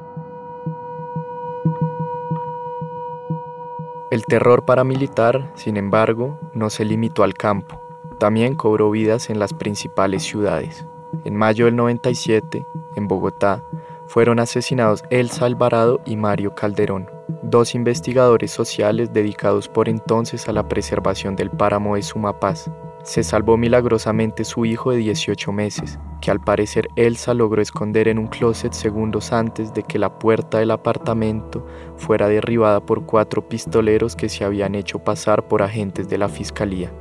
El 4.09 4.25
terror 4.25 4.65
paramilitar, 4.65 5.51
sin 5.53 5.77
embargo, 5.77 6.39
no 6.53 6.71
se 6.71 6.83
limitó 6.83 7.23
al 7.23 7.35
campo, 7.35 7.79
también 8.17 8.55
cobró 8.55 8.89
vidas 8.89 9.29
en 9.29 9.37
las 9.37 9.53
principales 9.53 10.23
ciudades. 10.23 10.87
En 11.25 11.35
mayo 11.35 11.65
del 11.65 11.75
97, 11.75 12.65
en 12.95 13.07
Bogotá, 13.07 13.63
fueron 14.07 14.39
asesinados 14.39 15.03
Elsa 15.11 15.45
Alvarado 15.45 16.01
y 16.05 16.15
Mario 16.15 16.55
Calderón, 16.55 17.09
dos 17.43 17.75
investigadores 17.75 18.51
sociales 18.51 19.13
dedicados 19.13 19.67
por 19.67 19.89
entonces 19.89 20.47
a 20.47 20.53
la 20.53 20.67
preservación 20.67 21.35
del 21.35 21.49
páramo 21.49 21.95
de 21.95 22.01
Sumapaz. 22.01 22.69
Se 23.03 23.23
salvó 23.23 23.57
milagrosamente 23.57 24.43
su 24.43 24.65
hijo 24.65 24.91
de 24.91 24.97
18 24.97 25.51
meses, 25.51 25.97
que 26.21 26.31
al 26.31 26.41
parecer 26.41 26.89
Elsa 26.95 27.33
logró 27.33 27.61
esconder 27.61 28.07
en 28.07 28.19
un 28.19 28.27
closet 28.27 28.73
segundos 28.73 29.31
antes 29.31 29.73
de 29.73 29.83
que 29.83 29.97
la 29.97 30.19
puerta 30.19 30.59
del 30.59 30.71
apartamento 30.71 31.65
fuera 31.95 32.27
derribada 32.27 32.81
por 32.81 33.05
cuatro 33.05 33.47
pistoleros 33.47 34.15
que 34.15 34.29
se 34.29 34.43
habían 34.43 34.75
hecho 34.75 34.99
pasar 34.99 35.47
por 35.47 35.61
agentes 35.61 36.09
de 36.09 36.17
la 36.17 36.27
fiscalía. 36.27 36.91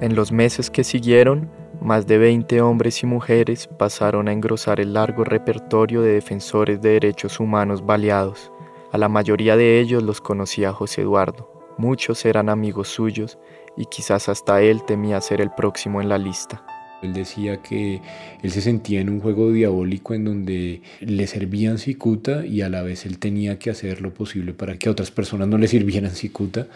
En 0.00 0.14
los 0.14 0.30
meses 0.30 0.70
que 0.70 0.84
siguieron, 0.84 1.50
más 1.80 2.06
de 2.06 2.18
20 2.18 2.60
hombres 2.60 3.02
y 3.02 3.06
mujeres 3.06 3.66
pasaron 3.66 4.28
a 4.28 4.32
engrosar 4.32 4.80
el 4.80 4.92
largo 4.92 5.24
repertorio 5.24 6.02
de 6.02 6.12
defensores 6.12 6.80
de 6.80 6.90
derechos 6.90 7.40
humanos 7.40 7.84
baleados. 7.84 8.52
A 8.96 8.98
la 8.98 9.10
mayoría 9.10 9.58
de 9.58 9.78
ellos 9.78 10.02
los 10.02 10.22
conocía 10.22 10.72
José 10.72 11.02
Eduardo. 11.02 11.50
Muchos 11.76 12.24
eran 12.24 12.48
amigos 12.48 12.88
suyos 12.88 13.36
y 13.76 13.84
quizás 13.84 14.30
hasta 14.30 14.62
él 14.62 14.86
temía 14.86 15.20
ser 15.20 15.42
el 15.42 15.50
próximo 15.50 16.00
en 16.00 16.08
la 16.08 16.16
lista. 16.16 16.64
Él 17.02 17.12
decía 17.12 17.60
que 17.60 18.00
él 18.42 18.50
se 18.50 18.62
sentía 18.62 19.02
en 19.02 19.10
un 19.10 19.20
juego 19.20 19.52
diabólico 19.52 20.14
en 20.14 20.24
donde 20.24 20.80
le 21.00 21.26
servían 21.26 21.76
cicuta 21.76 22.46
y 22.46 22.62
a 22.62 22.70
la 22.70 22.80
vez 22.80 23.04
él 23.04 23.18
tenía 23.18 23.58
que 23.58 23.68
hacer 23.68 24.00
lo 24.00 24.14
posible 24.14 24.54
para 24.54 24.78
que 24.78 24.88
a 24.88 24.92
otras 24.92 25.10
personas 25.10 25.46
no 25.46 25.58
le 25.58 25.68
sirvieran 25.68 26.12
cicuta. 26.12 26.66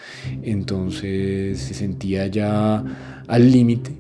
Entonces 0.43 1.59
se 1.59 1.73
sentía 1.73 2.27
ya 2.27 2.85
al 3.29 3.51
límite 3.51 3.93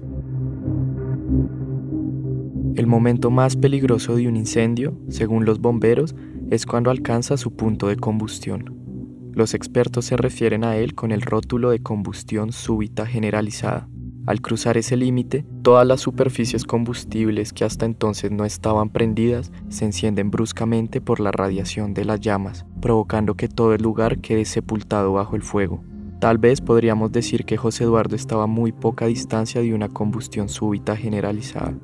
el 2.76 2.87
momento 2.87 3.30
más 3.30 3.56
peligroso 3.56 4.16
de 4.16 4.28
un 4.28 4.37
incendio, 4.37 4.94
según 5.09 5.44
los 5.44 5.61
bomberos, 5.61 6.14
es 6.50 6.66
cuando 6.66 6.90
alcanza 6.90 7.36
su 7.36 7.54
punto 7.54 7.86
de 7.88 7.96
combustión. 7.96 8.76
Los 9.32 9.54
expertos 9.54 10.04
se 10.06 10.16
refieren 10.16 10.64
a 10.64 10.76
él 10.76 10.94
con 10.94 11.12
el 11.12 11.22
rótulo 11.22 11.70
de 11.70 11.80
combustión 11.80 12.52
súbita 12.52 13.06
generalizada. 13.06 13.88
Al 14.26 14.42
cruzar 14.42 14.76
ese 14.76 14.96
límite, 14.96 15.46
todas 15.62 15.86
las 15.86 16.00
superficies 16.00 16.64
combustibles 16.64 17.52
que 17.52 17.64
hasta 17.64 17.86
entonces 17.86 18.30
no 18.30 18.44
estaban 18.44 18.90
prendidas 18.90 19.50
se 19.68 19.84
encienden 19.84 20.30
bruscamente 20.30 21.00
por 21.00 21.20
la 21.20 21.30
radiación 21.30 21.94
de 21.94 22.04
las 22.04 22.20
llamas, 22.20 22.66
provocando 22.82 23.34
que 23.34 23.48
todo 23.48 23.72
el 23.72 23.82
lugar 23.82 24.18
quede 24.18 24.44
sepultado 24.44 25.12
bajo 25.12 25.36
el 25.36 25.42
fuego. 25.42 25.82
Tal 26.20 26.36
vez 26.36 26.60
podríamos 26.60 27.12
decir 27.12 27.44
que 27.44 27.56
José 27.56 27.84
Eduardo 27.84 28.14
estaba 28.14 28.46
muy 28.46 28.72
poca 28.72 29.06
distancia 29.06 29.62
de 29.62 29.72
una 29.72 29.88
combustión 29.88 30.48
súbita 30.48 30.96
generalizada. 30.96 31.74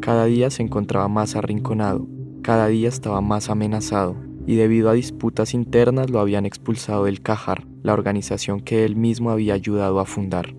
Cada 0.00 0.24
día 0.24 0.50
se 0.50 0.62
encontraba 0.62 1.06
más 1.08 1.36
arrinconado, 1.36 2.08
cada 2.44 2.66
día 2.68 2.90
estaba 2.90 3.22
más 3.22 3.48
amenazado, 3.48 4.16
y 4.46 4.56
debido 4.56 4.90
a 4.90 4.92
disputas 4.92 5.54
internas 5.54 6.10
lo 6.10 6.20
habían 6.20 6.44
expulsado 6.44 7.06
del 7.06 7.22
Cajar, 7.22 7.66
la 7.82 7.94
organización 7.94 8.60
que 8.60 8.84
él 8.84 8.96
mismo 8.96 9.30
había 9.30 9.54
ayudado 9.54 9.98
a 9.98 10.04
fundar. 10.04 10.54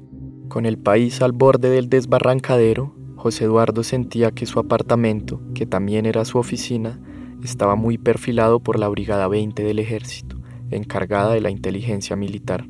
Con 0.48 0.66
el 0.66 0.80
país 0.80 1.22
al 1.22 1.32
borde 1.32 1.70
del 1.70 1.88
desbarrancadero, 1.88 2.96
José 3.16 3.44
Eduardo 3.44 3.84
sentía 3.84 4.32
que 4.32 4.48
su 4.48 4.60
apartamento, 4.60 5.40
que 5.54 5.68
también 5.68 6.08
era 6.08 6.26
su 6.26 6.40
oficina, 6.40 7.00
estaba 7.44 7.76
muy 7.76 8.00
perfilado 8.00 8.60
por 8.60 8.80
la 8.80 8.88
Brigada 8.88 9.28
20 9.28 9.64
del 9.64 9.78
Ejército, 9.78 10.38
encargada 10.72 11.36
de 11.36 11.42
la 11.42 11.52
inteligencia 11.52 12.16
militar. 12.16 12.66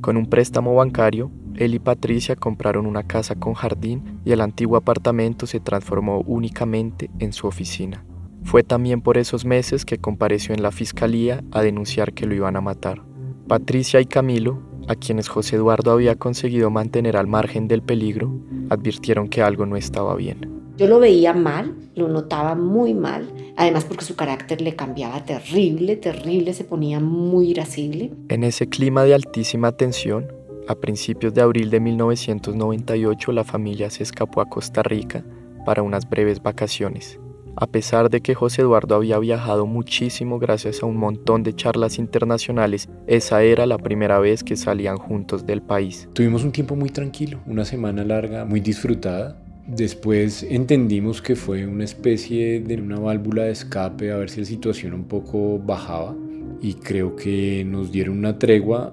Con 0.00 0.16
un 0.16 0.26
préstamo 0.26 0.74
bancario, 0.74 1.30
él 1.54 1.76
y 1.76 1.78
Patricia 1.78 2.34
compraron 2.34 2.86
una 2.86 3.04
casa 3.04 3.36
con 3.36 3.54
jardín 3.54 4.18
y 4.24 4.32
el 4.32 4.40
antiguo 4.40 4.76
apartamento 4.76 5.46
se 5.46 5.60
transformó 5.60 6.22
únicamente 6.26 7.10
en 7.20 7.32
su 7.32 7.46
oficina. 7.46 8.04
Fue 8.46 8.62
también 8.62 9.00
por 9.00 9.18
esos 9.18 9.44
meses 9.44 9.84
que 9.84 9.98
compareció 9.98 10.54
en 10.54 10.62
la 10.62 10.70
fiscalía 10.70 11.42
a 11.50 11.62
denunciar 11.62 12.12
que 12.12 12.26
lo 12.26 12.34
iban 12.34 12.54
a 12.54 12.60
matar. 12.60 13.02
Patricia 13.48 14.00
y 14.00 14.06
Camilo, 14.06 14.62
a 14.86 14.94
quienes 14.94 15.26
José 15.26 15.56
Eduardo 15.56 15.90
había 15.90 16.14
conseguido 16.14 16.70
mantener 16.70 17.16
al 17.16 17.26
margen 17.26 17.66
del 17.66 17.82
peligro, 17.82 18.32
advirtieron 18.70 19.28
que 19.28 19.42
algo 19.42 19.66
no 19.66 19.74
estaba 19.76 20.14
bien. 20.14 20.48
Yo 20.76 20.86
lo 20.86 21.00
veía 21.00 21.32
mal, 21.32 21.74
lo 21.96 22.06
notaba 22.06 22.54
muy 22.54 22.94
mal, 22.94 23.28
además 23.56 23.84
porque 23.84 24.04
su 24.04 24.14
carácter 24.14 24.60
le 24.60 24.76
cambiaba 24.76 25.24
terrible, 25.24 25.96
terrible, 25.96 26.54
se 26.54 26.62
ponía 26.62 27.00
muy 27.00 27.50
irascible. 27.50 28.12
En 28.28 28.44
ese 28.44 28.68
clima 28.68 29.02
de 29.02 29.14
altísima 29.14 29.72
tensión, 29.72 30.28
a 30.68 30.76
principios 30.76 31.34
de 31.34 31.42
abril 31.42 31.68
de 31.70 31.80
1998 31.80 33.32
la 33.32 33.42
familia 33.42 33.90
se 33.90 34.04
escapó 34.04 34.40
a 34.40 34.48
Costa 34.48 34.84
Rica 34.84 35.24
para 35.64 35.82
unas 35.82 36.08
breves 36.08 36.40
vacaciones. 36.40 37.18
A 37.58 37.66
pesar 37.66 38.10
de 38.10 38.20
que 38.20 38.34
José 38.34 38.60
Eduardo 38.60 38.96
había 38.96 39.18
viajado 39.18 39.64
muchísimo 39.64 40.38
gracias 40.38 40.82
a 40.82 40.86
un 40.86 40.98
montón 40.98 41.42
de 41.42 41.54
charlas 41.54 41.98
internacionales, 41.98 42.86
esa 43.06 43.42
era 43.42 43.64
la 43.64 43.78
primera 43.78 44.18
vez 44.18 44.44
que 44.44 44.56
salían 44.56 44.98
juntos 44.98 45.46
del 45.46 45.62
país. 45.62 46.06
Tuvimos 46.12 46.44
un 46.44 46.52
tiempo 46.52 46.76
muy 46.76 46.90
tranquilo, 46.90 47.40
una 47.46 47.64
semana 47.64 48.04
larga, 48.04 48.44
muy 48.44 48.60
disfrutada. 48.60 49.42
Después 49.66 50.42
entendimos 50.42 51.22
que 51.22 51.34
fue 51.34 51.66
una 51.66 51.84
especie 51.84 52.60
de 52.60 52.76
una 52.76 53.00
válvula 53.00 53.44
de 53.44 53.52
escape 53.52 54.12
a 54.12 54.16
ver 54.16 54.28
si 54.28 54.40
la 54.40 54.46
situación 54.46 54.92
un 54.92 55.04
poco 55.04 55.58
bajaba 55.58 56.14
y 56.60 56.74
creo 56.74 57.16
que 57.16 57.64
nos 57.66 57.90
dieron 57.90 58.18
una 58.18 58.38
tregua 58.38 58.92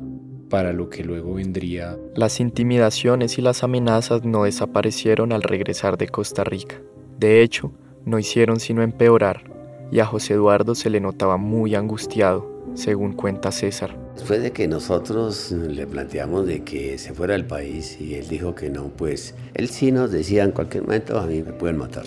para 0.49 0.71
lo 0.71 0.89
que 0.89 1.04
luego 1.04 1.34
vendría. 1.34 1.97
Las 2.15 2.39
intimidaciones 2.39 3.38
y 3.38 3.41
las 3.41 3.62
amenazas 3.63 4.23
no 4.23 4.45
desaparecieron 4.45 5.34
al 5.34 5.43
regresar 5.43 5.97
de 5.97 6.08
Costa 6.08 6.45
Rica. 6.45 6.80
De 7.19 7.41
hecho, 7.41 7.73
no 8.06 8.20
hicieron 8.20 8.60
sino 8.60 8.82
empeorar, 8.82 9.44
y 9.92 10.00
a 10.00 10.06
José 10.06 10.34
Eduardo 10.34 10.76
se 10.76 10.89
le 10.89 11.00
notaba 11.00 11.38
muy 11.38 11.76
angustiado, 11.76 12.50
según 12.74 13.13
cuenta 13.13 13.52
César. 13.52 13.96
Después 14.16 14.42
de 14.42 14.52
que 14.52 14.68
nosotros 14.68 15.52
le 15.52 15.88
planteamos 15.88 16.46
de 16.46 16.63
que 16.63 16.98
se 16.98 17.13
fuera 17.13 17.34
del 17.34 17.46
país 17.46 18.00
y 18.00 18.16
él 18.16 18.28
dijo 18.28 18.56
que 18.56 18.70
no, 18.70 18.89
pues 18.89 19.36
él 19.54 19.70
sí 19.70 19.92
nos 19.92 20.12
decía 20.12 20.44
en 20.44 20.52
cualquier 20.52 20.84
momento 20.84 21.20
a 21.20 21.26
mí 21.26 21.42
me 21.42 21.54
pueden 21.54 21.78
matar. 21.78 22.06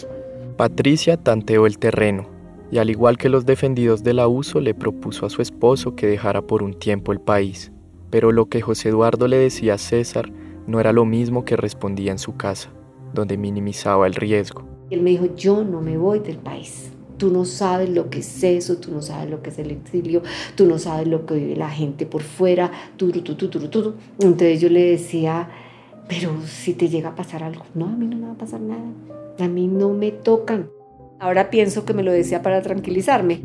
Patricia 0.57 1.17
tanteó 1.17 1.67
el 1.67 1.79
terreno 1.79 2.29
y 2.71 2.79
al 2.79 2.91
igual 2.91 3.19
que 3.19 3.29
los 3.29 3.47
defendidos 3.47 4.03
del 4.03 4.19
abuso 4.19 4.61
le 4.61 4.75
propuso 4.75 5.27
a 5.27 5.31
su 5.31 5.43
esposo 5.43 5.95
que 5.95 6.07
dejara 6.07 6.43
por 6.43 6.63
un 6.63 6.75
tiempo 6.75 7.13
el 7.13 7.21
país. 7.21 7.73
Pero 8.11 8.33
lo 8.33 8.47
que 8.47 8.63
José 8.63 8.91
Eduardo 8.91 9.29
le 9.29 9.37
decía 9.37 9.75
a 9.75 9.79
César 9.79 10.31
no 10.67 10.81
era 10.81 10.93
lo 10.93 11.05
mismo 11.05 11.45
que 11.45 11.57
respondía 11.57 12.13
en 12.13 12.19
su 12.19 12.37
casa, 12.37 12.71
donde 13.15 13.37
minimizaba 13.37 14.07
el 14.07 14.15
riesgo. 14.15 14.65
Él 14.91 15.03
me 15.03 15.11
dijo, 15.11 15.35
yo 15.35 15.65
no 15.65 15.81
me 15.81 15.97
voy 15.97 16.21
del 16.21 16.37
país. 16.37 16.91
Tú 17.19 17.31
no 17.31 17.45
sabes 17.45 17.89
lo 17.89 18.11
que 18.11 18.19
es 18.19 18.45
eso, 18.45 18.77
tú 18.77 18.93
no 18.93 19.01
sabes 19.01 19.31
lo 19.31 19.43
que 19.43 19.51
es 19.51 19.59
el 19.59 19.71
exilio, 19.71 20.23
tú 20.55 20.67
no 20.67 20.79
sabes 20.79 21.09
lo 21.09 21.25
que 21.25 21.35
vive 21.35 21.57
la 21.57 21.71
gente 21.71 22.05
por 22.05 22.23
fuera, 22.23 22.71
tú, 22.97 23.11
tú, 23.11 23.23
tú, 23.23 23.49
tú, 23.49 23.69
tú. 23.69 23.95
Entonces 24.19 24.61
yo 24.61 24.69
le 24.69 24.91
decía, 24.91 25.49
pero 26.09 26.33
si 26.47 26.75
te 26.75 26.89
llega 26.89 27.11
a 27.11 27.15
pasar 27.15 27.43
algo, 27.43 27.65
no, 27.75 27.87
a 27.87 27.97
mí 27.97 28.07
no 28.07 28.17
me 28.17 28.27
va 28.27 28.33
a 28.33 28.39
pasar 28.39 28.61
nada, 28.61 28.85
a 29.39 29.49
mí 29.49 29.67
no 29.67 29.91
me 29.91 30.13
tocan. 30.13 30.69
Ahora 31.19 31.49
pienso 31.49 31.87
que 31.87 31.95
me 31.95 32.03
lo 32.03 32.13
decía 32.13 32.43
para 32.43 32.61
tranquilizarme. 32.61 33.41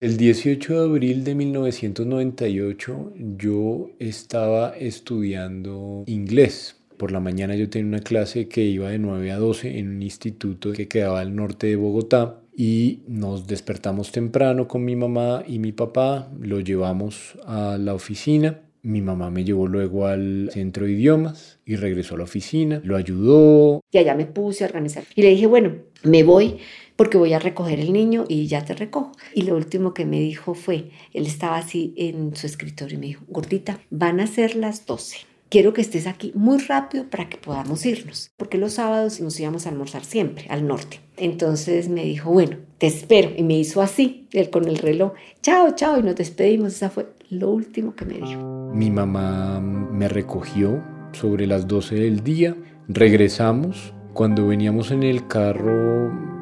El 0.00 0.16
18 0.16 0.74
de 0.74 0.84
abril 0.90 1.24
de 1.24 1.34
1998 1.34 3.14
yo 3.36 3.90
estaba 3.98 4.76
estudiando 4.78 6.04
inglés. 6.06 6.76
Por 6.96 7.10
la 7.10 7.18
mañana 7.18 7.56
yo 7.56 7.68
tenía 7.68 7.88
una 7.88 7.98
clase 7.98 8.46
que 8.46 8.62
iba 8.62 8.90
de 8.90 9.00
9 9.00 9.32
a 9.32 9.38
12 9.38 9.76
en 9.76 9.88
un 9.88 10.02
instituto 10.04 10.72
que 10.72 10.86
quedaba 10.86 11.18
al 11.18 11.34
norte 11.34 11.66
de 11.66 11.74
Bogotá 11.74 12.42
y 12.56 13.00
nos 13.08 13.48
despertamos 13.48 14.12
temprano 14.12 14.68
con 14.68 14.84
mi 14.84 14.94
mamá 14.94 15.42
y 15.44 15.58
mi 15.58 15.72
papá, 15.72 16.30
lo 16.40 16.60
llevamos 16.60 17.36
a 17.44 17.76
la 17.76 17.92
oficina. 17.92 18.60
Mi 18.82 19.02
mamá 19.02 19.32
me 19.32 19.42
llevó 19.42 19.66
luego 19.66 20.06
al 20.06 20.50
centro 20.52 20.86
de 20.86 20.92
idiomas 20.92 21.58
y 21.66 21.74
regresó 21.74 22.14
a 22.14 22.18
la 22.18 22.24
oficina, 22.24 22.80
lo 22.84 22.94
ayudó. 22.94 23.80
Y 23.90 23.98
allá 23.98 24.14
me 24.14 24.26
puse 24.26 24.62
a 24.62 24.68
organizar. 24.68 25.02
Y 25.16 25.22
le 25.22 25.30
dije, 25.30 25.48
bueno, 25.48 25.72
me 26.04 26.22
voy 26.22 26.58
porque 26.98 27.16
voy 27.16 27.32
a 27.32 27.38
recoger 27.38 27.78
el 27.78 27.92
niño 27.92 28.24
y 28.26 28.48
ya 28.48 28.64
te 28.64 28.74
recojo. 28.74 29.12
Y 29.32 29.42
lo 29.42 29.54
último 29.54 29.94
que 29.94 30.04
me 30.04 30.18
dijo 30.18 30.54
fue, 30.54 30.90
él 31.14 31.26
estaba 31.26 31.56
así 31.56 31.94
en 31.96 32.34
su 32.34 32.48
escritorio 32.48 32.96
y 32.96 33.00
me 33.00 33.06
dijo, 33.06 33.24
gordita, 33.28 33.78
van 33.88 34.18
a 34.18 34.26
ser 34.26 34.56
las 34.56 34.84
12. 34.84 35.18
Quiero 35.48 35.72
que 35.72 35.80
estés 35.80 36.08
aquí 36.08 36.32
muy 36.34 36.58
rápido 36.58 37.04
para 37.08 37.28
que 37.28 37.36
podamos 37.36 37.86
irnos, 37.86 38.32
porque 38.36 38.58
los 38.58 38.72
sábados 38.72 39.20
nos 39.20 39.38
íbamos 39.38 39.64
a 39.64 39.68
almorzar 39.68 40.04
siempre 40.04 40.46
al 40.50 40.66
norte. 40.66 40.98
Entonces 41.16 41.88
me 41.88 42.02
dijo, 42.02 42.32
bueno, 42.32 42.56
te 42.78 42.88
espero. 42.88 43.30
Y 43.36 43.44
me 43.44 43.56
hizo 43.56 43.80
así, 43.80 44.26
él 44.32 44.50
con 44.50 44.66
el 44.66 44.78
reloj, 44.78 45.12
chao, 45.40 45.76
chao, 45.76 46.00
y 46.00 46.02
nos 46.02 46.16
despedimos. 46.16 46.74
Esa 46.74 46.90
fue 46.90 47.06
lo 47.30 47.50
último 47.50 47.94
que 47.94 48.06
me 48.06 48.14
dijo. 48.14 48.72
Mi 48.74 48.90
mamá 48.90 49.60
me 49.60 50.08
recogió 50.08 50.82
sobre 51.12 51.46
las 51.46 51.68
12 51.68 51.94
del 51.94 52.24
día, 52.24 52.56
regresamos. 52.88 53.94
Cuando 54.14 54.48
veníamos 54.48 54.90
en 54.90 55.04
el 55.04 55.28
carro 55.28 56.37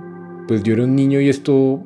pues 0.47 0.63
yo 0.63 0.75
era 0.75 0.85
un 0.85 0.95
niño 0.95 1.21
y 1.21 1.29
esto 1.29 1.83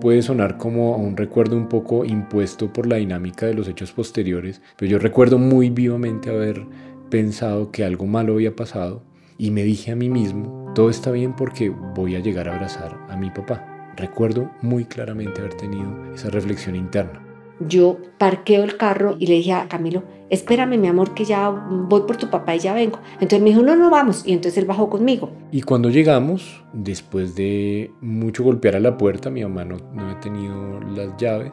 puede 0.00 0.22
sonar 0.22 0.58
como 0.58 0.96
un 0.96 1.16
recuerdo 1.16 1.56
un 1.56 1.68
poco 1.68 2.04
impuesto 2.04 2.72
por 2.72 2.86
la 2.86 2.96
dinámica 2.96 3.46
de 3.46 3.54
los 3.54 3.68
hechos 3.68 3.92
posteriores, 3.92 4.60
pero 4.76 4.90
yo 4.90 4.98
recuerdo 4.98 5.38
muy 5.38 5.70
vivamente 5.70 6.30
haber 6.30 6.66
pensado 7.10 7.70
que 7.70 7.84
algo 7.84 8.06
malo 8.06 8.34
había 8.34 8.54
pasado 8.54 9.02
y 9.38 9.50
me 9.50 9.64
dije 9.64 9.92
a 9.92 9.96
mí 9.96 10.10
mismo, 10.10 10.72
todo 10.74 10.90
está 10.90 11.10
bien 11.10 11.34
porque 11.34 11.70
voy 11.70 12.16
a 12.16 12.20
llegar 12.20 12.48
a 12.48 12.54
abrazar 12.54 12.98
a 13.08 13.16
mi 13.16 13.30
papá. 13.30 13.92
Recuerdo 13.96 14.50
muy 14.62 14.84
claramente 14.84 15.40
haber 15.40 15.54
tenido 15.54 16.12
esa 16.14 16.30
reflexión 16.30 16.76
interna 16.76 17.33
yo 17.68 17.98
parqueo 18.18 18.64
el 18.64 18.76
carro 18.76 19.16
y 19.18 19.26
le 19.26 19.34
dije 19.34 19.52
a 19.52 19.68
Camilo, 19.68 20.02
espérame 20.30 20.78
mi 20.78 20.88
amor 20.88 21.14
que 21.14 21.24
ya 21.24 21.48
voy 21.48 22.02
por 22.02 22.16
tu 22.16 22.30
papá 22.30 22.54
y 22.56 22.60
ya 22.60 22.74
vengo. 22.74 22.98
Entonces 23.14 23.40
me 23.40 23.50
dijo, 23.50 23.62
no, 23.62 23.76
no 23.76 23.90
vamos. 23.90 24.26
Y 24.26 24.32
entonces 24.32 24.58
él 24.58 24.66
bajó 24.66 24.90
conmigo. 24.90 25.30
Y 25.50 25.62
cuando 25.62 25.90
llegamos, 25.90 26.64
después 26.72 27.34
de 27.34 27.90
mucho 28.00 28.44
golpear 28.44 28.76
a 28.76 28.80
la 28.80 28.96
puerta, 28.96 29.30
mi 29.30 29.42
mamá 29.42 29.64
no, 29.64 29.76
no 29.92 30.02
había 30.02 30.20
tenido 30.20 30.80
las 30.80 31.16
llaves, 31.16 31.52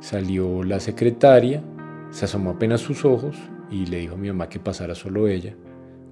salió 0.00 0.62
la 0.62 0.80
secretaria, 0.80 1.62
se 2.10 2.24
asomó 2.24 2.50
apenas 2.50 2.80
sus 2.80 3.04
ojos 3.04 3.36
y 3.70 3.86
le 3.86 3.98
dijo 3.98 4.14
a 4.14 4.18
mi 4.18 4.28
mamá 4.28 4.48
que 4.48 4.60
pasara 4.60 4.94
solo 4.94 5.28
ella, 5.28 5.54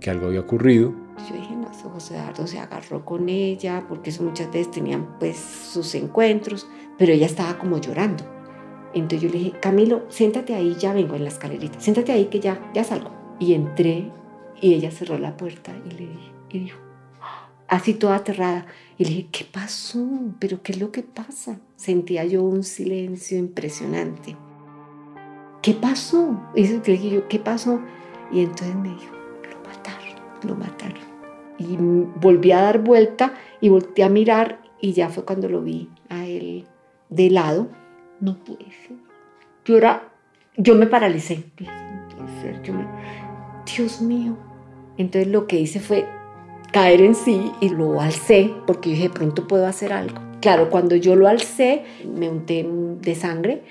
que 0.00 0.10
algo 0.10 0.26
había 0.26 0.40
ocurrido. 0.40 0.92
Yo 1.28 1.34
dije, 1.34 1.56
no, 1.56 1.66
José 1.90 2.16
Eduardo 2.16 2.46
se 2.46 2.58
agarró 2.58 3.04
con 3.04 3.28
ella, 3.28 3.84
porque 3.88 4.10
eso 4.10 4.22
muchas 4.22 4.48
veces 4.52 4.70
tenían 4.70 5.18
pues 5.18 5.36
sus 5.36 5.94
encuentros, 5.94 6.66
pero 6.98 7.12
ella 7.12 7.26
estaba 7.26 7.58
como 7.58 7.78
llorando. 7.78 8.24
Entonces 8.98 9.28
yo 9.28 9.28
le 9.28 9.44
dije, 9.44 9.58
Camilo, 9.60 10.06
siéntate 10.08 10.54
ahí, 10.54 10.74
ya 10.78 10.94
vengo 10.94 11.16
en 11.16 11.24
la 11.24 11.28
escalerita, 11.28 11.78
siéntate 11.80 12.12
ahí 12.12 12.26
que 12.26 12.40
ya, 12.40 12.70
ya 12.72 12.82
salgo. 12.82 13.10
Y 13.38 13.52
entré 13.52 14.10
y 14.60 14.72
ella 14.72 14.90
cerró 14.90 15.18
la 15.18 15.36
puerta 15.36 15.72
y 15.84 15.90
le 15.90 16.06
dije, 16.06 16.32
y 16.50 16.58
dijo, 16.60 16.78
así 17.68 17.92
toda 17.94 18.16
aterrada. 18.16 18.66
Y 18.96 19.04
le 19.04 19.10
dije, 19.10 19.28
¿qué 19.30 19.44
pasó? 19.44 20.06
¿Pero 20.38 20.62
qué 20.62 20.72
es 20.72 20.80
lo 20.80 20.92
que 20.92 21.02
pasa? 21.02 21.60
Sentía 21.76 22.24
yo 22.24 22.42
un 22.42 22.62
silencio 22.62 23.36
impresionante. 23.36 24.34
¿Qué 25.60 25.74
pasó? 25.74 26.40
Y 26.54 26.66
le 26.66 26.78
dije 26.78 27.10
yo, 27.10 27.28
¿qué 27.28 27.38
pasó? 27.38 27.80
Y 28.32 28.40
entonces 28.40 28.74
me 28.76 28.88
dijo, 28.88 29.14
lo 29.50 29.68
mataron, 29.68 30.14
lo 30.42 30.54
mataron. 30.54 31.04
Y 31.58 31.76
volví 32.20 32.52
a 32.52 32.62
dar 32.62 32.78
vuelta 32.82 33.34
y 33.60 33.68
volví 33.68 34.00
a 34.00 34.08
mirar 34.08 34.62
y 34.80 34.92
ya 34.92 35.10
fue 35.10 35.24
cuando 35.24 35.48
lo 35.48 35.60
vi 35.62 35.90
a 36.08 36.26
él 36.26 36.66
de 37.08 37.30
lado 37.30 37.68
no 38.20 38.36
puede 38.44 38.64
ser. 38.64 38.85
Yo, 39.66 39.76
era, 39.76 40.08
yo 40.56 40.74
me 40.76 40.86
paralicé. 40.86 41.44
Dios 43.76 44.00
mío. 44.00 44.36
Entonces 44.96 45.30
lo 45.30 45.46
que 45.46 45.58
hice 45.58 45.80
fue 45.80 46.06
caer 46.72 47.00
en 47.00 47.14
sí 47.14 47.50
y 47.60 47.68
lo 47.70 48.00
alcé 48.00 48.50
porque 48.66 48.90
dije, 48.90 49.10
pronto 49.10 49.48
puedo 49.48 49.66
hacer 49.66 49.92
algo. 49.92 50.16
Claro, 50.40 50.70
cuando 50.70 50.94
yo 50.96 51.16
lo 51.16 51.26
alcé, 51.26 51.82
me 52.04 52.28
unté 52.28 52.66
de 53.00 53.14
sangre 53.14 53.62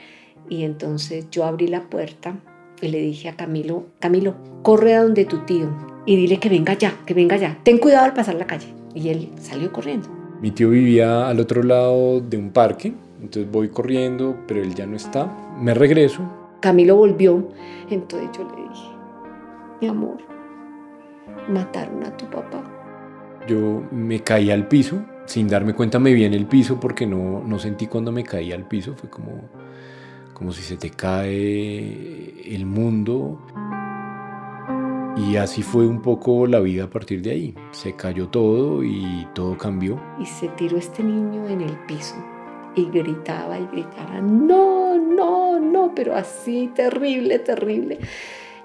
y 0.50 0.64
entonces 0.64 1.30
yo 1.32 1.46
abrí 1.46 1.68
la 1.68 1.84
puerta 1.84 2.36
y 2.82 2.90
le 2.90 3.00
dije 3.00 3.30
a 3.30 3.36
Camilo, 3.36 3.86
Camilo, 4.00 4.36
corre 4.62 4.96
a 4.96 5.04
donde 5.04 5.26
tu 5.26 5.46
tío 5.46 5.70
y 6.06 6.18
dile 6.18 6.40
que 6.40 6.50
venga 6.50 6.74
ya, 6.74 6.94
que 7.06 7.14
venga 7.14 7.38
ya. 7.38 7.58
Ten 7.64 7.78
cuidado 7.78 8.06
al 8.06 8.14
pasar 8.14 8.36
la 8.36 8.46
calle. 8.46 8.68
Y 8.94 9.10
él 9.10 9.30
salió 9.40 9.72
corriendo. 9.72 10.08
Mi 10.42 10.52
tío 10.52 10.70
vivía 10.70 11.28
al 11.28 11.40
otro 11.40 11.64
lado 11.64 12.20
de 12.20 12.38
un 12.38 12.52
parque 12.52 12.94
entonces 13.26 13.52
voy 13.52 13.70
corriendo, 13.70 14.38
pero 14.48 14.62
él 14.62 14.74
ya 14.74 14.86
no 14.86 14.96
está. 14.96 15.32
Me 15.60 15.74
regreso. 15.74 16.22
Camilo 16.62 16.96
volvió. 16.96 17.48
Entonces 17.90 18.30
yo 18.38 18.44
le 18.44 18.70
dije, 18.70 18.90
mi 19.82 19.88
amor, 19.88 20.18
mataron 21.50 22.04
a 22.04 22.16
tu 22.16 22.26
papá. 22.30 22.64
Yo 23.48 23.84
me 23.92 24.22
caí 24.22 24.50
al 24.50 24.68
piso 24.68 25.04
sin 25.26 25.48
darme 25.48 25.74
cuenta 25.74 26.00
me 26.00 26.14
vi 26.14 26.24
en 26.24 26.34
el 26.34 26.46
piso 26.46 26.80
porque 26.80 27.06
no, 27.06 27.44
no 27.46 27.60
sentí 27.60 27.88
cuando 27.88 28.12
me 28.12 28.24
caí 28.24 28.52
al 28.52 28.68
piso, 28.68 28.94
fue 28.96 29.10
como, 29.10 29.50
como 30.34 30.52
si 30.52 30.62
se 30.62 30.78
te 30.78 30.92
cae 30.92 32.56
el 32.56 32.66
mundo. 32.66 33.40
Y 35.18 35.38
así 35.38 35.64
fue 35.64 35.88
un 35.88 36.02
poco 36.02 36.46
la 36.46 36.60
vida 36.60 36.84
a 36.84 36.90
partir 36.90 37.22
de 37.22 37.32
ahí. 37.32 37.56
Se 37.72 37.96
cayó 37.96 38.28
todo 38.28 38.84
y 38.84 39.26
todo 39.34 39.58
cambió. 39.58 40.00
Y 40.20 40.26
se 40.26 40.50
tiró 40.50 40.78
este 40.78 41.04
niño 41.04 41.48
en 41.48 41.62
el 41.62 41.78
piso 41.88 42.16
y 42.76 42.86
gritaba 42.86 43.60
y 43.60 43.68
gritaba, 43.72 44.22
no, 44.22 44.98
no, 44.98 45.60
no, 45.60 45.94
pero 45.96 46.16
así 46.16 46.72
terrible, 46.76 47.40
terrible. 47.40 48.00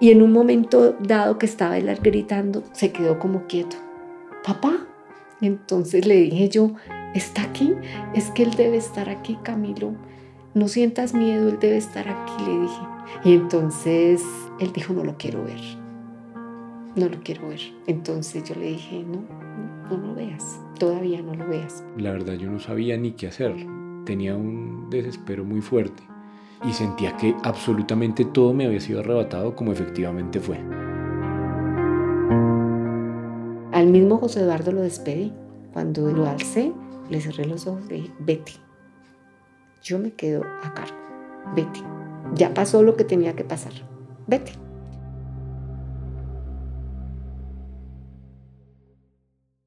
Y 0.00 0.10
en 0.10 0.22
un 0.22 0.32
momento 0.32 0.96
dado 0.98 1.38
que 1.38 1.46
estaba 1.46 1.76
él 1.76 1.94
gritando, 2.02 2.62
se 2.72 2.90
quedó 2.90 3.18
como 3.18 3.46
quieto. 3.46 3.76
Papá. 4.44 4.86
Entonces 5.42 6.06
le 6.06 6.16
dije 6.16 6.48
yo, 6.48 6.72
¿está 7.14 7.42
aquí? 7.42 7.74
Es 8.14 8.30
que 8.30 8.42
él 8.42 8.50
debe 8.52 8.76
estar 8.76 9.08
aquí, 9.08 9.38
Camilo. 9.42 9.92
No 10.54 10.68
sientas 10.68 11.14
miedo, 11.14 11.48
él 11.48 11.58
debe 11.60 11.76
estar 11.76 12.08
aquí, 12.08 12.44
le 12.44 12.60
dije. 12.60 12.80
Y 13.24 13.34
entonces 13.34 14.22
él 14.58 14.72
dijo, 14.72 14.92
no 14.92 15.04
lo 15.04 15.16
quiero 15.16 15.44
ver. 15.44 15.60
No 16.96 17.08
lo 17.08 17.20
quiero 17.22 17.48
ver. 17.48 17.60
Entonces 17.86 18.44
yo 18.44 18.54
le 18.54 18.68
dije, 18.68 19.04
no, 19.04 19.22
no, 19.90 19.96
no 19.96 20.06
lo 20.08 20.14
veas. 20.14 20.60
Todavía 20.78 21.22
no 21.22 21.34
lo 21.34 21.46
veas. 21.46 21.84
La 21.96 22.12
verdad 22.12 22.34
yo 22.34 22.50
no 22.50 22.58
sabía 22.58 22.96
ni 22.96 23.12
qué 23.12 23.28
hacer. 23.28 23.54
Tenía 24.04 24.36
un 24.36 24.88
desespero 24.90 25.44
muy 25.44 25.60
fuerte 25.60 26.02
y 26.64 26.72
sentía 26.72 27.16
que 27.16 27.34
absolutamente 27.42 28.24
todo 28.24 28.52
me 28.52 28.66
había 28.66 28.80
sido 28.80 29.00
arrebatado 29.00 29.54
como 29.54 29.72
efectivamente 29.72 30.40
fue. 30.40 30.58
Al 33.72 33.86
mismo 33.86 34.18
José 34.18 34.40
Eduardo 34.40 34.72
lo 34.72 34.82
despedí. 34.82 35.32
Cuando 35.72 36.10
lo 36.10 36.26
alcé, 36.26 36.72
le 37.08 37.20
cerré 37.20 37.46
los 37.46 37.66
ojos 37.66 37.84
y 37.86 37.88
le 37.88 37.94
dije, 37.96 38.12
vete. 38.18 38.52
Yo 39.82 39.98
me 39.98 40.12
quedo 40.12 40.42
a 40.62 40.74
cargo. 40.74 40.96
Vete. 41.54 41.80
Ya 42.34 42.52
pasó 42.52 42.82
lo 42.82 42.96
que 42.96 43.04
tenía 43.04 43.34
que 43.34 43.44
pasar. 43.44 43.72
Vete. 44.26 44.52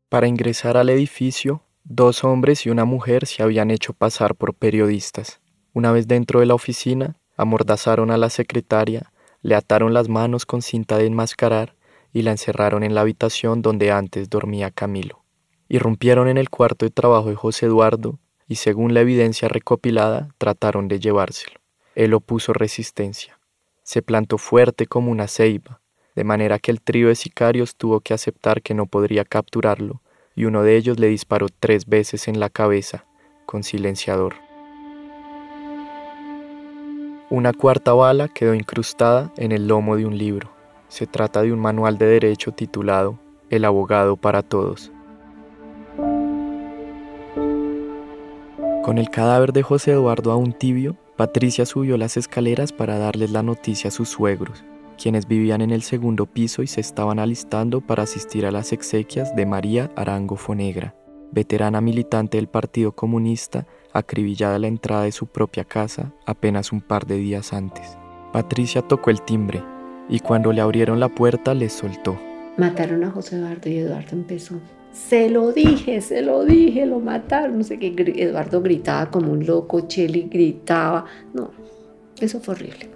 Para 0.10 0.28
ingresar 0.28 0.78
al 0.78 0.90
edificio, 0.90 1.64
dos 1.84 2.24
hombres 2.24 2.66
y 2.66 2.70
una 2.70 2.86
mujer 2.86 3.26
se 3.26 3.44
habían 3.44 3.72
hecho 3.72 3.94
pasar 3.94 4.36
por 4.36 4.54
periodistas. 4.54 5.42
Una 5.74 5.92
vez 5.92 6.08
dentro 6.08 6.40
de 6.40 6.46
la 6.46 6.56
oficina, 6.56 7.18
amordazaron 7.36 8.12
a 8.12 8.18
la 8.18 8.30
secretaria, 8.30 9.12
le 9.42 9.56
ataron 9.56 9.94
las 9.94 10.08
manos 10.08 10.46
con 10.46 10.62
cinta 10.62 10.98
de 10.98 11.06
enmascarar 11.06 11.76
y 12.14 12.22
la 12.22 12.32
encerraron 12.32 12.84
en 12.84 12.96
la 12.96 13.02
habitación 13.02 13.62
donde 13.62 13.92
antes 13.92 14.30
dormía 14.30 14.72
Camilo. 14.72 15.24
Irrumpieron 15.68 16.28
en 16.28 16.38
el 16.38 16.50
cuarto 16.50 16.86
de 16.86 16.92
trabajo 16.92 17.30
de 17.30 17.36
José 17.36 17.66
Eduardo 17.66 18.20
y 18.48 18.56
según 18.56 18.94
la 18.94 19.02
evidencia 19.02 19.48
recopilada 19.48 20.30
trataron 20.38 20.88
de 20.88 21.00
llevárselo. 21.00 21.60
Él 21.96 22.14
opuso 22.14 22.54
resistencia. 22.54 23.40
Se 23.82 24.02
plantó 24.02 24.38
fuerte 24.38 24.86
como 24.86 25.12
una 25.12 25.28
ceiba, 25.28 25.82
de 26.16 26.24
manera 26.24 26.60
que 26.60 26.72
el 26.72 26.82
trío 26.82 27.08
de 27.08 27.16
sicarios 27.16 27.76
tuvo 27.76 28.00
que 28.00 28.14
aceptar 28.14 28.62
que 28.62 28.74
no 28.74 28.86
podría 28.86 29.26
capturarlo, 29.26 30.02
y 30.36 30.46
uno 30.46 30.64
de 30.64 30.76
ellos 30.78 31.00
le 31.00 31.08
disparó 31.08 31.48
tres 31.60 31.86
veces 31.86 32.28
en 32.28 32.40
la 32.40 32.50
cabeza, 32.50 33.06
con 33.46 33.64
silenciador. 33.64 34.36
Una 37.30 37.52
cuarta 37.54 37.94
bala 37.94 38.28
quedó 38.28 38.54
incrustada 38.54 39.32
en 39.38 39.52
el 39.52 39.68
lomo 39.68 39.96
de 39.96 40.06
un 40.06 40.18
libro. 40.18 40.52
Se 40.88 41.08
trata 41.08 41.42
de 41.42 41.52
un 41.52 41.60
manual 41.60 41.98
de 41.98 42.06
derecho 42.06 42.52
titulado 42.52 43.18
El 43.50 43.66
abogado 43.66 44.18
para 44.18 44.44
todos. 44.44 44.92
Con 48.84 48.98
el 48.98 49.10
cadáver 49.10 49.54
de 49.54 49.64
José 49.64 49.94
Eduardo 49.94 50.32
aún 50.32 50.54
tibio, 50.54 50.98
Patricia 51.16 51.66
subió 51.66 51.98
las 51.98 52.18
escaleras 52.18 52.74
para 52.74 52.98
darles 52.98 53.32
la 53.32 53.42
noticia 53.42 53.88
a 53.88 53.92
sus 53.92 54.10
suegros, 54.10 54.64
quienes 55.04 55.28
vivían 55.28 55.60
en 55.60 55.72
el 55.72 55.82
segundo 55.82 56.26
piso 56.26 56.64
y 56.64 56.68
se 56.68 56.80
estaban 56.80 57.20
alistando 57.20 57.82
para 57.82 58.04
asistir 58.04 58.46
a 58.46 58.52
las 58.52 58.72
exequias 58.72 59.36
de 59.36 59.46
María 59.46 59.92
Arango 59.98 60.38
Fonegra, 60.38 60.96
veterana 61.34 61.82
militante 61.82 62.38
del 62.38 62.48
Partido 62.48 62.94
Comunista 62.94 63.68
acribillada 63.92 64.56
a 64.56 64.60
la 64.60 64.68
entrada 64.68 65.04
de 65.04 65.12
su 65.12 65.28
propia 65.28 65.66
casa 65.66 66.14
apenas 66.26 66.72
un 66.72 66.80
par 66.80 67.06
de 67.06 67.18
días 67.18 67.52
antes. 67.52 67.98
Patricia 68.32 68.82
tocó 68.82 69.10
el 69.10 69.22
timbre 69.24 69.62
y 70.08 70.22
cuando 70.22 70.54
le 70.54 70.62
abrieron 70.62 71.02
la 71.02 71.10
puerta 71.10 71.54
le 71.54 71.68
soltó. 71.68 72.18
Mataron 72.56 73.04
a 73.04 73.12
José 73.12 73.36
Eduardo 73.36 73.70
y 73.70 73.80
Eduardo 73.80 74.12
empezó. 74.14 74.56
Se 74.94 75.30
lo 75.30 75.52
dije, 75.52 76.00
se 76.00 76.22
lo 76.22 76.46
dije, 76.46 76.86
lo 76.86 77.00
mataron. 77.00 77.58
No 77.58 77.64
sé 77.66 77.78
qué. 77.78 77.94
Eduardo 78.16 78.62
gritaba 78.62 79.12
como 79.12 79.34
un 79.34 79.46
loco, 79.46 79.82
Cheli 79.82 80.30
gritaba. 80.32 81.04
No, 81.34 81.52
eso 82.22 82.40
fue 82.40 82.54
horrible. 82.54 82.90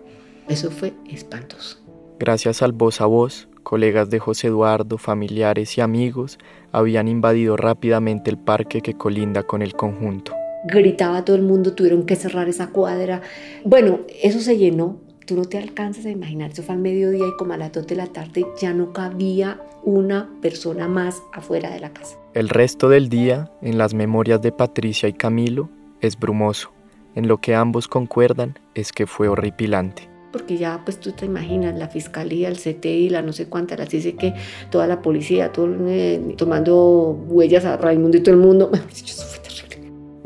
Eso 0.48 0.72
fue 0.72 0.94
espantoso. 1.10 1.87
Gracias 2.20 2.62
al 2.62 2.72
voz 2.72 3.02
a 3.02 3.06
voz, 3.06 3.48
colegas 3.64 4.10
de 4.10 4.20
José 4.20 4.48
Eduardo, 4.48 4.98
familiares 4.98 5.78
y 5.78 5.82
amigos 5.82 6.40
habían 6.72 7.08
invadido 7.08 7.58
rápidamente 7.58 8.30
el 8.30 8.38
parque 8.38 8.82
que 8.82 8.96
colinda 8.96 9.44
con 9.44 9.62
el 9.62 9.74
conjunto 9.74 10.34
gritaba 10.68 11.24
todo 11.24 11.36
el 11.36 11.44
mundo, 11.44 11.74
tuvieron 11.74 12.06
que 12.06 12.16
cerrar 12.16 12.50
esa 12.50 12.68
cuadra. 12.68 13.22
Bueno, 13.64 14.02
eso 14.22 14.40
se 14.40 14.58
llenó. 14.58 15.00
Tú 15.26 15.36
no 15.36 15.44
te 15.44 15.58
alcanzas 15.58 16.06
a 16.06 16.10
imaginar, 16.10 16.52
eso 16.52 16.64
fue 16.64 16.76
al 16.76 16.82
mediodía 16.82 17.26
y 17.28 17.38
como 17.38 17.54
a 17.54 17.58
las 17.58 17.74
2 17.74 17.86
de 17.88 17.96
la 17.98 18.08
tarde 18.08 18.46
ya 18.62 18.74
no 18.74 18.94
cabía 18.94 19.60
una 19.84 20.30
persona 20.42 20.88
más 20.88 21.22
afuera 21.34 21.70
de 21.70 21.82
la 21.82 21.92
casa. 21.92 22.18
El 22.34 22.48
resto 22.48 22.88
del 22.88 23.10
día, 23.10 23.52
en 23.62 23.78
las 23.78 23.94
memorias 23.94 24.42
de 24.42 24.54
Patricia 24.54 25.10
y 25.10 25.14
Camilo, 25.14 25.70
es 26.00 26.18
brumoso. 26.18 26.72
En 27.14 27.28
lo 27.28 27.40
que 27.40 27.56
ambos 27.56 27.90
concuerdan 27.90 28.58
es 28.74 28.94
que 28.94 29.06
fue 29.06 29.28
horripilante 29.28 30.17
porque 30.38 30.58
ya 30.58 30.82
pues 30.86 31.00
tú 31.00 31.12
te 31.12 31.26
imaginas 31.26 31.78
la 31.78 31.88
fiscalía, 31.88 32.48
el 32.50 32.58
CTI, 32.58 33.10
la 33.10 33.22
no 33.22 33.34
sé 33.34 33.48
cuántas, 33.48 33.80
las 33.80 33.90
dice 33.90 34.16
que 34.16 34.34
toda 34.70 34.88
la 34.88 35.02
policía, 35.02 35.52
todo, 35.52 35.68
eh, 35.88 36.36
tomando 36.38 37.12
huellas 37.28 37.66
a 37.66 37.78
Raimundo 37.78 38.18
y 38.18 38.22
todo 38.22 38.36
el 38.36 38.42
mundo, 38.42 38.72
eso 38.92 39.26
fue 39.26 39.38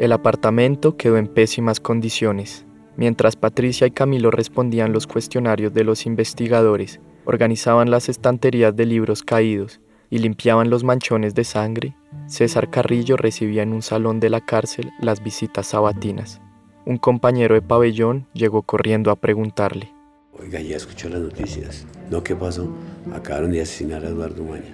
el 0.02 0.14
apartamento 0.14 0.98
quedó 0.98 1.18
en 1.18 1.28
pésimas 1.28 1.80
condiciones. 1.80 2.66
Mientras 2.98 3.36
Patricia 3.36 3.86
y 3.86 3.92
Camilo 3.92 4.32
respondían 4.32 4.94
los 4.94 5.06
cuestionarios 5.06 5.76
de 5.76 5.84
los 5.84 6.08
investigadores, 6.08 7.00
organizaban 7.24 7.92
las 7.92 8.10
estanterías 8.10 8.76
de 8.76 8.88
libros 8.88 9.22
caídos 9.22 9.80
y 10.10 10.18
limpiaban 10.18 10.72
los 10.72 10.84
manchones 10.84 11.36
de 11.36 11.44
sangre, 11.44 11.96
César 12.26 12.72
Carrillo 12.72 13.16
recibía 13.16 13.62
en 13.62 13.74
un 13.74 13.84
salón 13.84 14.20
de 14.20 14.32
la 14.32 14.42
cárcel 14.42 14.90
las 15.00 15.24
visitas 15.24 15.68
sabatinas. 15.68 16.42
Un 16.88 16.98
compañero 16.98 17.54
de 17.54 17.62
pabellón 17.62 18.26
llegó 18.34 18.64
corriendo 18.64 19.12
a 19.12 19.18
preguntarle. 19.18 19.94
Oiga, 20.42 20.60
ya 20.60 20.76
escuchó 20.76 21.08
las 21.08 21.22
noticias. 21.22 21.86
¿No 22.10 22.24
qué 22.24 22.36
pasó? 22.36 22.68
Acabaron 23.14 23.52
de 23.52 23.62
asesinar 23.62 24.04
a 24.04 24.08
Eduardo 24.08 24.44
Maña. 24.44 24.74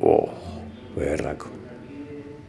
Oh, 0.00 0.28
fue 0.94 1.04
berraco. 1.04 1.46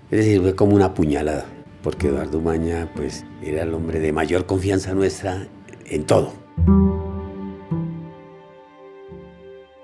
Es 0.09 0.25
decir, 0.25 0.41
fue 0.41 0.55
como 0.55 0.75
una 0.75 0.95
puñalada, 0.95 1.45
porque 1.83 2.07
Eduardo 2.07 2.41
Maña 2.41 2.91
pues, 2.95 3.25
era 3.43 3.61
el 3.61 3.73
hombre 3.75 3.99
de 3.99 4.11
mayor 4.11 4.47
confianza 4.47 4.93
nuestra 4.95 5.47
en 5.85 6.05
todo. 6.05 6.33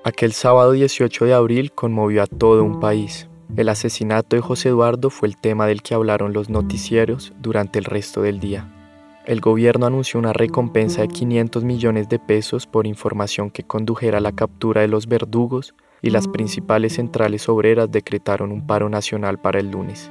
Aquel 0.04 0.34
sábado 0.34 0.72
18 0.72 1.26
de 1.26 1.34
abril 1.34 1.72
conmovió 1.74 2.24
a 2.24 2.28
todo 2.28 2.64
un 2.64 2.80
país. 2.80 3.30
El 3.56 3.70
asesinato 3.70 4.36
de 4.36 4.42
José 4.42 4.70
Eduardo 4.70 5.12
fue 5.12 5.28
el 5.28 5.38
tema 5.38 5.68
del 5.68 5.84
que 5.84 5.94
hablaron 5.94 6.34
los 6.34 6.50
noticieros 6.50 7.34
durante 7.40 7.78
el 7.78 7.86
resto 7.86 8.24
del 8.24 8.40
día. 8.40 8.74
El 9.28 9.42
gobierno 9.42 9.86
anunció 9.86 10.22
una 10.22 10.32
recompensa 10.32 11.02
de 11.02 11.10
500 11.10 11.66
millones 11.66 12.08
de 12.08 12.18
pesos 12.18 12.66
por 12.66 12.88
información 12.88 13.52
que 13.52 13.62
condujera 13.62 14.20
a 14.20 14.22
la 14.22 14.32
captura 14.32 14.80
de 14.80 14.88
los 14.88 15.08
verdugos 15.08 15.76
y 16.02 16.12
las 16.12 16.30
principales 16.30 16.94
centrales 16.94 17.50
obreras 17.50 17.92
decretaron 17.92 18.54
un 18.54 18.66
paro 18.66 18.88
nacional 18.88 19.38
para 19.38 19.60
el 19.60 19.70
lunes. 19.70 20.10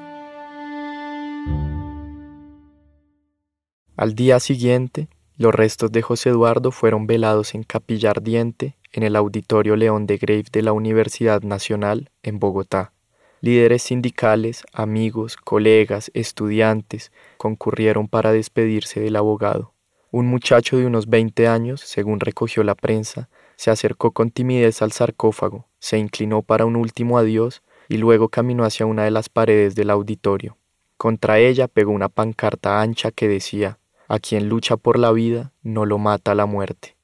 Al 3.96 4.14
día 4.14 4.38
siguiente, 4.38 5.08
los 5.38 5.54
restos 5.54 5.90
de 5.92 6.02
José 6.02 6.28
Eduardo 6.28 6.70
fueron 6.70 7.06
velados 7.06 7.54
en 7.54 7.62
capilla 7.62 8.10
ardiente 8.10 8.76
en 8.92 9.02
el 9.02 9.16
Auditorio 9.16 9.76
León 9.76 10.06
de 10.06 10.18
Grave 10.18 10.44
de 10.52 10.60
la 10.60 10.74
Universidad 10.74 11.40
Nacional 11.40 12.10
en 12.22 12.38
Bogotá. 12.38 12.92
Líderes 13.40 13.82
sindicales, 13.82 14.64
amigos, 14.72 15.36
colegas, 15.36 16.10
estudiantes 16.14 17.12
concurrieron 17.36 18.08
para 18.08 18.32
despedirse 18.32 19.00
del 19.00 19.16
abogado. 19.16 19.72
Un 20.10 20.26
muchacho 20.26 20.78
de 20.78 20.86
unos 20.86 21.08
20 21.08 21.46
años, 21.46 21.80
según 21.82 22.20
recogió 22.20 22.62
la 22.64 22.74
prensa, 22.74 23.28
se 23.56 23.70
acercó 23.70 24.12
con 24.12 24.30
timidez 24.30 24.80
al 24.80 24.92
sarcófago, 24.92 25.66
se 25.78 25.98
inclinó 25.98 26.42
para 26.42 26.64
un 26.64 26.76
último 26.76 27.18
adiós 27.18 27.62
y 27.88 27.98
luego 27.98 28.28
caminó 28.28 28.64
hacia 28.64 28.86
una 28.86 29.04
de 29.04 29.10
las 29.10 29.28
paredes 29.28 29.74
del 29.74 29.90
auditorio. 29.90 30.56
Contra 30.96 31.38
ella 31.38 31.68
pegó 31.68 31.92
una 31.92 32.08
pancarta 32.08 32.80
ancha 32.80 33.10
que 33.10 33.28
decía 33.28 33.78
a 34.08 34.18
quien 34.18 34.48
lucha 34.48 34.76
por 34.76 34.98
la 34.98 35.12
vida 35.12 35.52
no 35.62 35.84
lo 35.84 35.98
mata 35.98 36.34
la 36.34 36.46
muerte. 36.46 36.96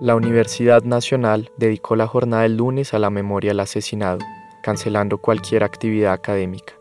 La 0.00 0.14
Universidad 0.14 0.82
Nacional 0.82 1.50
dedicó 1.56 1.96
la 1.96 2.06
jornada 2.06 2.42
del 2.42 2.56
lunes 2.56 2.92
a 2.92 2.98
la 2.98 3.08
memoria 3.08 3.50
del 3.50 3.60
asesinado. 3.60 4.18
Cancelando 4.66 5.18
cualquier 5.18 5.62
actividad 5.62 6.12
académica. 6.12 6.72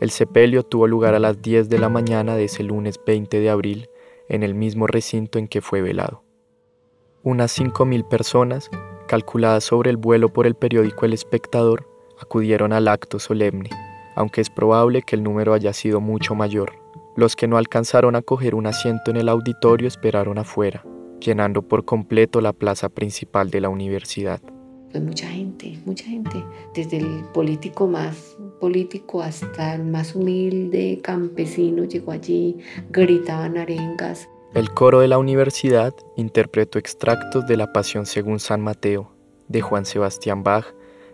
El 0.00 0.10
sepelio 0.10 0.64
tuvo 0.64 0.88
lugar 0.88 1.14
a 1.14 1.20
las 1.20 1.40
10 1.40 1.68
de 1.68 1.78
la 1.78 1.88
mañana 1.88 2.34
de 2.34 2.46
ese 2.46 2.64
lunes 2.64 2.98
20 3.06 3.38
de 3.38 3.48
abril 3.48 3.88
en 4.28 4.42
el 4.42 4.56
mismo 4.56 4.88
recinto 4.88 5.38
en 5.38 5.46
que 5.46 5.60
fue 5.60 5.80
velado. 5.80 6.24
Unas 7.22 7.56
5.000 7.56 8.08
personas, 8.08 8.68
calculadas 9.06 9.62
sobre 9.62 9.88
el 9.90 9.96
vuelo 9.96 10.32
por 10.32 10.48
el 10.48 10.56
periódico 10.56 11.06
El 11.06 11.12
Espectador, 11.12 11.88
acudieron 12.20 12.72
al 12.72 12.88
acto 12.88 13.20
solemne, 13.20 13.70
aunque 14.16 14.40
es 14.40 14.50
probable 14.50 15.02
que 15.02 15.14
el 15.14 15.22
número 15.22 15.54
haya 15.54 15.72
sido 15.72 16.00
mucho 16.00 16.34
mayor. 16.34 16.72
Los 17.14 17.36
que 17.36 17.46
no 17.46 17.56
alcanzaron 17.56 18.16
a 18.16 18.22
coger 18.22 18.56
un 18.56 18.66
asiento 18.66 19.12
en 19.12 19.16
el 19.16 19.28
auditorio 19.28 19.86
esperaron 19.86 20.38
afuera, 20.38 20.84
llenando 21.20 21.62
por 21.62 21.84
completo 21.84 22.40
la 22.40 22.52
plaza 22.52 22.88
principal 22.88 23.50
de 23.50 23.60
la 23.60 23.68
universidad. 23.68 24.40
Fue 24.90 25.00
mucha 25.00 25.28
gente, 25.28 25.78
mucha 25.84 26.04
gente, 26.04 26.42
desde 26.74 26.96
el 26.96 27.24
político 27.34 27.86
más 27.86 28.38
político 28.58 29.20
hasta 29.22 29.74
el 29.74 29.84
más 29.84 30.14
humilde 30.14 31.00
campesino 31.02 31.84
llegó 31.84 32.12
allí, 32.12 32.56
gritaban 32.90 33.58
arengas. 33.58 34.28
El 34.54 34.70
coro 34.70 35.00
de 35.00 35.08
la 35.08 35.18
universidad 35.18 35.94
interpretó 36.16 36.78
extractos 36.78 37.46
de 37.46 37.58
la 37.58 37.70
Pasión 37.70 38.06
según 38.06 38.40
San 38.40 38.62
Mateo, 38.62 39.12
de 39.48 39.60
Juan 39.60 39.84
Sebastián 39.84 40.42
Bach, 40.42 40.64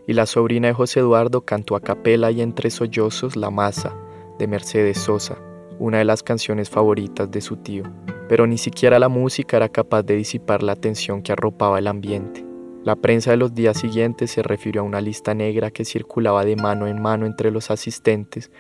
y 0.07 0.13
la 0.13 0.27
sobrina 0.27 0.69
de 0.69 0.75
José 0.75 1.01
Eduardo 1.01 1.41
cantó 1.41 1.75
a 1.75 1.81
capela 1.81 2.31
y 2.31 2.43
entre 2.43 2.71
sollozos 2.71 3.35
La 3.35 3.51
Masa, 3.51 3.93
de 4.39 4.47
Mercedes 4.47 4.99
Sosa, 4.99 5.37
una 5.81 5.99
de 5.99 6.05
las 6.05 6.23
canciones 6.23 6.71
favoritas 6.71 7.29
de 7.29 7.41
su 7.41 7.57
tío. 7.57 7.83
Pero 8.29 8.47
ni 8.47 8.57
siquiera 8.57 9.01
la 9.01 9.09
música 9.09 9.57
era 9.57 9.69
capaz 9.69 10.05
de 10.05 10.15
disipar 10.15 10.63
la 10.63 10.77
tensión 10.77 11.23
que 11.23 11.33
arropaba 11.33 11.81
el 11.81 11.89
ambiente. 11.89 12.54
La 12.85 12.97
prensa 12.97 13.31
de 13.31 13.39
los 13.39 13.55
días 13.55 13.79
siguientes 13.79 14.31
se 14.31 14.43
refirió 14.43 14.83
a 14.83 14.85
una 14.85 15.01
lista 15.01 15.33
negra 15.33 15.71
que 15.71 15.87
circulaba 15.87 16.45
de 16.45 16.55
mano 16.55 16.87
en 16.87 17.01
mano 17.01 17.25
entre 17.25 17.51
los 17.51 17.71
asistentes 17.71 18.51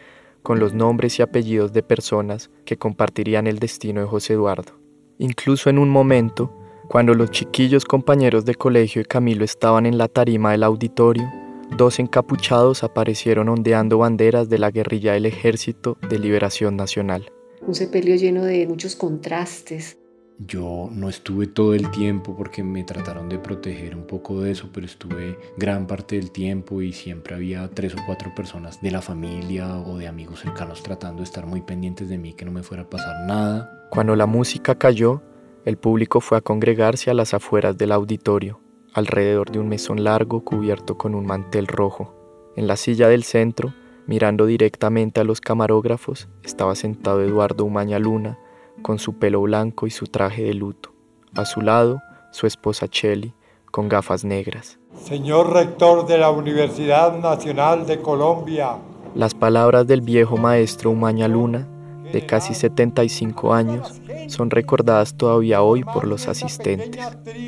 con 0.42 0.58
los 0.58 0.72
nombres 0.72 1.18
y 1.18 1.22
apellidos 1.22 1.74
de 1.74 1.82
personas 1.82 2.50
que 2.64 2.78
compartirían 2.78 3.46
el 3.46 3.58
destino 3.58 4.00
de 4.00 4.06
José 4.06 4.32
Eduardo. 4.32 4.72
Incluso 5.18 5.68
en 5.68 5.78
un 5.78 5.90
momento, 5.90 6.50
cuando 6.88 7.12
los 7.12 7.32
chiquillos 7.32 7.84
compañeros 7.84 8.46
de 8.46 8.54
colegio 8.54 9.02
de 9.02 9.06
Camilo 9.06 9.44
estaban 9.44 9.84
en 9.84 9.98
la 9.98 10.08
tarima 10.08 10.52
del 10.52 10.62
auditorio, 10.62 11.30
dos 11.76 11.98
encapuchados 11.98 12.82
aparecieron 12.82 13.50
ondeando 13.50 13.98
banderas 13.98 14.48
de 14.48 14.58
la 14.58 14.70
guerrilla 14.70 15.12
del 15.12 15.26
Ejército 15.26 15.98
de 16.08 16.18
Liberación 16.18 16.76
Nacional. 16.76 17.30
Un 17.60 17.74
sepelio 17.74 18.16
lleno 18.16 18.42
de 18.42 18.66
muchos 18.66 18.96
contrastes, 18.96 19.98
yo 20.38 20.88
no 20.90 21.08
estuve 21.08 21.46
todo 21.46 21.74
el 21.74 21.90
tiempo 21.90 22.36
porque 22.36 22.64
me 22.64 22.82
trataron 22.82 23.28
de 23.28 23.38
proteger 23.38 23.94
un 23.94 24.06
poco 24.06 24.40
de 24.40 24.50
eso, 24.50 24.68
pero 24.72 24.86
estuve 24.86 25.38
gran 25.56 25.86
parte 25.86 26.16
del 26.16 26.30
tiempo 26.30 26.82
y 26.82 26.92
siempre 26.92 27.34
había 27.34 27.68
tres 27.70 27.94
o 27.94 27.98
cuatro 28.04 28.34
personas 28.34 28.80
de 28.82 28.90
la 28.90 29.00
familia 29.00 29.78
o 29.78 29.96
de 29.98 30.08
amigos 30.08 30.40
cercanos 30.40 30.82
tratando 30.82 31.18
de 31.18 31.24
estar 31.24 31.46
muy 31.46 31.62
pendientes 31.62 32.08
de 32.08 32.18
mí, 32.18 32.34
que 32.34 32.44
no 32.44 32.50
me 32.50 32.62
fuera 32.62 32.82
a 32.82 32.90
pasar 32.90 33.26
nada. 33.26 33.88
Cuando 33.90 34.16
la 34.16 34.26
música 34.26 34.76
cayó, 34.76 35.22
el 35.64 35.76
público 35.76 36.20
fue 36.20 36.38
a 36.38 36.42
congregarse 36.42 37.10
a 37.10 37.14
las 37.14 37.32
afueras 37.32 37.78
del 37.78 37.92
auditorio, 37.92 38.60
alrededor 38.92 39.50
de 39.50 39.60
un 39.60 39.68
mesón 39.68 40.02
largo 40.02 40.44
cubierto 40.44 40.98
con 40.98 41.14
un 41.14 41.26
mantel 41.26 41.68
rojo. 41.68 42.52
En 42.56 42.66
la 42.66 42.76
silla 42.76 43.08
del 43.08 43.24
centro, 43.24 43.72
mirando 44.06 44.46
directamente 44.46 45.20
a 45.20 45.24
los 45.24 45.40
camarógrafos, 45.40 46.28
estaba 46.42 46.74
sentado 46.74 47.22
Eduardo 47.22 47.64
Umaña 47.64 47.98
Luna, 47.98 48.38
con 48.84 48.98
su 48.98 49.14
pelo 49.14 49.40
blanco 49.40 49.86
y 49.86 49.90
su 49.90 50.06
traje 50.06 50.42
de 50.42 50.52
luto. 50.52 50.90
A 51.34 51.46
su 51.46 51.62
lado, 51.62 52.02
su 52.32 52.46
esposa 52.46 52.86
Chelly, 52.86 53.32
con 53.72 53.88
gafas 53.88 54.26
negras. 54.26 54.78
Señor 55.02 55.54
rector 55.54 56.06
de 56.06 56.18
la 56.18 56.30
Universidad 56.30 57.18
Nacional 57.18 57.86
de 57.86 58.02
Colombia. 58.02 58.76
Las 59.14 59.32
palabras 59.34 59.86
del 59.86 60.02
viejo 60.02 60.36
maestro 60.36 60.90
Umaña 60.90 61.28
Luna, 61.28 61.66
de 62.12 62.26
casi 62.26 62.52
75 62.52 63.54
años, 63.54 64.02
son 64.28 64.50
recordadas 64.50 65.16
todavía 65.16 65.62
hoy 65.62 65.82
por 65.82 66.06
los 66.06 66.28
asistentes, 66.28 67.02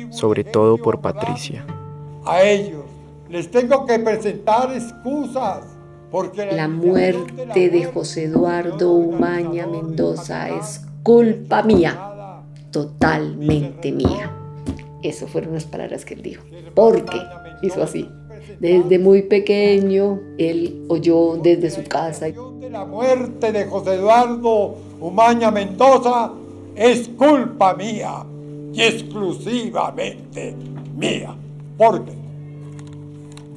sobre 0.09 0.43
todo 0.43 0.77
por 0.77 1.01
Patricia. 1.01 1.67
A 2.25 2.41
ellos 2.41 2.83
les 3.29 3.51
tengo 3.51 3.85
que 3.85 3.99
presentar 3.99 4.73
excusas. 4.73 5.77
Porque 6.09 6.45
la 6.53 6.69
muerte 6.69 7.69
de 7.69 7.83
José 7.83 8.23
Eduardo 8.23 8.91
Umaña 8.91 9.67
Mendoza 9.67 10.47
es 10.49 10.86
culpa 11.07 11.63
mía, 11.63 11.97
totalmente 12.69 13.93
mía. 13.93 14.29
Eso 15.01 15.25
fueron 15.25 15.53
las 15.53 15.63
palabras 15.63 16.03
que 16.03 16.15
él 16.15 16.21
dijo. 16.21 16.43
Porque 16.75 17.17
hizo 17.61 17.81
así. 17.81 18.09
Desde 18.59 18.99
muy 18.99 19.21
pequeño, 19.21 20.19
él 20.37 20.83
oyó 20.89 21.37
desde 21.37 21.69
su 21.69 21.85
casa. 21.85 22.25
La 22.69 22.83
muerte 22.83 23.53
de 23.53 23.63
José 23.67 23.93
Eduardo 23.93 24.75
Umaña 24.99 25.49
Mendoza 25.49 26.33
es 26.75 27.07
culpa 27.07 27.73
mía 27.73 28.25
y 28.73 28.81
exclusivamente 28.81 30.55
mía. 30.93 31.33
Porque 31.77 32.11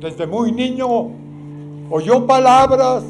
desde 0.00 0.24
muy 0.24 0.52
niño 0.52 0.86
oyó 1.90 2.24
palabras 2.28 3.02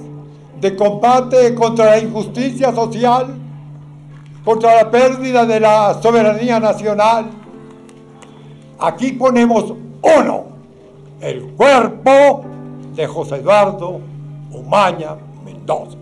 de 0.62 0.74
combate 0.74 1.55
contra 1.55 1.84
la 1.91 1.99
injusticia 1.99 2.74
social 2.74 3.36
contra 4.45 4.76
la 4.76 4.91
pérdida 4.91 5.45
de 5.45 5.61
la 5.61 6.01
soberanía 6.03 6.61
nacional. 6.61 7.30
Aquí 8.78 9.12
ponemos 9.12 9.74
uno, 10.03 10.47
el 11.20 11.43
cuerpo 11.53 12.45
de 12.95 13.07
José 13.07 13.36
Eduardo 13.36 14.01
Umaña 14.51 15.16
Mendoza. 15.45 15.97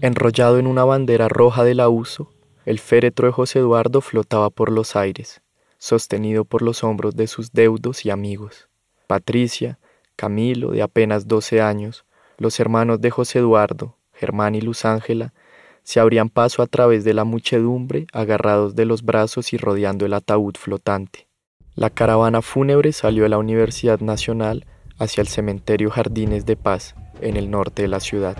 Enrollado 0.00 0.58
en 0.58 0.66
una 0.66 0.84
bandera 0.84 1.28
roja 1.28 1.62
de 1.62 1.74
la 1.74 1.88
uso, 1.88 2.32
el 2.64 2.80
féretro 2.80 3.26
de 3.28 3.32
José 3.32 3.60
Eduardo 3.60 4.00
flotaba 4.00 4.50
por 4.50 4.72
los 4.72 4.96
aires, 4.96 5.42
sostenido 5.78 6.44
por 6.44 6.62
los 6.62 6.82
hombros 6.82 7.14
de 7.14 7.28
sus 7.28 7.52
deudos 7.52 8.04
y 8.04 8.10
amigos. 8.10 8.71
Patricia, 9.12 9.78
Camilo, 10.16 10.70
de 10.70 10.80
apenas 10.80 11.28
doce 11.28 11.60
años, 11.60 12.06
los 12.38 12.58
hermanos 12.58 13.02
de 13.02 13.10
José 13.10 13.40
Eduardo, 13.40 13.98
Germán 14.14 14.54
y 14.54 14.62
Luz 14.62 14.86
Ángela, 14.86 15.34
se 15.82 16.00
abrían 16.00 16.30
paso 16.30 16.62
a 16.62 16.66
través 16.66 17.04
de 17.04 17.12
la 17.12 17.24
muchedumbre, 17.24 18.06
agarrados 18.14 18.74
de 18.74 18.86
los 18.86 19.02
brazos 19.02 19.52
y 19.52 19.58
rodeando 19.58 20.06
el 20.06 20.14
ataúd 20.14 20.54
flotante. 20.56 21.28
La 21.74 21.90
caravana 21.90 22.40
fúnebre 22.40 22.92
salió 22.92 23.24
de 23.24 23.28
la 23.28 23.36
Universidad 23.36 24.00
Nacional 24.00 24.64
hacia 24.98 25.20
el 25.20 25.28
cementerio 25.28 25.90
Jardines 25.90 26.46
de 26.46 26.56
Paz, 26.56 26.94
en 27.20 27.36
el 27.36 27.50
norte 27.50 27.82
de 27.82 27.88
la 27.88 28.00
ciudad. 28.00 28.38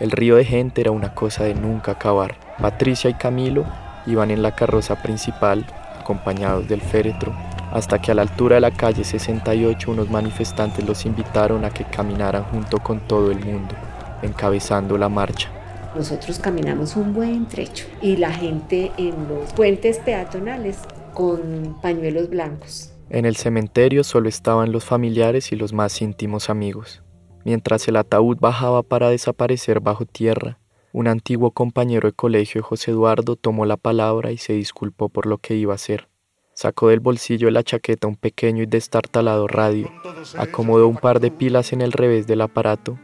El 0.00 0.12
río 0.12 0.36
de 0.36 0.46
gente 0.46 0.80
era 0.80 0.92
una 0.92 1.14
cosa 1.14 1.44
de 1.44 1.54
nunca 1.54 1.92
acabar. 1.92 2.40
Patricia 2.58 3.10
y 3.10 3.14
Camilo 3.18 3.66
iban 4.06 4.30
en 4.30 4.40
la 4.40 4.56
carroza 4.56 5.02
principal, 5.02 5.66
acompañados 6.00 6.68
del 6.68 6.80
féretro, 6.80 7.36
hasta 7.76 8.00
que 8.00 8.10
a 8.10 8.14
la 8.14 8.22
altura 8.22 8.54
de 8.54 8.62
la 8.62 8.70
calle 8.70 9.04
68 9.04 9.90
unos 9.90 10.10
manifestantes 10.10 10.82
los 10.86 11.04
invitaron 11.04 11.62
a 11.66 11.70
que 11.70 11.84
caminaran 11.84 12.44
junto 12.44 12.78
con 12.78 13.00
todo 13.00 13.30
el 13.30 13.44
mundo, 13.44 13.74
encabezando 14.22 14.96
la 14.96 15.10
marcha. 15.10 15.50
Nosotros 15.94 16.38
caminamos 16.38 16.96
un 16.96 17.12
buen 17.12 17.44
trecho 17.44 17.84
y 18.00 18.16
la 18.16 18.32
gente 18.32 18.92
en 18.96 19.28
los 19.28 19.52
puentes 19.52 19.98
peatonales 19.98 20.78
con 21.12 21.76
pañuelos 21.82 22.30
blancos. 22.30 22.94
En 23.10 23.26
el 23.26 23.36
cementerio 23.36 24.04
solo 24.04 24.30
estaban 24.30 24.72
los 24.72 24.86
familiares 24.86 25.52
y 25.52 25.56
los 25.56 25.74
más 25.74 26.00
íntimos 26.00 26.48
amigos. 26.48 27.02
Mientras 27.44 27.86
el 27.88 27.96
ataúd 27.96 28.38
bajaba 28.40 28.84
para 28.84 29.10
desaparecer 29.10 29.80
bajo 29.80 30.06
tierra, 30.06 30.58
un 30.92 31.08
antiguo 31.08 31.50
compañero 31.50 32.08
de 32.08 32.14
colegio 32.14 32.62
José 32.62 32.92
Eduardo 32.92 33.36
tomó 33.36 33.66
la 33.66 33.76
palabra 33.76 34.32
y 34.32 34.38
se 34.38 34.54
disculpó 34.54 35.10
por 35.10 35.26
lo 35.26 35.36
que 35.36 35.56
iba 35.56 35.74
a 35.74 35.76
hacer. 35.76 36.08
Sacó 36.56 36.88
del 36.88 37.00
bolsillo 37.00 37.48
de 37.48 37.52
la 37.52 37.62
chaqueta 37.62 38.06
un 38.06 38.16
pequeño 38.16 38.62
y 38.62 38.66
destartalado 38.66 39.46
radio, 39.46 39.92
acomodó 40.38 40.88
un 40.88 40.96
par 40.96 41.20
de 41.20 41.30
pilas 41.30 41.74
en 41.74 41.82
el 41.82 41.92
revés 41.92 42.26
del 42.26 42.40
aparato 42.40 42.98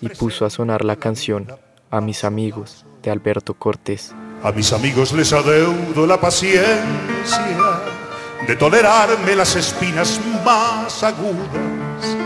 y 0.00 0.08
puso 0.08 0.44
a 0.44 0.50
sonar 0.50 0.84
la 0.84 0.96
canción 0.96 1.46
A 1.88 2.00
mis 2.00 2.24
amigos 2.24 2.84
de 3.04 3.12
Alberto 3.12 3.54
Cortés. 3.54 4.12
A 4.42 4.50
mis 4.50 4.72
amigos 4.72 5.12
les 5.12 5.32
adeudo 5.32 6.04
la 6.04 6.20
paciencia 6.20 6.66
de 8.44 8.56
tolerarme 8.56 9.36
las 9.36 9.54
espinas 9.54 10.20
más 10.44 11.04
agudas, 11.04 12.16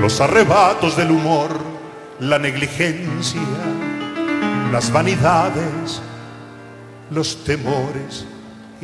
los 0.00 0.22
arrebatos 0.22 0.96
del 0.96 1.10
humor, 1.10 1.50
la 2.20 2.38
negligencia, 2.38 3.42
las 4.72 4.90
vanidades, 4.90 6.00
los 7.10 7.44
temores 7.44 8.24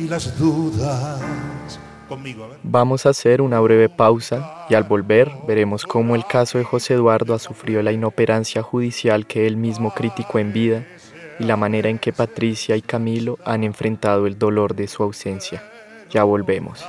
y 0.01 0.07
las 0.07 0.37
dudas. 0.37 1.79
Vamos 2.63 3.05
a 3.05 3.09
hacer 3.09 3.41
una 3.41 3.59
breve 3.61 3.87
pausa 3.87 4.65
y 4.69 4.73
al 4.73 4.83
volver 4.83 5.31
veremos 5.47 5.85
cómo 5.85 6.15
el 6.15 6.25
caso 6.25 6.57
de 6.57 6.65
José 6.65 6.95
Eduardo 6.95 7.33
ha 7.33 7.39
sufrido 7.39 7.81
la 7.81 7.93
inoperancia 7.93 8.61
judicial 8.61 9.25
que 9.25 9.47
él 9.47 9.55
mismo 9.55 9.93
criticó 9.93 10.39
en 10.39 10.51
vida 10.51 10.85
y 11.39 11.45
la 11.45 11.55
manera 11.55 11.89
en 11.89 11.99
que 11.99 12.11
Patricia 12.11 12.75
y 12.75 12.81
Camilo 12.81 13.37
han 13.45 13.63
enfrentado 13.63 14.27
el 14.27 14.37
dolor 14.37 14.75
de 14.75 14.87
su 14.87 15.03
ausencia. 15.03 15.63
Ya 16.09 16.23
volvemos. 16.23 16.83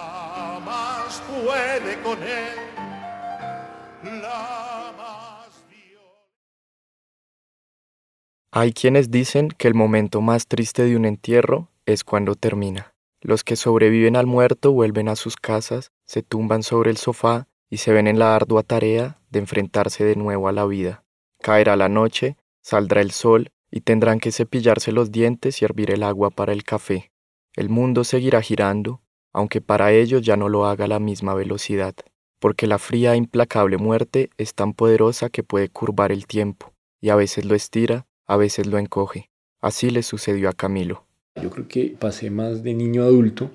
Hay 8.50 8.72
quienes 8.72 9.10
dicen 9.10 9.48
que 9.48 9.68
el 9.68 9.74
momento 9.74 10.20
más 10.20 10.46
triste 10.46 10.84
de 10.84 10.96
un 10.96 11.04
entierro 11.04 11.68
es 11.86 12.04
cuando 12.04 12.34
termina. 12.34 12.91
Los 13.22 13.44
que 13.44 13.56
sobreviven 13.56 14.16
al 14.16 14.26
muerto 14.26 14.72
vuelven 14.72 15.08
a 15.08 15.16
sus 15.16 15.36
casas, 15.36 15.92
se 16.04 16.22
tumban 16.22 16.62
sobre 16.62 16.90
el 16.90 16.96
sofá 16.96 17.48
y 17.70 17.78
se 17.78 17.92
ven 17.92 18.06
en 18.06 18.18
la 18.18 18.36
ardua 18.36 18.62
tarea 18.62 19.20
de 19.30 19.38
enfrentarse 19.38 20.04
de 20.04 20.16
nuevo 20.16 20.48
a 20.48 20.52
la 20.52 20.66
vida. 20.66 21.04
Caerá 21.40 21.76
la 21.76 21.88
noche, 21.88 22.36
saldrá 22.60 23.00
el 23.00 23.12
sol 23.12 23.50
y 23.70 23.80
tendrán 23.80 24.20
que 24.20 24.32
cepillarse 24.32 24.92
los 24.92 25.10
dientes 25.10 25.62
y 25.62 25.64
hervir 25.64 25.90
el 25.90 26.02
agua 26.02 26.30
para 26.30 26.52
el 26.52 26.64
café. 26.64 27.12
El 27.54 27.68
mundo 27.68 28.04
seguirá 28.04 28.42
girando, 28.42 29.00
aunque 29.32 29.60
para 29.60 29.92
ellos 29.92 30.22
ya 30.22 30.36
no 30.36 30.48
lo 30.48 30.66
haga 30.66 30.84
a 30.84 30.88
la 30.88 30.98
misma 30.98 31.34
velocidad, 31.34 31.94
porque 32.40 32.66
la 32.66 32.78
fría 32.78 33.14
e 33.14 33.16
implacable 33.16 33.78
muerte 33.78 34.30
es 34.36 34.54
tan 34.54 34.74
poderosa 34.74 35.30
que 35.30 35.42
puede 35.42 35.68
curvar 35.68 36.12
el 36.12 36.26
tiempo, 36.26 36.74
y 37.00 37.08
a 37.08 37.16
veces 37.16 37.44
lo 37.44 37.54
estira 37.54 38.06
a 38.26 38.36
veces 38.36 38.66
lo 38.66 38.78
encoge. 38.78 39.30
Así 39.60 39.90
le 39.90 40.02
sucedió 40.02 40.48
a 40.48 40.52
Camilo. 40.52 41.06
Yo 41.40 41.50
creo 41.50 41.68
que 41.68 41.96
pasé 41.98 42.30
más 42.30 42.62
de 42.62 42.74
niño 42.74 43.02
a 43.02 43.06
adulto 43.06 43.50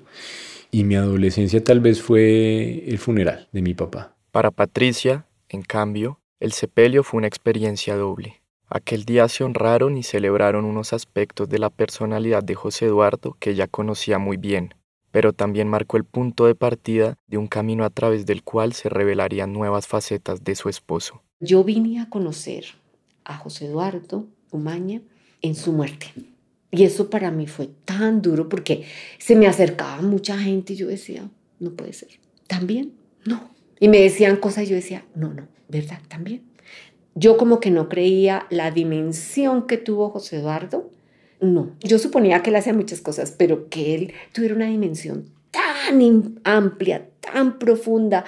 y 0.70 0.84
mi 0.84 0.96
adolescencia 0.96 1.62
tal 1.62 1.80
vez 1.80 2.02
fue 2.02 2.84
el 2.86 2.98
funeral 2.98 3.48
de 3.52 3.62
mi 3.62 3.74
papá. 3.74 4.16
Para 4.30 4.50
Patricia, 4.50 5.26
en 5.48 5.62
cambio, 5.62 6.20
el 6.40 6.52
sepelio 6.52 7.02
fue 7.02 7.18
una 7.18 7.28
experiencia 7.28 7.96
doble. 7.96 8.42
Aquel 8.68 9.04
día 9.04 9.28
se 9.28 9.44
honraron 9.44 9.96
y 9.96 10.02
celebraron 10.02 10.64
unos 10.64 10.92
aspectos 10.92 11.48
de 11.48 11.58
la 11.58 11.70
personalidad 11.70 12.42
de 12.44 12.54
José 12.54 12.86
Eduardo 12.86 13.36
que 13.40 13.50
ella 13.50 13.66
conocía 13.66 14.18
muy 14.18 14.36
bien, 14.36 14.74
pero 15.10 15.32
también 15.32 15.68
marcó 15.68 15.96
el 15.96 16.04
punto 16.04 16.44
de 16.44 16.54
partida 16.54 17.16
de 17.26 17.38
un 17.38 17.46
camino 17.46 17.84
a 17.84 17.90
través 17.90 18.26
del 18.26 18.42
cual 18.42 18.74
se 18.74 18.90
revelarían 18.90 19.54
nuevas 19.54 19.86
facetas 19.86 20.44
de 20.44 20.54
su 20.54 20.68
esposo. 20.68 21.22
Yo 21.40 21.64
vine 21.64 22.00
a 22.00 22.10
conocer 22.10 22.66
a 23.24 23.36
José 23.38 23.66
Eduardo 23.66 24.26
Umaña 24.50 25.00
en 25.40 25.54
su 25.54 25.72
muerte. 25.72 26.12
Y 26.70 26.84
eso 26.84 27.08
para 27.08 27.30
mí 27.30 27.46
fue 27.46 27.68
tan 27.84 28.20
duro 28.20 28.48
porque 28.48 28.84
se 29.18 29.36
me 29.36 29.46
acercaba 29.46 30.02
mucha 30.02 30.38
gente 30.38 30.74
y 30.74 30.76
yo 30.76 30.86
decía, 30.86 31.28
no 31.58 31.72
puede 31.72 31.92
ser. 31.92 32.10
¿También? 32.46 32.92
No. 33.24 33.50
Y 33.80 33.88
me 33.88 34.00
decían 34.00 34.36
cosas 34.36 34.64
y 34.64 34.68
yo 34.68 34.76
decía, 34.76 35.06
no, 35.14 35.32
no, 35.32 35.48
¿verdad? 35.68 36.00
También. 36.08 36.42
Yo 37.14 37.36
como 37.36 37.58
que 37.60 37.70
no 37.70 37.88
creía 37.88 38.46
la 38.50 38.70
dimensión 38.70 39.66
que 39.66 39.78
tuvo 39.78 40.10
José 40.10 40.36
Eduardo. 40.36 40.90
No, 41.40 41.72
yo 41.80 41.98
suponía 41.98 42.42
que 42.42 42.50
él 42.50 42.56
hacía 42.56 42.74
muchas 42.74 43.00
cosas, 43.00 43.34
pero 43.36 43.68
que 43.68 43.94
él 43.94 44.12
tuviera 44.32 44.54
una 44.54 44.66
dimensión 44.66 45.30
tan 45.50 46.40
amplia, 46.44 47.08
tan 47.20 47.58
profunda, 47.58 48.24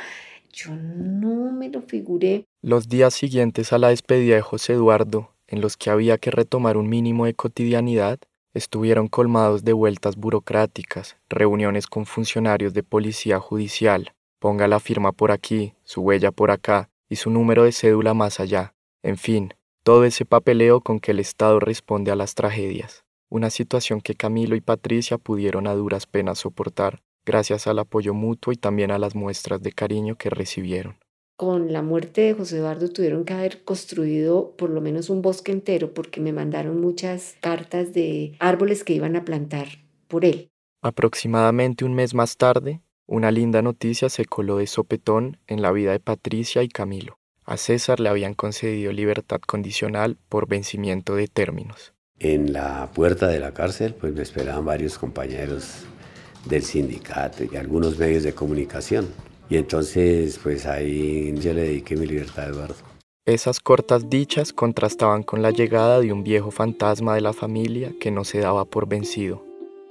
yo 0.53 0.75
no 0.75 1.53
me 1.53 1.69
lo 1.69 1.83
figuré. 1.83 2.45
Los 2.63 2.89
días 2.89 3.15
siguientes 3.15 3.73
a 3.73 3.79
la 3.79 3.89
despedida 3.89 4.37
de 4.37 4.43
José 4.43 4.75
Eduardo, 4.75 5.35
en 5.47 5.61
los 5.61 5.77
que 5.77 5.91
había 5.91 6.19
que 6.19 6.31
retomar 6.31 6.77
un 6.77 6.89
mínimo 6.89 7.27
de 7.27 7.35
cotidianidad, 7.35 8.19
estuvieron 8.55 9.09
colmados 9.09 9.65
de 9.65 9.73
vueltas 9.73 10.17
burocráticas, 10.17 11.17
reuniones 11.29 11.87
con 11.87 12.07
funcionarios 12.07 12.75
de 12.75 12.83
policía 12.83 13.39
judicial, 13.39 14.15
ponga 14.39 14.69
la 14.69 14.81
firma 14.81 15.13
por 15.13 15.31
aquí, 15.31 15.75
su 15.85 16.01
huella 16.03 16.33
por 16.33 16.51
acá 16.51 16.91
y 17.09 17.17
su 17.17 17.31
número 17.31 17.65
de 17.65 17.73
cédula 17.73 18.15
más 18.15 18.41
allá, 18.41 18.75
en 19.03 19.17
fin, 19.17 19.55
todo 19.83 20.05
ese 20.05 20.25
papeleo 20.25 20.81
con 20.81 21.01
que 21.01 21.13
el 21.13 21.21
Estado 21.21 21.61
responde 21.61 22.11
a 22.11 22.17
las 22.17 22.35
tragedias, 22.35 23.05
una 23.29 23.51
situación 23.51 24.01
que 24.01 24.15
Camilo 24.15 24.57
y 24.57 24.61
Patricia 24.61 25.19
pudieron 25.19 25.67
a 25.67 25.75
duras 25.75 26.07
penas 26.07 26.39
soportar, 26.39 27.03
gracias 27.25 27.67
al 27.67 27.79
apoyo 27.79 28.15
mutuo 28.15 28.53
y 28.53 28.57
también 28.57 28.91
a 28.91 28.99
las 28.99 29.15
muestras 29.15 29.63
de 29.63 29.73
cariño 29.73 30.17
que 30.17 30.31
recibieron 30.31 30.97
con 31.41 31.73
la 31.73 31.81
muerte 31.81 32.21
de 32.21 32.35
José 32.35 32.59
Eduardo 32.59 32.91
tuvieron 32.91 33.25
que 33.25 33.33
haber 33.33 33.65
construido 33.65 34.55
por 34.59 34.69
lo 34.69 34.83
menos 34.83 35.09
un 35.09 35.23
bosque 35.23 35.53
entero 35.53 35.95
porque 35.95 36.21
me 36.21 36.35
mandaron 36.35 36.79
muchas 36.83 37.37
cartas 37.41 37.95
de 37.95 38.37
árboles 38.41 38.85
que 38.85 38.93
iban 38.93 39.17
a 39.17 39.25
plantar 39.25 39.67
por 40.07 40.27
él. 40.27 40.51
Aproximadamente 40.83 41.87
un 41.87 41.95
mes 41.95 42.13
más 42.13 42.37
tarde, 42.37 42.83
una 43.07 43.31
linda 43.31 43.63
noticia 43.63 44.11
se 44.11 44.27
coló 44.27 44.59
de 44.59 44.67
sopetón 44.67 45.39
en 45.47 45.63
la 45.63 45.73
vida 45.73 45.93
de 45.93 46.01
Patricia 46.01 46.63
y 46.63 46.69
Camilo. 46.69 47.17
A 47.47 47.57
César 47.57 48.01
le 48.01 48.11
habían 48.11 48.35
concedido 48.35 48.93
libertad 48.93 49.41
condicional 49.41 50.19
por 50.29 50.47
vencimiento 50.47 51.15
de 51.15 51.27
términos. 51.27 51.95
En 52.19 52.53
la 52.53 52.91
puerta 52.93 53.29
de 53.29 53.41
la 53.41 53.55
cárcel 53.55 53.95
pues 53.95 54.13
me 54.13 54.21
esperaban 54.21 54.67
varios 54.67 54.99
compañeros 54.99 55.87
del 56.45 56.65
sindicato 56.65 57.45
y 57.51 57.57
algunos 57.57 57.97
medios 57.97 58.25
de 58.25 58.35
comunicación 58.35 59.09
y 59.51 59.57
entonces, 59.57 60.39
pues 60.41 60.65
ahí 60.65 61.35
yo 61.37 61.53
le 61.53 61.63
dediqué 61.63 61.97
mi 61.97 62.07
libertad 62.07 62.45
a 62.45 62.49
Eduardo. 62.49 62.77
Esas 63.27 63.61
cortas 63.61 64.09
dichas 64.09 64.53
contrastaban 64.53 65.25
con 65.25 65.43
la 65.43 65.51
llegada 65.51 66.01
de 66.01 66.13
un 66.13 66.23
viejo 66.23 66.51
fantasma 66.51 67.17
de 67.17 67.21
la 67.21 67.33
familia 67.33 67.93
que 68.01 68.11
no 68.11 68.25
se 68.25 68.39
daba 68.39 68.65
por 68.65 68.89
vencido, 68.89 69.45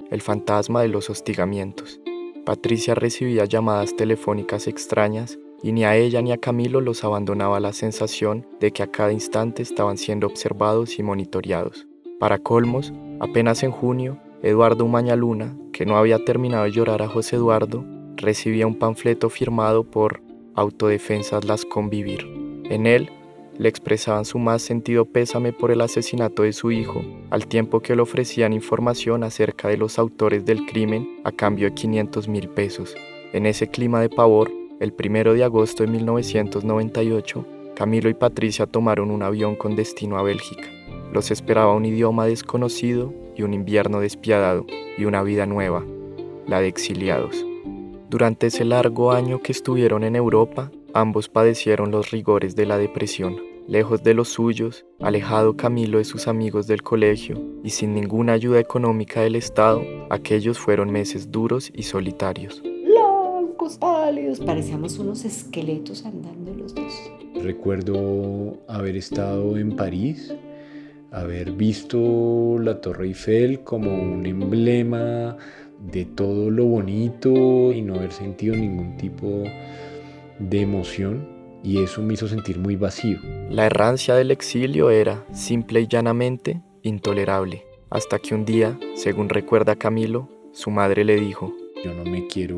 el 0.10 0.22
fantasma 0.22 0.82
de 0.82 0.88
los 0.88 1.10
hostigamientos. 1.10 1.99
Patricia 2.45 2.95
recibía 2.95 3.45
llamadas 3.45 3.95
telefónicas 3.95 4.68
extrañas 4.68 5.38
y 5.62 5.74
ni 5.74 5.84
a 5.84 5.95
ella 5.95 6.22
ni 6.22 6.32
a 6.32 6.38
Camilo 6.38 6.80
los 6.80 7.03
abandonaba 7.03 7.60
la 7.60 7.74
sensación 7.74 8.47
de 8.62 8.72
que 8.72 8.82
a 8.82 8.88
cada 8.88 9.12
instante 9.12 9.62
estaban 9.62 9.97
siendo 9.97 10.26
observados 10.26 10.97
y 10.99 11.03
monitoreados. 11.03 11.86
Para 12.20 12.39
colmos, 12.39 12.93
apenas 13.20 13.62
en 13.64 13.72
junio, 13.72 14.20
Eduardo 14.41 14.86
Umañaluna, 14.86 15.55
que 15.74 15.86
no 15.86 15.97
había 15.97 16.24
terminado 16.24 16.64
de 16.64 16.72
llorar 16.72 17.01
a 17.01 17.10
José 17.10 17.36
Eduardo, 17.36 17.86
recibía 18.20 18.67
un 18.67 18.76
panfleto 18.76 19.30
firmado 19.30 19.84
por 19.84 20.22
Autodefensas 20.55 21.45
Las 21.45 21.65
Convivir. 21.65 22.26
En 22.65 22.86
él 22.86 23.09
le 23.57 23.67
expresaban 23.67 24.24
su 24.24 24.39
más 24.39 24.61
sentido 24.61 25.05
pésame 25.05 25.51
por 25.51 25.72
el 25.72 25.82
asesinato 25.82 26.43
de 26.43 26.53
su 26.53 26.72
hijo, 26.72 27.01
al 27.30 27.45
tiempo 27.47 27.82
que 27.82 27.95
le 27.95 28.01
ofrecían 28.01 28.53
información 28.53 29.24
acerca 29.24 29.67
de 29.67 29.78
los 29.78 29.99
autores 29.99 30.45
del 30.45 30.65
crimen 30.65 31.20
a 31.26 31.32
cambio 31.32 31.67
de 31.67 31.76
500 31.76 32.28
mil 32.30 32.47
pesos. 32.47 32.95
En 33.34 33.45
ese 33.45 33.67
clima 33.67 33.99
de 33.99 34.09
pavor, 34.09 34.49
el 34.80 34.93
primero 34.93 35.34
de 35.34 35.43
agosto 35.43 35.84
de 35.84 35.91
1998, 35.91 37.45
Camilo 37.76 38.09
y 38.09 38.13
Patricia 38.13 38.65
tomaron 38.65 39.11
un 39.11 39.24
avión 39.24 39.55
con 39.55 39.76
destino 39.76 40.17
a 40.17 40.24
Bélgica. 40.24 40.70
Los 41.11 41.30
esperaba 41.32 41.74
un 41.74 41.86
idioma 41.86 42.26
desconocido 42.26 43.13
y 43.36 43.43
un 43.43 43.53
invierno 43.53 43.99
despiadado 43.99 44.65
y 44.97 45.05
una 45.05 45.22
vida 45.24 45.45
nueva, 45.45 45.86
la 46.47 46.61
de 46.61 46.67
exiliados. 46.67 47.48
Durante 48.10 48.47
ese 48.47 48.66
largo 48.66 49.12
año 49.12 49.39
que 49.43 49.51
estuvieron 49.51 50.03
en 50.03 50.16
Europa, 50.16 50.72
ambos 50.95 51.30
padecieron 51.30 51.91
los 51.91 52.10
rigores 52.10 52.55
de 52.55 52.66
la 52.66 52.80
depresión. 52.80 53.38
Lejos 53.68 54.01
de 54.01 54.16
los 54.16 54.30
suyos, 54.30 54.84
alejado 54.99 55.55
Camilo 55.55 55.99
de 55.99 56.05
sus 56.05 56.28
amigos 56.28 56.66
del 56.66 56.82
colegio 56.82 57.39
y 57.64 57.70
sin 57.70 57.93
ninguna 57.93 58.34
ayuda 58.34 58.60
económica 58.60 59.22
del 59.22 59.36
Estado, 59.36 59.84
aquellos 60.10 60.57
fueron 60.57 60.89
meses 60.89 61.30
duros 61.30 61.72
y 61.72 61.84
solitarios. 61.84 62.64
Blancos, 62.64 63.78
pálidos, 63.78 64.39
parecíamos 64.39 64.97
unos 64.97 65.24
esqueletos 65.24 66.03
andando 66.03 66.51
los 66.55 66.74
dos. 66.74 67.12
Recuerdo 67.36 68.57
haber 68.68 68.95
estado 68.95 69.55
en 69.55 69.76
París, 69.76 70.34
haber 71.12 71.51
visto 71.51 72.57
la 72.57 72.82
Torre 72.82 73.05
Eiffel 73.05 73.60
como 73.64 73.93
un 73.93 74.26
emblema 74.26 75.38
de 75.80 76.05
todo 76.05 76.49
lo 76.49 76.65
bonito 76.65 77.71
y 77.71 77.82
no 77.82 77.95
haber 77.95 78.11
sentido 78.11 78.55
ningún 78.55 78.97
tipo 78.97 79.43
de 80.39 80.61
emoción 80.61 81.39
y 81.63 81.84
eso 81.84 82.01
me 82.01 82.13
hizo 82.13 82.27
sentir 82.27 82.57
muy 82.57 82.75
vacío. 82.75 83.19
La 83.49 83.65
errancia 83.65 84.15
del 84.15 84.32
exilio 84.32 84.89
era, 84.89 85.25
simple 85.34 85.82
y 85.82 85.88
llanamente, 85.88 86.61
intolerable, 86.84 87.65
hasta 87.89 88.19
que 88.19 88.36
un 88.36 88.45
día, 88.45 88.77
según 88.95 89.30
recuerda 89.30 89.75
Camilo, 89.75 90.30
su 90.51 90.71
madre 90.71 91.03
le 91.03 91.19
dijo, 91.19 91.53
yo 91.84 91.93
no 91.93 92.03
me 92.03 92.27
quiero 92.27 92.57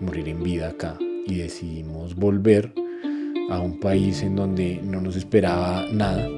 morir 0.00 0.28
en 0.28 0.42
vida 0.42 0.70
acá 0.70 0.98
y 1.26 1.38
decidimos 1.38 2.14
volver 2.14 2.72
a 3.50 3.60
un 3.60 3.80
país 3.80 4.22
en 4.22 4.36
donde 4.36 4.80
no 4.82 5.00
nos 5.00 5.16
esperaba 5.16 5.86
nada. 5.92 6.28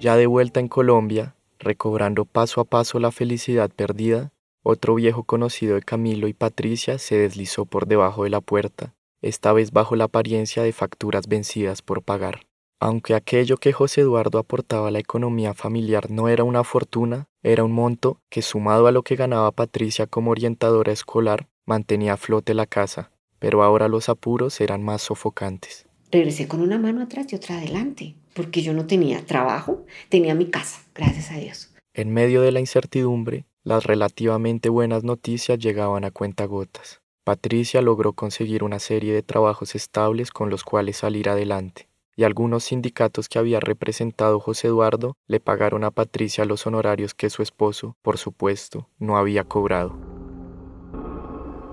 Ya 0.00 0.16
de 0.16 0.26
vuelta 0.26 0.60
en 0.60 0.68
Colombia, 0.68 1.34
recobrando 1.58 2.24
paso 2.24 2.60
a 2.60 2.64
paso 2.64 2.98
la 2.98 3.10
felicidad 3.10 3.70
perdida, 3.70 4.32
otro 4.62 4.94
viejo 4.96 5.24
conocido 5.24 5.76
de 5.76 5.82
Camilo 5.82 6.28
y 6.28 6.32
Patricia 6.32 6.98
se 6.98 7.16
deslizó 7.16 7.64
por 7.64 7.86
debajo 7.86 8.24
de 8.24 8.30
la 8.30 8.40
puerta, 8.40 8.94
esta 9.22 9.52
vez 9.52 9.72
bajo 9.72 9.96
la 9.96 10.04
apariencia 10.04 10.62
de 10.62 10.72
facturas 10.72 11.26
vencidas 11.26 11.82
por 11.82 12.02
pagar. 12.02 12.40
Aunque 12.80 13.14
aquello 13.14 13.56
que 13.56 13.72
José 13.72 14.02
Eduardo 14.02 14.38
aportaba 14.38 14.88
a 14.88 14.90
la 14.92 15.00
economía 15.00 15.52
familiar 15.52 16.10
no 16.10 16.28
era 16.28 16.44
una 16.44 16.62
fortuna, 16.62 17.26
era 17.42 17.64
un 17.64 17.72
monto 17.72 18.20
que 18.30 18.42
sumado 18.42 18.86
a 18.86 18.92
lo 18.92 19.02
que 19.02 19.16
ganaba 19.16 19.50
Patricia 19.50 20.06
como 20.06 20.30
orientadora 20.30 20.92
escolar, 20.92 21.48
mantenía 21.66 22.12
a 22.12 22.16
flote 22.16 22.54
la 22.54 22.66
casa, 22.66 23.10
pero 23.40 23.62
ahora 23.64 23.88
los 23.88 24.08
apuros 24.08 24.60
eran 24.60 24.82
más 24.84 25.02
sofocantes. 25.02 25.86
Regresé 26.12 26.46
con 26.46 26.60
una 26.60 26.78
mano 26.78 27.02
atrás 27.02 27.32
y 27.32 27.36
otra 27.36 27.58
adelante, 27.58 28.14
porque 28.38 28.62
yo 28.62 28.72
no 28.72 28.86
tenía 28.86 29.26
trabajo, 29.26 29.84
tenía 30.08 30.36
mi 30.36 30.46
casa, 30.46 30.80
gracias 30.94 31.32
a 31.32 31.38
Dios. 31.38 31.74
En 31.92 32.12
medio 32.12 32.40
de 32.40 32.52
la 32.52 32.60
incertidumbre, 32.60 33.46
las 33.64 33.84
relativamente 33.84 34.68
buenas 34.68 35.02
noticias 35.02 35.58
llegaban 35.58 36.04
a 36.04 36.12
cuentagotas. 36.12 37.02
Patricia 37.24 37.82
logró 37.82 38.12
conseguir 38.12 38.62
una 38.62 38.78
serie 38.78 39.12
de 39.12 39.24
trabajos 39.24 39.74
estables 39.74 40.30
con 40.30 40.50
los 40.50 40.62
cuales 40.62 40.98
salir 40.98 41.28
adelante, 41.28 41.88
y 42.14 42.22
algunos 42.22 42.62
sindicatos 42.62 43.28
que 43.28 43.40
había 43.40 43.58
representado 43.58 44.38
José 44.38 44.68
Eduardo 44.68 45.16
le 45.26 45.40
pagaron 45.40 45.82
a 45.82 45.90
Patricia 45.90 46.44
los 46.44 46.64
honorarios 46.64 47.14
que 47.14 47.30
su 47.30 47.42
esposo, 47.42 47.96
por 48.02 48.18
supuesto, 48.18 48.88
no 49.00 49.18
había 49.18 49.42
cobrado. 49.42 49.98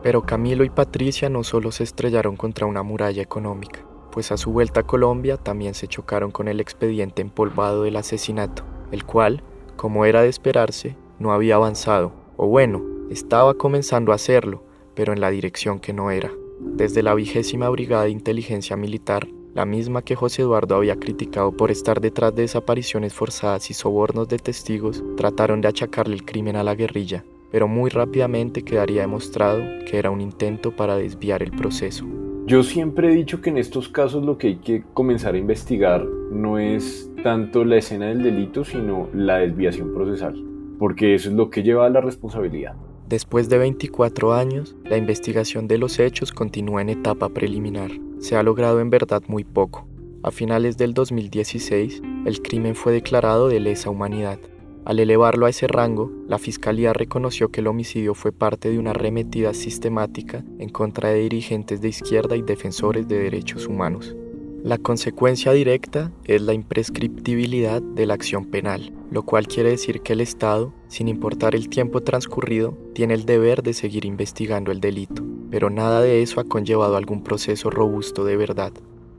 Pero 0.02 0.24
Camilo 0.24 0.64
y 0.64 0.72
Patricia 0.72 1.30
no 1.30 1.44
solo 1.44 1.72
se 1.72 1.84
estrellaron 1.84 2.36
contra 2.36 2.66
una 2.66 2.82
muralla 2.82 3.22
económica, 3.22 3.86
pues 4.16 4.32
a 4.32 4.38
su 4.38 4.50
vuelta 4.50 4.80
a 4.80 4.84
Colombia 4.84 5.36
también 5.36 5.74
se 5.74 5.90
chocaron 5.90 6.32
con 6.32 6.48
el 6.48 6.62
expediente 6.62 7.22
empolvado 7.22 7.84
del 7.84 7.98
asesinato, 7.98 8.64
el 8.94 9.04
cual, 9.04 9.44
como 9.76 10.06
era 10.06 10.22
de 10.22 10.30
esperarse, 10.30 10.96
no 11.20 11.34
había 11.34 11.56
avanzado, 11.56 12.14
o 12.38 12.48
bueno, 12.48 12.82
estaba 13.10 13.56
comenzando 13.56 14.14
a 14.14 14.16
hacerlo, 14.16 14.64
pero 14.94 15.12
en 15.12 15.20
la 15.20 15.32
dirección 15.32 15.80
que 15.80 15.92
no 15.92 16.12
era. 16.12 16.32
Desde 16.62 17.04
la 17.04 17.14
vigésima 17.14 17.68
Brigada 17.68 18.06
de 18.06 18.12
Inteligencia 18.12 18.78
Militar, 18.78 19.28
la 19.54 19.66
misma 19.66 20.02
que 20.02 20.16
José 20.16 20.44
Eduardo 20.44 20.78
había 20.78 20.96
criticado 20.96 21.52
por 21.52 21.70
estar 21.70 22.00
detrás 22.00 22.34
de 22.34 22.44
desapariciones 22.44 23.14
forzadas 23.14 23.70
y 23.70 23.74
sobornos 23.74 24.30
de 24.30 24.40
testigos, 24.40 25.04
trataron 25.18 25.60
de 25.60 25.68
achacarle 25.68 26.16
el 26.16 26.24
crimen 26.24 26.56
a 26.56 26.64
la 26.64 26.76
guerrilla, 26.76 27.26
pero 27.52 27.68
muy 27.68 27.90
rápidamente 27.90 28.64
quedaría 28.64 29.02
demostrado 29.02 29.60
que 29.86 29.98
era 29.98 30.10
un 30.10 30.22
intento 30.22 30.74
para 30.74 30.96
desviar 30.96 31.44
el 31.44 31.52
proceso. 31.52 32.06
Yo 32.48 32.62
siempre 32.62 33.12
he 33.12 33.16
dicho 33.16 33.42
que 33.42 33.50
en 33.50 33.58
estos 33.58 33.90
casos 33.90 34.24
lo 34.24 34.38
que 34.38 34.48
hay 34.48 34.56
que 34.58 34.84
comenzar 34.94 35.34
a 35.34 35.40
investigar 35.40 36.06
no 36.06 36.60
es 36.60 37.10
tanto 37.24 37.66
la 37.66 37.78
escena 37.78 38.06
del 38.06 38.22
delito, 38.22 38.64
sino 38.64 39.10
la 39.16 39.40
desviación 39.40 39.96
procesal, 39.96 40.46
porque 40.78 41.16
eso 41.16 41.30
es 41.30 41.36
lo 41.36 41.50
que 41.50 41.64
lleva 41.64 41.88
a 41.88 41.90
la 41.90 42.02
responsabilidad. 42.02 42.76
Después 43.10 43.50
de 43.50 43.58
24 43.58 44.36
años, 44.36 44.76
la 44.84 44.96
investigación 44.96 45.68
de 45.68 45.80
los 45.80 45.98
hechos 45.98 46.32
continúa 46.32 46.84
en 46.84 46.90
etapa 46.90 47.30
preliminar. 47.30 47.90
Se 48.20 48.36
ha 48.36 48.44
logrado 48.44 48.80
en 48.80 48.92
verdad 48.92 49.24
muy 49.28 49.44
poco. 49.44 49.88
A 50.22 50.30
finales 50.30 50.78
del 50.78 50.94
2016, 50.94 52.04
el 52.28 52.42
crimen 52.44 52.76
fue 52.76 52.94
declarado 52.94 53.48
de 53.48 53.60
lesa 53.60 53.90
humanidad. 53.90 54.38
Al 54.86 55.00
elevarlo 55.00 55.48
a 55.48 55.50
ese 55.50 55.68
rango, 55.68 56.12
la 56.28 56.38
Fiscalía 56.38 56.94
reconoció 56.94 57.50
que 57.50 57.62
el 57.62 57.68
homicidio 57.68 58.14
fue 58.14 58.32
parte 58.32 58.70
de 58.70 58.78
una 58.78 58.92
arremetida 58.92 59.56
sistemática 59.56 60.46
en 60.60 60.70
contra 60.70 61.10
de 61.10 61.22
dirigentes 61.22 61.82
de 61.82 61.90
izquierda 61.90 62.36
y 62.36 62.44
defensores 62.44 63.08
de 63.08 63.18
derechos 63.18 63.66
humanos. 63.66 64.16
La 64.64 64.78
consecuencia 64.78 65.54
directa 65.54 66.12
es 66.26 66.40
la 66.44 66.54
imprescriptibilidad 66.54 67.82
de 67.82 68.06
la 68.06 68.14
acción 68.14 68.46
penal, 68.46 68.94
lo 69.10 69.24
cual 69.24 69.48
quiere 69.48 69.72
decir 69.72 70.02
que 70.02 70.14
el 70.14 70.22
Estado, 70.22 70.72
sin 70.88 71.08
importar 71.08 71.56
el 71.56 71.68
tiempo 71.68 72.02
transcurrido, 72.02 72.78
tiene 72.94 73.16
el 73.16 73.26
deber 73.26 73.64
de 73.64 73.74
seguir 73.74 74.06
investigando 74.06 74.72
el 74.72 74.82
delito, 74.82 75.24
pero 75.50 75.72
nada 75.72 76.02
de 76.02 76.22
eso 76.22 76.40
ha 76.40 76.44
conllevado 76.44 76.96
algún 76.96 77.24
proceso 77.24 77.72
robusto 77.72 78.24
de 78.24 78.38
verdad. 78.38 78.72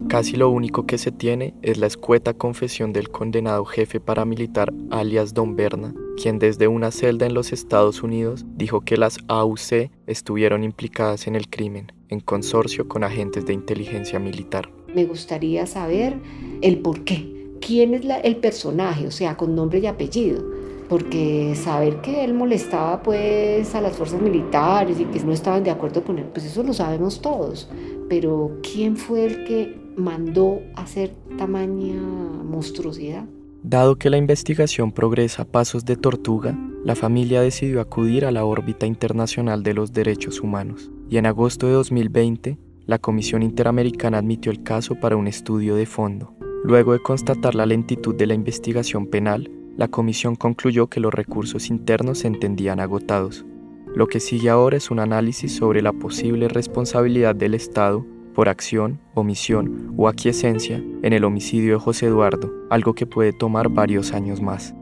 Casi 0.08 0.36
lo 0.36 0.50
único 0.50 0.86
que 0.86 0.98
se 0.98 1.12
tiene 1.12 1.54
es 1.62 1.78
la 1.78 1.86
escueta 1.86 2.34
confesión 2.34 2.92
del 2.92 3.10
condenado 3.10 3.64
jefe 3.64 4.00
paramilitar 4.00 4.72
alias 4.90 5.34
Don 5.34 5.56
Berna, 5.56 5.94
quien 6.20 6.38
desde 6.38 6.68
una 6.68 6.90
celda 6.90 7.26
en 7.26 7.34
los 7.34 7.52
Estados 7.52 8.02
Unidos 8.02 8.44
dijo 8.56 8.82
que 8.82 8.96
las 8.96 9.18
AUC 9.28 9.90
estuvieron 10.06 10.64
implicadas 10.64 11.26
en 11.26 11.34
el 11.34 11.48
crimen, 11.48 11.92
en 12.08 12.20
consorcio 12.20 12.88
con 12.88 13.04
agentes 13.04 13.46
de 13.46 13.54
inteligencia 13.54 14.18
militar 14.18 14.70
me 14.96 15.04
gustaría 15.04 15.66
saber 15.66 16.16
el 16.62 16.78
por 16.78 17.04
qué. 17.04 17.36
¿Quién 17.60 17.92
es 17.92 18.02
el 18.24 18.36
personaje? 18.36 19.06
O 19.06 19.10
sea, 19.10 19.36
con 19.36 19.54
nombre 19.54 19.78
y 19.78 19.86
apellido. 19.86 20.42
Porque 20.88 21.54
saber 21.56 22.00
que 22.00 22.24
él 22.24 22.34
molestaba 22.34 23.02
pues 23.02 23.74
a 23.74 23.80
las 23.80 23.96
fuerzas 23.96 24.20
militares 24.20 25.00
y 25.00 25.04
que 25.04 25.20
no 25.20 25.32
estaban 25.32 25.64
de 25.64 25.70
acuerdo 25.70 26.04
con 26.04 26.18
él, 26.18 26.26
pues 26.26 26.46
eso 26.46 26.62
lo 26.62 26.72
sabemos 26.72 27.20
todos. 27.20 27.68
Pero 28.08 28.58
¿quién 28.62 28.96
fue 28.96 29.24
el 29.24 29.44
que 29.44 29.76
mandó 29.96 30.60
hacer 30.76 31.14
tamaña 31.36 32.00
monstruosidad? 32.44 33.24
Dado 33.62 33.96
que 33.96 34.10
la 34.10 34.16
investigación 34.16 34.92
progresa 34.92 35.42
a 35.42 35.44
pasos 35.44 35.84
de 35.84 35.96
tortuga, 35.96 36.56
la 36.84 36.94
familia 36.94 37.40
decidió 37.40 37.80
acudir 37.80 38.24
a 38.24 38.30
la 38.30 38.44
órbita 38.44 38.86
internacional 38.86 39.64
de 39.64 39.74
los 39.74 39.92
derechos 39.92 40.40
humanos 40.40 40.92
y 41.08 41.16
en 41.16 41.26
agosto 41.26 41.66
de 41.66 41.72
2020 41.72 42.58
la 42.86 43.00
Comisión 43.00 43.42
Interamericana 43.42 44.18
admitió 44.18 44.52
el 44.52 44.62
caso 44.62 44.94
para 44.94 45.16
un 45.16 45.26
estudio 45.26 45.74
de 45.74 45.86
fondo. 45.86 46.32
Luego 46.62 46.92
de 46.92 47.02
constatar 47.02 47.56
la 47.56 47.66
lentitud 47.66 48.14
de 48.14 48.26
la 48.26 48.34
investigación 48.34 49.08
penal, 49.08 49.50
la 49.76 49.88
comisión 49.88 50.36
concluyó 50.36 50.88
que 50.88 51.00
los 51.00 51.12
recursos 51.12 51.68
internos 51.68 52.18
se 52.20 52.28
entendían 52.28 52.80
agotados. 52.80 53.44
Lo 53.94 54.06
que 54.08 54.20
sigue 54.20 54.50
ahora 54.50 54.76
es 54.76 54.90
un 54.90 54.98
análisis 54.98 55.54
sobre 55.54 55.82
la 55.82 55.92
posible 55.92 56.48
responsabilidad 56.48 57.34
del 57.34 57.54
Estado 57.54 58.04
por 58.34 58.48
acción, 58.50 59.00
omisión 59.14 59.94
o 59.96 60.08
aquiescencia 60.08 60.76
en 61.02 61.12
el 61.12 61.24
homicidio 61.24 61.74
de 61.74 61.80
José 61.80 62.06
Eduardo, 62.06 62.52
algo 62.68 62.94
que 62.94 63.06
puede 63.06 63.32
tomar 63.32 63.70
varios 63.70 64.12
años 64.12 64.42
más. 64.42 64.74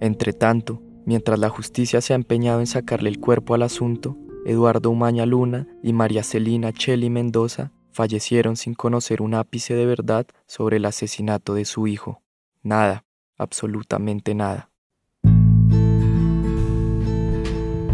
Entre 0.00 0.32
tanto, 0.32 0.80
mientras 1.04 1.38
la 1.38 1.48
justicia 1.48 2.00
se 2.00 2.12
ha 2.12 2.16
empeñado 2.16 2.60
en 2.60 2.68
sacarle 2.68 3.08
el 3.08 3.18
cuerpo 3.18 3.54
al 3.54 3.62
asunto, 3.62 4.16
Eduardo 4.46 4.90
Umaña 4.90 5.26
Luna 5.26 5.66
y 5.82 5.92
María 5.92 6.22
Celina 6.22 6.72
Cheli 6.72 7.10
Mendoza 7.10 7.72
fallecieron 7.90 8.56
sin 8.56 8.74
conocer 8.74 9.20
un 9.20 9.34
ápice 9.34 9.74
de 9.74 9.86
verdad 9.86 10.26
sobre 10.46 10.76
el 10.76 10.84
asesinato 10.84 11.54
de 11.54 11.64
su 11.64 11.88
hijo. 11.88 12.22
Nada, 12.62 13.04
absolutamente 13.40 14.34
nada. 14.34 14.70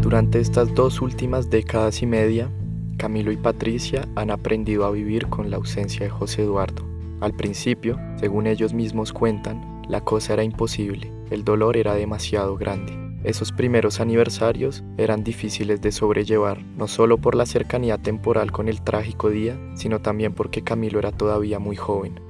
Durante 0.02 0.40
estas 0.40 0.74
dos 0.74 1.00
últimas 1.00 1.50
décadas 1.50 2.02
y 2.02 2.06
media, 2.06 2.50
Camilo 2.96 3.32
y 3.32 3.36
Patricia 3.36 4.08
han 4.14 4.30
aprendido 4.30 4.84
a 4.84 4.90
vivir 4.90 5.26
con 5.28 5.50
la 5.50 5.56
ausencia 5.56 6.04
de 6.04 6.10
José 6.10 6.42
Eduardo. 6.42 6.84
Al 7.20 7.34
principio, 7.34 7.98
según 8.16 8.46
ellos 8.46 8.72
mismos 8.72 9.12
cuentan, 9.12 9.82
la 9.88 10.00
cosa 10.02 10.34
era 10.34 10.44
imposible, 10.44 11.10
el 11.30 11.44
dolor 11.44 11.76
era 11.76 11.94
demasiado 11.94 12.56
grande. 12.56 12.92
Esos 13.24 13.50
primeros 13.50 13.98
aniversarios 13.98 14.84
eran 14.98 15.24
difíciles 15.24 15.80
de 15.80 15.90
sobrellevar, 15.90 16.62
no 16.76 16.86
solo 16.86 17.18
por 17.18 17.34
la 17.34 17.46
cercanía 17.46 17.98
temporal 17.98 18.52
con 18.52 18.68
el 18.68 18.82
trágico 18.82 19.30
día, 19.30 19.58
sino 19.74 20.00
también 20.00 20.32
porque 20.32 20.62
Camilo 20.62 21.00
era 21.00 21.10
todavía 21.10 21.58
muy 21.58 21.74
joven. 21.74 22.20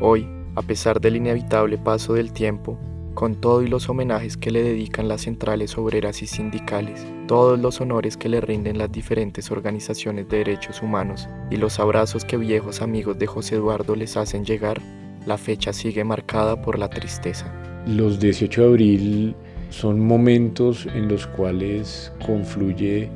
Hoy, 0.00 0.28
a 0.54 0.62
pesar 0.62 1.00
del 1.00 1.16
inevitable 1.16 1.78
paso 1.78 2.14
del 2.14 2.32
tiempo, 2.32 2.78
con 3.14 3.34
todo 3.34 3.62
y 3.62 3.68
los 3.68 3.88
homenajes 3.88 4.36
que 4.36 4.50
le 4.50 4.62
dedican 4.62 5.08
las 5.08 5.22
centrales 5.22 5.76
obreras 5.76 6.22
y 6.22 6.26
sindicales, 6.26 7.06
todos 7.26 7.58
los 7.58 7.80
honores 7.80 8.16
que 8.16 8.28
le 8.28 8.40
rinden 8.40 8.78
las 8.78 8.90
diferentes 8.90 9.50
organizaciones 9.50 10.28
de 10.28 10.38
derechos 10.38 10.82
humanos 10.82 11.28
y 11.50 11.56
los 11.56 11.78
abrazos 11.78 12.24
que 12.24 12.36
viejos 12.36 12.82
amigos 12.82 13.18
de 13.18 13.26
José 13.26 13.56
Eduardo 13.56 13.96
les 13.96 14.16
hacen 14.16 14.44
llegar, 14.44 14.80
la 15.26 15.38
fecha 15.38 15.72
sigue 15.72 16.04
marcada 16.04 16.60
por 16.60 16.78
la 16.78 16.88
tristeza. 16.88 17.52
Los 17.86 18.18
18 18.18 18.60
de 18.60 18.66
abril 18.66 19.36
son 19.70 20.00
momentos 20.00 20.86
en 20.86 21.08
los 21.08 21.26
cuales 21.26 22.12
confluye 22.24 23.10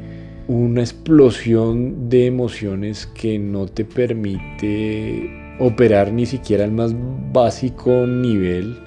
una 0.48 0.80
explosión 0.80 2.08
de 2.08 2.26
emociones 2.26 3.06
que 3.06 3.38
no 3.38 3.66
te 3.66 3.84
permite 3.84 5.45
operar 5.58 6.12
ni 6.12 6.26
siquiera 6.26 6.64
al 6.64 6.72
más 6.72 6.94
básico 7.32 8.06
nivel. 8.06 8.78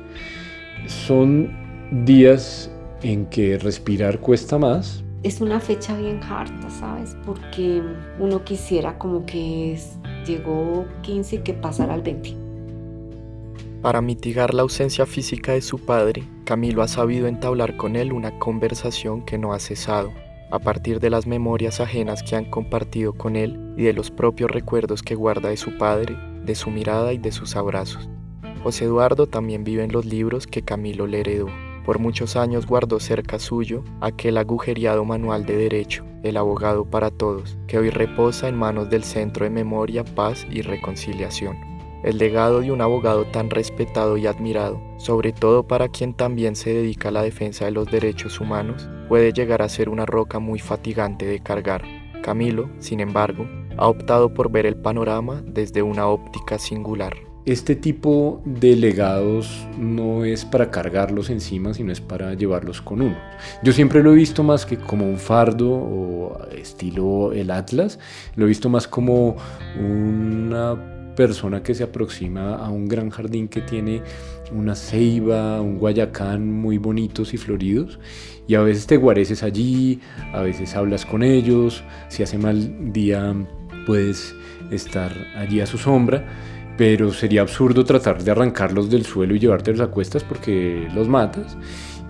Son 0.87 1.49
días 2.05 2.71
en 3.03 3.25
que 3.27 3.57
respirar 3.57 4.19
cuesta 4.19 4.57
más. 4.57 5.03
Es 5.23 5.41
una 5.41 5.59
fecha 5.59 5.97
bien 5.97 6.21
harta, 6.23 6.69
¿sabes? 6.69 7.15
Porque 7.25 7.81
uno 8.19 8.43
quisiera 8.43 8.97
como 8.97 9.25
que 9.25 9.77
llegó 10.25 10.85
15 11.01 11.37
y 11.37 11.39
que 11.39 11.53
pasara 11.53 11.93
al 11.93 12.01
20. 12.01 12.35
Para 13.81 14.01
mitigar 14.01 14.53
la 14.53 14.61
ausencia 14.61 15.05
física 15.05 15.53
de 15.53 15.61
su 15.61 15.79
padre, 15.79 16.23
Camilo 16.45 16.81
ha 16.81 16.87
sabido 16.87 17.27
entablar 17.27 17.77
con 17.77 17.95
él 17.95 18.11
una 18.11 18.37
conversación 18.37 19.23
que 19.25 19.37
no 19.37 19.53
ha 19.53 19.59
cesado, 19.59 20.11
a 20.51 20.59
partir 20.59 20.99
de 20.99 21.09
las 21.09 21.27
memorias 21.27 21.79
ajenas 21.79 22.23
que 22.23 22.35
han 22.35 22.45
compartido 22.45 23.13
con 23.13 23.35
él 23.35 23.73
y 23.77 23.83
de 23.83 23.93
los 23.93 24.11
propios 24.11 24.51
recuerdos 24.51 25.01
que 25.01 25.15
guarda 25.15 25.49
de 25.49 25.57
su 25.57 25.77
padre, 25.77 26.17
de 26.49 26.55
su 26.55 26.71
mirada 26.71 27.13
y 27.13 27.19
de 27.19 27.31
sus 27.31 27.55
abrazos. 27.55 28.09
José 28.63 28.85
Eduardo 28.85 29.27
también 29.27 29.63
vive 29.63 29.83
en 29.83 29.91
los 29.91 30.05
libros 30.05 30.47
que 30.47 30.63
Camilo 30.63 31.05
le 31.05 31.19
heredó. 31.19 31.47
Por 31.85 31.99
muchos 31.99 32.35
años 32.35 32.65
guardó 32.65 32.99
cerca 32.99 33.37
suyo 33.37 33.83
aquel 34.01 34.35
agujereado 34.37 35.05
manual 35.05 35.45
de 35.45 35.55
derecho, 35.55 36.03
El 36.23 36.37
abogado 36.37 36.85
para 36.85 37.11
todos, 37.11 37.55
que 37.67 37.77
hoy 37.77 37.91
reposa 37.91 38.49
en 38.49 38.57
manos 38.57 38.89
del 38.89 39.03
Centro 39.03 39.45
de 39.45 39.51
Memoria, 39.51 40.03
Paz 40.03 40.45
y 40.49 40.63
Reconciliación 40.63 41.69
el 42.03 42.17
legado 42.17 42.61
de 42.61 42.71
un 42.71 42.81
abogado 42.81 43.25
tan 43.25 43.49
respetado 43.49 44.17
y 44.17 44.25
admirado, 44.25 44.81
sobre 44.97 45.33
todo 45.33 45.63
para 45.63 45.89
quien 45.89 46.13
también 46.13 46.55
se 46.55 46.73
dedica 46.73 47.09
a 47.09 47.11
la 47.11 47.23
defensa 47.23 47.65
de 47.65 47.71
los 47.71 47.91
derechos 47.91 48.39
humanos, 48.39 48.89
puede 49.09 49.33
llegar 49.33 49.61
a 49.61 49.69
ser 49.69 49.89
una 49.89 50.05
roca 50.05 50.39
muy 50.39 50.59
fatigante 50.59 51.25
de 51.25 51.41
cargar. 51.41 51.83
Camilo, 52.23 52.69
sin 52.79 53.01
embargo, 53.01 53.47
ha 53.79 53.87
optado 53.87 54.33
por 54.33 54.51
ver 54.51 54.65
el 54.65 54.75
panorama 54.75 55.41
desde 55.45 55.81
una 55.81 56.05
óptica 56.07 56.59
singular. 56.59 57.15
este 57.45 57.75
tipo 57.75 58.43
de 58.45 58.75
legados 58.75 59.65
no 59.77 60.23
es 60.23 60.45
para 60.45 60.69
cargarlos 60.69 61.29
encima, 61.31 61.73
sino 61.73 61.91
es 61.91 61.99
para 61.99 62.33
llevarlos 62.35 62.81
con 62.81 63.01
uno. 63.01 63.17
Yo 63.63 63.71
siempre 63.71 64.03
lo 64.03 64.11
he 64.11 64.15
visto 64.15 64.43
más 64.43 64.65
que 64.65 64.77
como 64.77 65.05
un 65.05 65.17
fardo 65.17 65.71
o 65.71 66.47
estilo 66.55 67.31
el 67.33 67.49
Atlas, 67.49 67.97
lo 68.35 68.45
he 68.45 68.49
visto 68.49 68.69
más 68.69 68.87
como 68.87 69.37
una 69.79 70.77
persona 71.15 71.63
que 71.63 71.73
se 71.73 71.83
aproxima 71.83 72.55
a 72.55 72.69
un 72.69 72.87
gran 72.87 73.09
jardín 73.09 73.47
que 73.47 73.61
tiene 73.61 74.03
una 74.51 74.75
ceiba, 74.75 75.59
un 75.59 75.79
guayacán 75.79 76.51
muy 76.51 76.77
bonitos 76.77 77.33
y 77.33 77.37
floridos 77.37 77.99
y 78.47 78.55
a 78.55 78.61
veces 78.61 78.85
te 78.85 78.97
guareces 78.97 79.43
allí, 79.43 79.99
a 80.33 80.41
veces 80.41 80.75
hablas 80.75 81.05
con 81.05 81.23
ellos, 81.23 81.83
si 82.09 82.23
hace 82.23 82.37
mal 82.37 82.93
día 82.93 83.35
puedes 83.85 84.35
estar 84.71 85.11
allí 85.35 85.61
a 85.61 85.65
su 85.65 85.77
sombra 85.77 86.25
pero 86.79 87.11
sería 87.11 87.41
absurdo 87.41 87.83
tratar 87.83 88.23
de 88.23 88.31
arrancarlos 88.31 88.89
del 88.89 89.05
suelo 89.05 89.35
y 89.35 89.39
llevártelos 89.39 89.81
a 89.81 89.87
cuestas 89.87 90.23
porque 90.23 90.87
los 90.95 91.09
matas. 91.09 91.57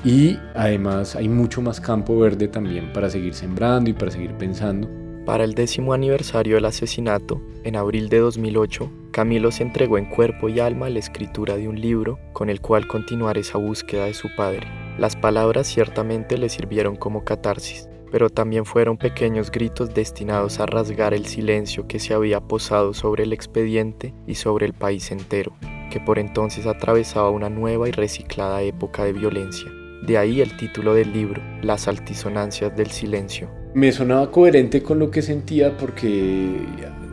Y 0.05 0.37
además 0.53 1.15
hay 1.15 1.27
mucho 1.27 1.59
más 1.59 1.81
campo 1.81 2.19
verde 2.19 2.47
también 2.47 2.93
para 2.93 3.09
seguir 3.09 3.33
sembrando 3.33 3.89
y 3.89 3.93
para 3.93 4.11
seguir 4.11 4.31
pensando. 4.35 4.87
Para 5.25 5.43
el 5.43 5.55
décimo 5.55 5.93
aniversario 5.93 6.53
del 6.53 6.65
asesinato, 6.65 7.41
en 7.63 7.77
abril 7.77 8.09
de 8.09 8.19
2008, 8.19 8.91
Camilo 9.09 9.51
se 9.51 9.63
entregó 9.63 9.97
en 9.97 10.05
cuerpo 10.05 10.49
y 10.49 10.59
alma 10.59 10.85
a 10.85 10.89
la 10.91 10.99
escritura 10.99 11.57
de 11.57 11.67
un 11.67 11.81
libro 11.81 12.19
con 12.31 12.51
el 12.51 12.61
cual 12.61 12.85
continuar 12.85 13.39
esa 13.39 13.57
búsqueda 13.57 14.05
de 14.05 14.13
su 14.13 14.27
padre. 14.35 14.67
Las 14.99 15.15
palabras 15.15 15.65
ciertamente 15.65 16.37
le 16.37 16.49
sirvieron 16.49 16.95
como 16.95 17.23
catarsis, 17.23 17.88
pero 18.11 18.29
también 18.29 18.65
fueron 18.65 18.97
pequeños 18.97 19.51
gritos 19.51 19.93
destinados 19.93 20.59
a 20.59 20.65
rasgar 20.65 21.13
el 21.13 21.25
silencio 21.25 21.87
que 21.87 21.99
se 21.99 22.13
había 22.13 22.39
posado 22.39 22.93
sobre 22.93 23.23
el 23.23 23.33
expediente 23.33 24.13
y 24.27 24.35
sobre 24.35 24.65
el 24.65 24.73
país 24.73 25.11
entero, 25.11 25.53
que 25.91 25.99
por 25.99 26.19
entonces 26.19 26.65
atravesaba 26.65 27.29
una 27.29 27.49
nueva 27.49 27.87
y 27.87 27.91
reciclada 27.91 28.61
época 28.61 29.03
de 29.03 29.13
violencia. 29.13 29.71
De 30.05 30.17
ahí 30.17 30.41
el 30.41 30.55
título 30.55 30.93
del 30.93 31.11
libro, 31.11 31.41
Las 31.61 31.87
altisonancias 31.87 32.75
del 32.75 32.89
silencio. 32.91 33.49
Me 33.73 33.91
sonaba 33.91 34.31
coherente 34.31 34.81
con 34.81 34.97
lo 34.97 35.11
que 35.11 35.21
sentía 35.21 35.77
porque 35.77 36.65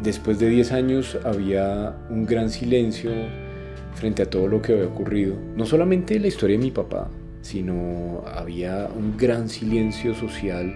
después 0.02 0.38
de 0.38 0.48
10 0.48 0.72
años 0.72 1.18
había 1.24 1.96
un 2.08 2.24
gran 2.24 2.48
silencio 2.48 3.10
frente 3.94 4.22
a 4.22 4.30
todo 4.30 4.46
lo 4.46 4.62
que 4.62 4.72
había 4.72 4.86
ocurrido. 4.86 5.34
No 5.56 5.66
solamente 5.66 6.18
la 6.20 6.28
historia 6.28 6.56
de 6.56 6.64
mi 6.64 6.70
papá, 6.70 7.10
sino 7.46 8.22
había 8.26 8.88
un 8.94 9.16
gran 9.16 9.48
silencio 9.48 10.14
social 10.14 10.74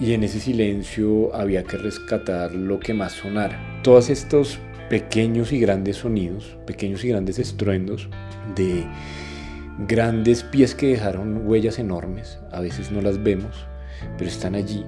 y 0.00 0.14
en 0.14 0.24
ese 0.24 0.40
silencio 0.40 1.34
había 1.34 1.62
que 1.64 1.76
rescatar 1.76 2.52
lo 2.54 2.80
que 2.80 2.94
más 2.94 3.12
sonara. 3.12 3.80
Todos 3.82 4.10
estos 4.10 4.58
pequeños 4.88 5.52
y 5.52 5.60
grandes 5.60 5.98
sonidos, 5.98 6.58
pequeños 6.66 7.04
y 7.04 7.08
grandes 7.08 7.38
estruendos 7.38 8.08
de 8.56 8.86
grandes 9.86 10.42
pies 10.42 10.74
que 10.74 10.88
dejaron 10.88 11.46
huellas 11.46 11.78
enormes, 11.78 12.38
a 12.50 12.60
veces 12.60 12.90
no 12.90 13.00
las 13.00 13.22
vemos, 13.22 13.66
pero 14.18 14.28
están 14.28 14.54
allí. 14.54 14.84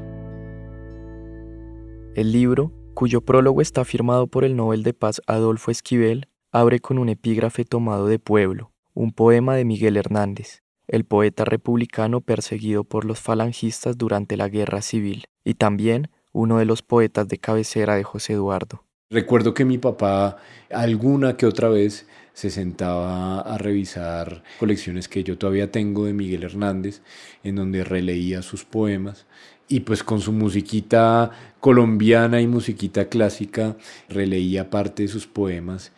El 2.15 2.33
libro, 2.33 2.73
cuyo 2.95 3.21
prólogo 3.21 3.61
está 3.61 3.85
firmado 3.85 4.27
por 4.27 4.45
el 4.45 4.57
Nobel 4.57 4.83
de 4.83 4.95
Paz 4.95 5.21
Adolfo 5.27 5.71
Esquivel, 5.71 6.29
abre 6.51 6.81
con 6.81 6.99
un 6.99 7.09
epígrafe 7.09 7.65
tomado 7.65 8.07
de 8.07 8.19
Pueblo, 8.19 8.73
un 8.95 9.13
poema 9.13 9.57
de 9.57 9.65
Miguel 9.65 9.97
Hernández, 9.97 10.64
el 10.89 11.05
poeta 11.05 11.45
republicano 11.45 12.21
perseguido 12.21 12.85
por 12.85 13.05
los 13.05 13.21
falangistas 13.21 13.97
durante 13.99 14.37
la 14.37 14.49
Guerra 14.49 14.83
Civil, 14.83 15.25
y 15.45 15.55
también 15.55 16.11
uno 16.33 16.59
de 16.59 16.65
los 16.65 16.83
poetas 16.83 17.29
de 17.29 17.39
cabecera 17.39 17.97
de 17.97 18.05
José 18.05 18.35
Eduardo. 18.35 18.85
Recuerdo 19.11 19.55
que 19.55 19.65
mi 19.65 19.79
papá 19.79 20.39
alguna 20.71 21.37
que 21.37 21.47
otra 21.47 21.69
vez 21.69 22.07
se 22.33 22.51
sentaba 22.51 23.41
a 23.41 23.59
revisar 23.59 24.43
colecciones 24.59 25.09
que 25.09 25.23
yo 25.23 25.39
todavía 25.39 25.71
tengo 25.71 26.07
de 26.07 26.13
Miguel 26.13 26.43
Hernández, 26.43 27.01
en 27.45 27.55
donde 27.55 27.85
releía 27.85 28.43
sus 28.43 28.65
poemas 28.65 29.27
y 29.69 29.81
pues 29.81 30.03
con 30.03 30.21
su 30.21 30.33
musiquita 30.33 31.31
colombiana 31.61 32.41
y 32.41 32.47
musiquita 32.47 33.09
clásica 33.09 33.77
releía 34.09 34.69
parte 34.69 35.05
de 35.05 35.09
sus 35.09 35.27
poemas 35.27 35.93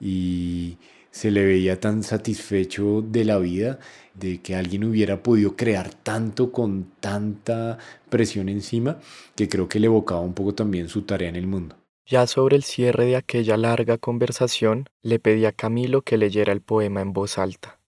y 0.00 0.78
se 1.10 1.30
le 1.30 1.44
veía 1.44 1.78
tan 1.78 2.02
satisfecho 2.02 3.02
de 3.02 3.24
la 3.24 3.38
vida, 3.38 3.78
de 4.14 4.40
que 4.40 4.54
alguien 4.54 4.84
hubiera 4.84 5.22
podido 5.22 5.56
crear 5.56 5.92
tanto 5.94 6.52
con 6.52 6.86
tanta 7.00 7.78
presión 8.08 8.48
encima, 8.48 8.98
que 9.34 9.48
creo 9.48 9.68
que 9.68 9.80
le 9.80 9.86
evocaba 9.86 10.20
un 10.20 10.34
poco 10.34 10.54
también 10.54 10.88
su 10.88 11.02
tarea 11.02 11.28
en 11.28 11.36
el 11.36 11.46
mundo. 11.46 11.76
Ya 12.06 12.26
sobre 12.26 12.56
el 12.56 12.64
cierre 12.64 13.06
de 13.06 13.16
aquella 13.16 13.56
larga 13.56 13.96
conversación, 13.96 14.88
le 15.02 15.18
pedí 15.18 15.46
a 15.46 15.52
Camilo 15.52 16.02
que 16.02 16.18
leyera 16.18 16.52
el 16.52 16.60
poema 16.60 17.00
en 17.00 17.12
voz 17.12 17.38
alta. 17.38 17.78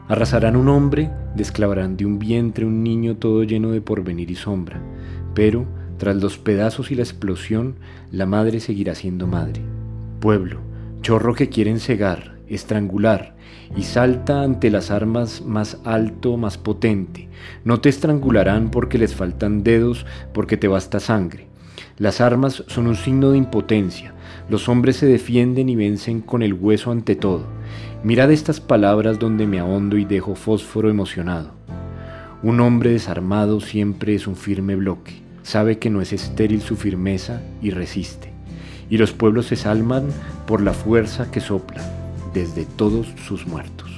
Arrasarán 0.07 0.55
un 0.55 0.67
hombre, 0.67 1.09
desclavarán 1.35 1.97
de 1.97 2.05
un 2.05 2.19
vientre 2.19 2.65
un 2.65 2.83
niño 2.83 3.15
todo 3.15 3.43
lleno 3.43 3.71
de 3.71 3.81
porvenir 3.81 4.29
y 4.29 4.35
sombra, 4.35 4.79
pero 5.33 5.65
tras 5.97 6.17
los 6.17 6.37
pedazos 6.37 6.91
y 6.91 6.95
la 6.95 7.03
explosión, 7.03 7.75
la 8.11 8.25
madre 8.25 8.59
seguirá 8.59 8.95
siendo 8.95 9.27
madre. 9.27 9.61
Pueblo, 10.19 10.59
chorro 11.01 11.35
que 11.35 11.49
quieren 11.49 11.79
cegar, 11.79 12.35
estrangular, 12.47 13.35
y 13.75 13.83
salta 13.83 14.43
ante 14.43 14.69
las 14.69 14.91
armas 14.91 15.41
más 15.41 15.79
alto, 15.85 16.37
más 16.37 16.57
potente. 16.57 17.29
No 17.63 17.79
te 17.79 17.89
estrangularán 17.89 18.71
porque 18.71 18.97
les 18.97 19.15
faltan 19.15 19.63
dedos, 19.63 20.05
porque 20.33 20.57
te 20.57 20.67
basta 20.67 20.99
sangre. 20.99 21.47
Las 21.97 22.21
armas 22.21 22.63
son 22.67 22.87
un 22.87 22.95
signo 22.95 23.31
de 23.31 23.37
impotencia. 23.37 24.13
Los 24.49 24.67
hombres 24.67 24.97
se 24.97 25.05
defienden 25.05 25.69
y 25.69 25.75
vencen 25.75 26.21
con 26.21 26.43
el 26.43 26.53
hueso 26.53 26.91
ante 26.91 27.15
todo. 27.15 27.45
Mirad 28.03 28.31
estas 28.31 28.59
palabras 28.59 29.17
donde 29.17 29.47
me 29.47 29.59
ahondo 29.59 29.97
y 29.97 30.05
dejo 30.05 30.35
fósforo 30.35 30.89
emocionado. 30.89 31.51
Un 32.43 32.59
hombre 32.59 32.91
desarmado 32.91 33.61
siempre 33.61 34.13
es 34.13 34.27
un 34.27 34.35
firme 34.35 34.75
bloque 34.75 35.24
sabe 35.45 35.77
que 35.77 35.91
no 35.91 36.01
es 36.01 36.11
estéril 36.11 36.61
su 36.61 36.75
firmeza 36.75 37.39
y 37.61 37.69
resiste. 37.69 38.33
Y 38.89 38.97
los 38.97 39.13
pueblos 39.13 39.45
se 39.45 39.55
salman 39.55 40.07
por 40.47 40.59
la 40.59 40.73
fuerza 40.73 41.29
que 41.29 41.39
sopla 41.39 41.83
desde 42.33 42.65
todos 42.65 43.07
sus 43.27 43.45
muertos. 43.45 43.91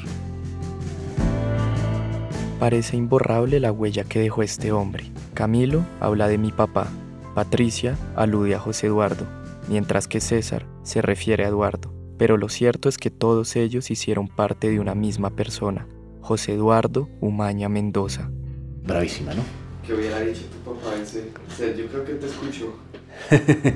Parece 2.59 2.97
imborrable 2.97 3.59
la 3.61 3.71
huella 3.71 4.03
que 4.03 4.19
dejó 4.19 4.43
este 4.43 4.73
hombre. 4.73 5.05
Camilo 5.33 5.85
habla 6.01 6.27
de 6.27 6.37
mi 6.37 6.51
papá, 6.51 6.87
Patricia 7.33 7.97
alude 8.15 8.53
a 8.55 8.59
José 8.59 8.87
Eduardo, 8.87 9.25
mientras 9.69 10.07
que 10.07 10.19
César 10.19 10.65
se 10.83 11.01
refiere 11.01 11.45
a 11.45 11.47
Eduardo. 11.47 11.93
Pero 12.17 12.35
lo 12.35 12.49
cierto 12.49 12.89
es 12.89 12.97
que 12.97 13.11
todos 13.11 13.55
ellos 13.55 13.89
hicieron 13.89 14.27
parte 14.27 14.69
de 14.69 14.79
una 14.81 14.95
misma 14.95 15.29
persona, 15.29 15.87
José 16.19 16.55
Eduardo 16.55 17.07
Umaña 17.21 17.69
Mendoza. 17.69 18.29
Bravísima, 18.83 19.33
¿no? 19.33 19.43
¿Qué 19.85 19.93
hubiera 19.93 20.19
dicho 20.19 20.56
yo 21.77 21.87
creo 21.87 22.05
que 22.05 22.13
te 22.13 22.25
escuchó. 22.25 22.75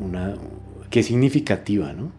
Una, 0.00 0.34
qué 0.90 1.02
significativa, 1.02 1.92
¿no? 1.92 2.12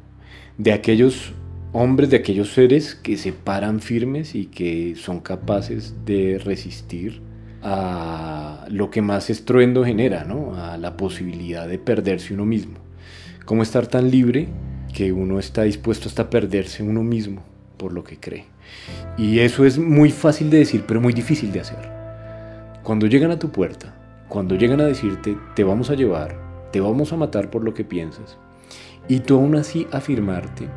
De 0.58 0.74
aquellos 0.74 1.34
hombres, 1.74 2.10
de 2.10 2.18
aquellos 2.18 2.54
seres 2.54 2.96
que 2.96 3.18
se 3.18 3.34
paran 3.34 3.82
firmes 3.82 4.36
y 4.36 4.46
que 4.46 4.96
son 4.96 5.20
capaces 5.20 5.94
de 6.06 6.40
resistir 6.44 7.22
a 7.62 8.66
lo 8.70 8.90
que 8.90 9.02
más 9.02 9.30
estruendo 9.30 9.84
genera, 9.84 10.24
¿no? 10.24 10.56
a 10.56 10.78
la 10.78 10.98
posibilidad 10.98 11.68
de 11.68 11.78
perderse 11.78 12.34
uno 12.34 12.46
mismo. 12.46 12.80
¿Cómo 13.46 13.64
estar 13.64 13.88
tan 13.88 14.10
libre 14.10 14.48
que 14.94 15.12
uno 15.12 15.40
está 15.40 15.64
dispuesto 15.64 16.08
hasta 16.08 16.30
perderse 16.30 16.84
uno 16.84 17.04
mismo 17.04 17.44
por 17.78 17.94
lo 17.94 18.04
que 18.04 18.18
cree? 18.18 18.46
Y 19.18 19.40
eso 19.40 19.66
es 19.66 19.78
muy 19.78 20.12
fácil 20.12 20.50
de 20.50 20.60
decir, 20.60 20.84
pero 20.88 21.02
muy 21.02 21.14
difícil 21.14 21.52
de 21.52 21.62
hacer. 21.62 21.97
Cuando 22.88 23.06
llegan 23.06 23.32
a 23.32 23.38
tu 23.38 23.50
puerta, 23.50 23.94
cuando 24.30 24.56
llegan 24.56 24.80
a 24.80 24.86
decirte, 24.86 25.38
te 25.56 25.66
vamos 25.66 25.90
a 25.90 25.96
llevar, 25.96 26.40
te 26.72 26.80
vamos 26.80 27.12
a 27.12 27.18
matar 27.18 27.50
por 27.50 27.62
lo 27.62 27.74
que 27.74 27.84
piensas, 27.84 28.38
y 29.10 29.20
tú 29.20 29.36
aún 29.36 29.58
así 29.58 29.86
afirmarte 29.92 30.70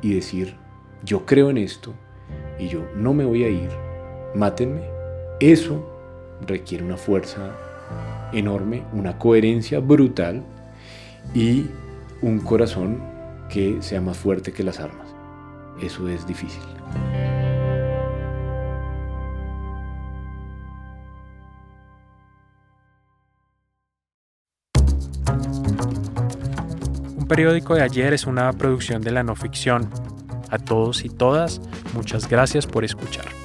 y 0.00 0.12
decir, 0.12 0.56
yo 1.04 1.24
creo 1.24 1.50
en 1.50 1.58
esto 1.58 1.94
y 2.58 2.66
yo 2.66 2.84
no 2.96 3.14
me 3.14 3.24
voy 3.24 3.44
a 3.44 3.48
ir, 3.48 3.68
mátenme, 4.34 4.82
eso 5.38 5.88
requiere 6.44 6.82
una 6.82 6.96
fuerza 6.96 7.52
enorme, 8.32 8.82
una 8.92 9.16
coherencia 9.16 9.78
brutal 9.78 10.42
y 11.32 11.66
un 12.22 12.40
corazón 12.40 13.00
que 13.48 13.80
sea 13.82 14.00
más 14.00 14.16
fuerte 14.16 14.50
que 14.50 14.64
las 14.64 14.80
armas. 14.80 15.06
Eso 15.80 16.08
es 16.08 16.26
difícil. 16.26 16.60
Periódico 27.32 27.74
de 27.74 27.80
ayer 27.80 28.12
es 28.12 28.26
una 28.26 28.52
producción 28.52 29.00
de 29.00 29.10
la 29.10 29.22
no 29.22 29.34
ficción. 29.34 29.88
A 30.50 30.58
todos 30.58 31.02
y 31.02 31.08
todas, 31.08 31.62
muchas 31.94 32.28
gracias 32.28 32.66
por 32.66 32.84
escuchar. 32.84 33.41